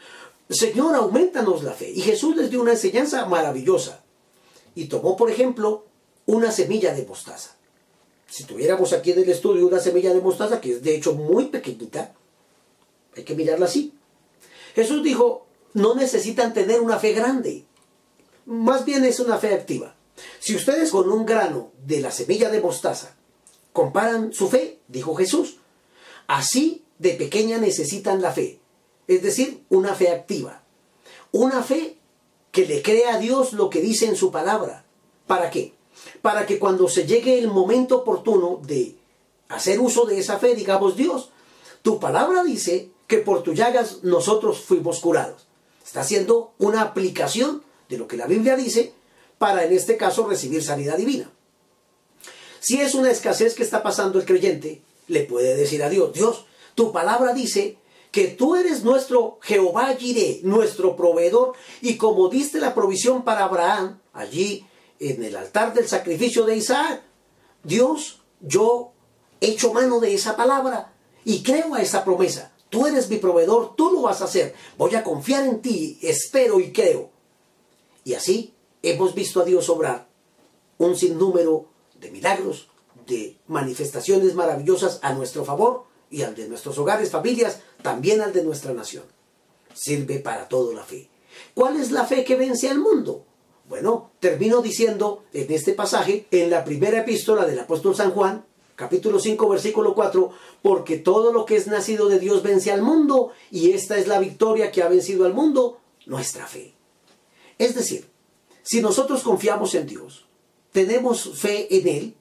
Señor, 0.49 0.93
aumentanos 0.93 1.63
la 1.63 1.71
fe. 1.71 1.89
Y 1.89 2.01
Jesús 2.01 2.35
les 2.35 2.49
dio 2.49 2.61
una 2.61 2.73
enseñanza 2.73 3.25
maravillosa. 3.27 4.03
Y 4.75 4.87
tomó, 4.87 5.15
por 5.15 5.31
ejemplo, 5.31 5.85
una 6.25 6.51
semilla 6.51 6.93
de 6.93 7.05
mostaza. 7.05 7.55
Si 8.27 8.43
tuviéramos 8.43 8.91
aquí 8.91 9.11
en 9.11 9.19
el 9.19 9.29
estudio 9.29 9.65
una 9.65 9.79
semilla 9.79 10.13
de 10.13 10.19
mostaza, 10.19 10.59
que 10.59 10.73
es 10.73 10.83
de 10.83 10.97
hecho 10.97 11.13
muy 11.13 11.45
pequeñita, 11.45 12.13
hay 13.15 13.23
que 13.23 13.35
mirarla 13.35 13.67
así. 13.67 13.93
Jesús 14.75 15.01
dijo, 15.01 15.47
no 15.73 15.95
necesitan 15.95 16.53
tener 16.53 16.81
una 16.81 16.99
fe 16.99 17.13
grande, 17.13 17.63
más 18.45 18.83
bien 18.83 19.05
es 19.05 19.21
una 19.21 19.37
fe 19.37 19.53
activa. 19.53 19.95
Si 20.41 20.57
ustedes 20.57 20.91
con 20.91 21.09
un 21.09 21.25
grano 21.25 21.71
de 21.85 22.01
la 22.01 22.11
semilla 22.11 22.49
de 22.49 22.59
mostaza 22.59 23.15
comparan 23.71 24.33
su 24.33 24.49
fe, 24.49 24.81
dijo 24.89 25.15
Jesús, 25.15 25.59
así 26.27 26.83
de 26.99 27.11
pequeña 27.11 27.57
necesitan 27.57 28.21
la 28.21 28.31
fe, 28.31 28.59
es 29.07 29.21
decir, 29.21 29.63
una 29.69 29.95
fe 29.95 30.09
activa. 30.09 30.63
Una 31.31 31.63
fe 31.63 31.97
que 32.51 32.65
le 32.65 32.81
crea 32.81 33.15
a 33.15 33.19
Dios 33.19 33.53
lo 33.53 33.69
que 33.69 33.81
dice 33.81 34.05
en 34.05 34.15
su 34.15 34.31
palabra. 34.31 34.85
¿Para 35.27 35.49
qué? 35.49 35.73
Para 36.21 36.45
que 36.45 36.59
cuando 36.59 36.87
se 36.87 37.05
llegue 37.05 37.39
el 37.39 37.47
momento 37.47 37.97
oportuno 37.97 38.61
de 38.63 38.95
hacer 39.49 39.79
uso 39.79 40.05
de 40.05 40.19
esa 40.19 40.37
fe, 40.39 40.55
digamos, 40.55 40.95
Dios, 40.95 41.29
tu 41.81 41.99
palabra 41.99 42.43
dice 42.43 42.89
que 43.07 43.17
por 43.17 43.43
tus 43.43 43.55
llagas 43.55 44.03
nosotros 44.03 44.61
fuimos 44.61 44.99
curados. 44.99 45.47
Está 45.83 46.01
haciendo 46.01 46.53
una 46.59 46.81
aplicación 46.81 47.63
de 47.89 47.97
lo 47.97 48.07
que 48.07 48.17
la 48.17 48.27
Biblia 48.27 48.55
dice 48.55 48.93
para 49.37 49.65
en 49.65 49.73
este 49.73 49.97
caso 49.97 50.27
recibir 50.27 50.63
sanidad 50.63 50.97
divina. 50.97 51.29
Si 52.59 52.79
es 52.79 52.95
una 52.95 53.11
escasez 53.11 53.55
que 53.55 53.63
está 53.63 53.83
pasando 53.83 54.19
el 54.19 54.25
creyente, 54.25 54.81
le 55.07 55.23
puede 55.23 55.55
decir 55.55 55.83
a 55.83 55.89
Dios, 55.89 56.13
Dios, 56.13 56.45
tu 56.75 56.91
palabra 56.91 57.33
dice 57.33 57.77
que 58.11 58.27
tú 58.27 58.55
eres 58.55 58.83
nuestro 58.83 59.39
Jehová 59.41 59.95
Jireh, 59.95 60.41
nuestro 60.43 60.95
proveedor, 60.95 61.53
y 61.81 61.97
como 61.97 62.29
diste 62.29 62.59
la 62.59 62.75
provisión 62.75 63.23
para 63.23 63.45
Abraham, 63.45 63.99
allí 64.13 64.65
en 64.99 65.23
el 65.23 65.35
altar 65.35 65.73
del 65.73 65.87
sacrificio 65.87 66.45
de 66.45 66.57
Isaac, 66.57 67.01
Dios, 67.63 68.21
yo 68.39 68.91
echo 69.41 69.73
mano 69.73 69.99
de 69.99 70.13
esa 70.13 70.35
palabra 70.35 70.93
y 71.25 71.41
creo 71.41 71.73
a 71.73 71.81
esa 71.81 72.05
promesa. 72.05 72.51
Tú 72.69 72.85
eres 72.87 73.09
mi 73.09 73.17
proveedor, 73.17 73.75
tú 73.75 73.91
lo 73.91 74.01
vas 74.01 74.21
a 74.21 74.25
hacer. 74.25 74.53
Voy 74.77 74.93
a 74.95 75.03
confiar 75.03 75.45
en 75.45 75.61
ti, 75.61 75.97
espero 76.01 76.59
y 76.59 76.71
creo. 76.71 77.09
Y 78.03 78.13
así 78.13 78.53
hemos 78.81 79.15
visto 79.15 79.41
a 79.41 79.45
Dios 79.45 79.69
obrar 79.69 80.07
un 80.77 80.95
sinnúmero 80.95 81.65
de 81.99 82.11
milagros, 82.11 82.67
de 83.07 83.37
manifestaciones 83.47 84.35
maravillosas 84.35 84.99
a 85.01 85.13
nuestro 85.13 85.45
favor 85.45 85.85
y 86.13 86.21
al 86.21 86.35
de 86.35 86.47
nuestros 86.47 86.77
hogares, 86.77 87.09
familias, 87.09 87.61
también 87.81 88.21
al 88.21 88.31
de 88.33 88.43
nuestra 88.43 88.71
nación. 88.71 89.03
Sirve 89.73 90.19
para 90.19 90.47
todo 90.47 90.71
la 90.71 90.83
fe. 90.83 91.09
¿Cuál 91.55 91.77
es 91.77 91.89
la 91.89 92.05
fe 92.05 92.23
que 92.23 92.35
vence 92.35 92.69
al 92.69 92.77
mundo? 92.77 93.25
Bueno, 93.67 94.11
termino 94.19 94.61
diciendo 94.61 95.23
en 95.33 95.51
este 95.51 95.73
pasaje, 95.73 96.27
en 96.29 96.51
la 96.51 96.63
primera 96.63 96.99
epístola 96.99 97.45
del 97.45 97.57
apóstol 97.57 97.95
San 97.95 98.11
Juan, 98.11 98.45
capítulo 98.75 99.19
5, 99.19 99.49
versículo 99.49 99.95
4, 99.95 100.29
porque 100.61 100.97
todo 100.97 101.33
lo 101.33 101.45
que 101.45 101.55
es 101.55 101.65
nacido 101.65 102.07
de 102.07 102.19
Dios 102.19 102.43
vence 102.43 102.71
al 102.71 102.83
mundo, 102.83 103.31
y 103.49 103.71
esta 103.71 103.97
es 103.97 104.07
la 104.07 104.19
victoria 104.19 104.71
que 104.71 104.83
ha 104.83 104.89
vencido 104.89 105.25
al 105.25 105.33
mundo, 105.33 105.79
nuestra 106.05 106.45
fe. 106.45 106.75
Es 107.57 107.73
decir, 107.73 108.07
si 108.61 108.81
nosotros 108.81 109.23
confiamos 109.23 109.73
en 109.73 109.87
Dios, 109.87 110.25
tenemos 110.71 111.39
fe 111.39 111.75
en 111.75 111.87
Él, 111.87 112.15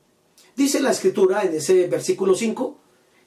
dice 0.56 0.80
la 0.80 0.92
escritura 0.92 1.42
en 1.42 1.54
ese 1.54 1.88
versículo 1.88 2.34
5, 2.34 2.78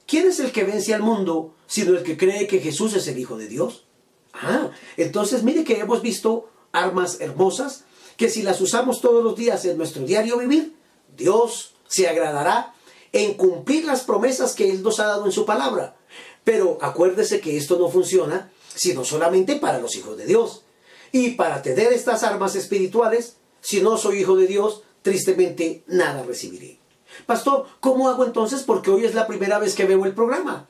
¿Quién 0.06 0.28
es 0.28 0.40
el 0.40 0.52
que 0.52 0.64
vence 0.64 0.94
al 0.94 1.02
mundo 1.02 1.54
sino 1.66 1.96
el 1.96 2.02
que 2.02 2.16
cree 2.16 2.46
que 2.46 2.60
Jesús 2.60 2.94
es 2.94 3.08
el 3.08 3.18
Hijo 3.18 3.36
de 3.36 3.48
Dios? 3.48 3.84
Ah, 4.32 4.70
entonces 4.96 5.42
mire 5.42 5.64
que 5.64 5.80
hemos 5.80 6.02
visto 6.02 6.50
armas 6.72 7.20
hermosas 7.20 7.84
que 8.16 8.28
si 8.28 8.42
las 8.42 8.60
usamos 8.60 9.00
todos 9.00 9.22
los 9.22 9.36
días 9.36 9.64
en 9.64 9.76
nuestro 9.76 10.04
diario 10.04 10.38
vivir, 10.38 10.76
Dios 11.16 11.74
se 11.88 12.08
agradará 12.08 12.74
en 13.12 13.34
cumplir 13.34 13.84
las 13.84 14.02
promesas 14.02 14.54
que 14.54 14.70
Él 14.70 14.82
nos 14.82 15.00
ha 15.00 15.06
dado 15.06 15.26
en 15.26 15.32
su 15.32 15.44
palabra. 15.44 15.96
Pero 16.44 16.78
acuérdese 16.80 17.40
que 17.40 17.56
esto 17.56 17.78
no 17.78 17.88
funciona 17.88 18.50
sino 18.74 19.04
solamente 19.04 19.56
para 19.56 19.80
los 19.80 19.96
hijos 19.96 20.16
de 20.18 20.26
Dios. 20.26 20.62
Y 21.10 21.30
para 21.30 21.62
tener 21.62 21.92
estas 21.92 22.22
armas 22.22 22.54
espirituales, 22.56 23.36
si 23.60 23.80
no 23.80 23.96
soy 23.96 24.20
hijo 24.20 24.36
de 24.36 24.46
Dios, 24.46 24.82
tristemente 25.02 25.82
nada 25.86 26.22
recibiré. 26.22 26.78
Pastor, 27.24 27.66
¿cómo 27.80 28.08
hago 28.08 28.24
entonces? 28.24 28.62
Porque 28.62 28.90
hoy 28.90 29.04
es 29.04 29.14
la 29.14 29.26
primera 29.26 29.58
vez 29.58 29.74
que 29.74 29.86
veo 29.86 30.04
el 30.04 30.14
programa. 30.14 30.66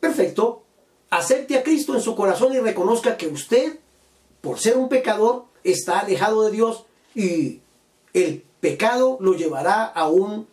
Perfecto. 0.00 0.62
Acepte 1.10 1.56
a 1.56 1.62
Cristo 1.62 1.94
en 1.94 2.00
su 2.00 2.16
corazón 2.16 2.54
y 2.54 2.60
reconozca 2.60 3.16
que 3.16 3.28
usted, 3.28 3.78
por 4.40 4.58
ser 4.58 4.76
un 4.76 4.88
pecador, 4.88 5.44
está 5.64 6.00
alejado 6.00 6.42
de 6.42 6.50
Dios 6.50 6.84
y 7.14 7.60
el 8.12 8.42
pecado 8.60 9.18
lo 9.20 9.34
llevará 9.34 9.84
a 9.84 10.08
un 10.08 10.46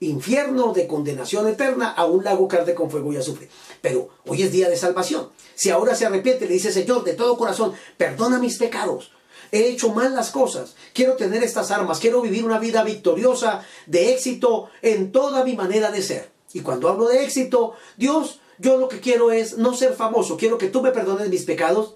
infierno 0.00 0.72
de 0.72 0.86
condenación 0.86 1.48
eterna, 1.48 1.90
a 1.90 2.04
un 2.04 2.22
lago 2.22 2.46
que 2.48 2.74
con 2.74 2.90
fuego 2.90 3.12
y 3.12 3.16
azufre. 3.16 3.48
Pero 3.80 4.10
hoy 4.26 4.42
es 4.42 4.52
día 4.52 4.68
de 4.68 4.76
salvación. 4.76 5.30
Si 5.54 5.70
ahora 5.70 5.94
se 5.94 6.06
arrepiente, 6.06 6.46
le 6.46 6.54
dice, 6.54 6.72
Señor, 6.72 7.04
de 7.04 7.14
todo 7.14 7.36
corazón, 7.36 7.72
perdona 7.96 8.38
mis 8.38 8.58
pecados 8.58 9.12
he 9.52 9.68
hecho 9.68 9.92
mal 9.94 10.14
las 10.14 10.30
cosas, 10.30 10.74
quiero 10.92 11.14
tener 11.14 11.42
estas 11.42 11.70
armas, 11.70 11.98
quiero 11.98 12.20
vivir 12.20 12.44
una 12.44 12.58
vida 12.58 12.82
victoriosa, 12.82 13.64
de 13.86 14.12
éxito 14.12 14.70
en 14.82 15.12
toda 15.12 15.44
mi 15.44 15.54
manera 15.54 15.90
de 15.90 16.02
ser. 16.02 16.30
Y 16.52 16.60
cuando 16.60 16.88
hablo 16.88 17.08
de 17.08 17.24
éxito, 17.24 17.74
Dios, 17.96 18.40
yo 18.58 18.76
lo 18.78 18.88
que 18.88 19.00
quiero 19.00 19.30
es 19.30 19.58
no 19.58 19.74
ser 19.74 19.94
famoso, 19.94 20.36
quiero 20.36 20.58
que 20.58 20.68
tú 20.68 20.82
me 20.82 20.92
perdones 20.92 21.28
mis 21.28 21.44
pecados 21.44 21.94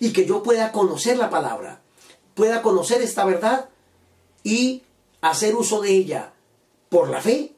y 0.00 0.12
que 0.12 0.26
yo 0.26 0.42
pueda 0.42 0.72
conocer 0.72 1.16
la 1.16 1.30
palabra, 1.30 1.80
pueda 2.34 2.62
conocer 2.62 3.02
esta 3.02 3.24
verdad 3.24 3.68
y 4.42 4.82
hacer 5.20 5.54
uso 5.54 5.80
de 5.80 5.90
ella 5.90 6.32
por 6.88 7.08
la 7.08 7.20
fe 7.20 7.54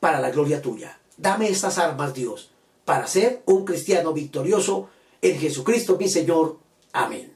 para 0.00 0.20
la 0.20 0.30
gloria 0.30 0.62
tuya. 0.62 0.98
Dame 1.16 1.48
estas 1.48 1.78
armas, 1.78 2.14
Dios, 2.14 2.50
para 2.84 3.06
ser 3.06 3.42
un 3.46 3.64
cristiano 3.64 4.12
victorioso 4.12 4.88
en 5.20 5.38
Jesucristo 5.38 5.96
mi 5.98 6.08
Señor. 6.08 6.58
Amén. 6.92 7.33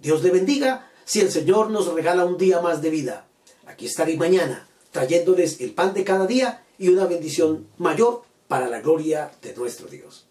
Dios 0.00 0.22
le 0.22 0.30
bendiga 0.30 0.90
si 1.04 1.20
el 1.20 1.30
Señor 1.30 1.70
nos 1.70 1.92
regala 1.92 2.24
un 2.24 2.38
día 2.38 2.60
más 2.60 2.80
de 2.80 2.90
vida. 2.90 3.26
Aquí 3.66 3.86
estaré 3.86 4.16
mañana 4.16 4.66
trayéndoles 4.90 5.60
el 5.60 5.72
pan 5.72 5.94
de 5.94 6.04
cada 6.04 6.26
día 6.26 6.64
y 6.78 6.88
una 6.88 7.06
bendición 7.06 7.66
mayor 7.78 8.22
para 8.48 8.68
la 8.68 8.80
gloria 8.80 9.30
de 9.42 9.54
nuestro 9.54 9.86
Dios. 9.86 10.26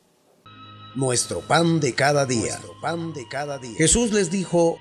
Nuestro 0.95 1.41
pan 1.41 1.79
de 1.79 1.93
cada 1.93 2.25
día. 2.25 2.59
pan 2.81 3.13
de 3.13 3.27
cada 3.29 3.57
día. 3.59 3.77
Jesús 3.77 4.11
les 4.11 4.31
dijo, 4.31 4.79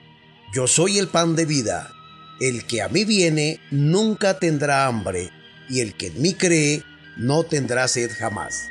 Yo 0.55 0.67
soy 0.67 0.99
el 0.99 1.09
pan 1.09 1.37
de 1.37 1.45
vida. 1.45 1.93
El 2.41 2.67
que 2.67 2.83
a 2.83 2.89
mí 2.89 3.05
viene 3.05 3.61
nunca 3.71 4.39
tendrá 4.39 4.87
hambre, 4.87 5.31
y 5.69 5.81
el 5.81 5.97
que 5.97 6.07
en 6.07 6.23
mí 6.23 6.35
cree 6.35 6.83
no 7.17 7.43
tendrá 7.43 7.87
sed 7.89 8.11
jamás. 8.17 8.71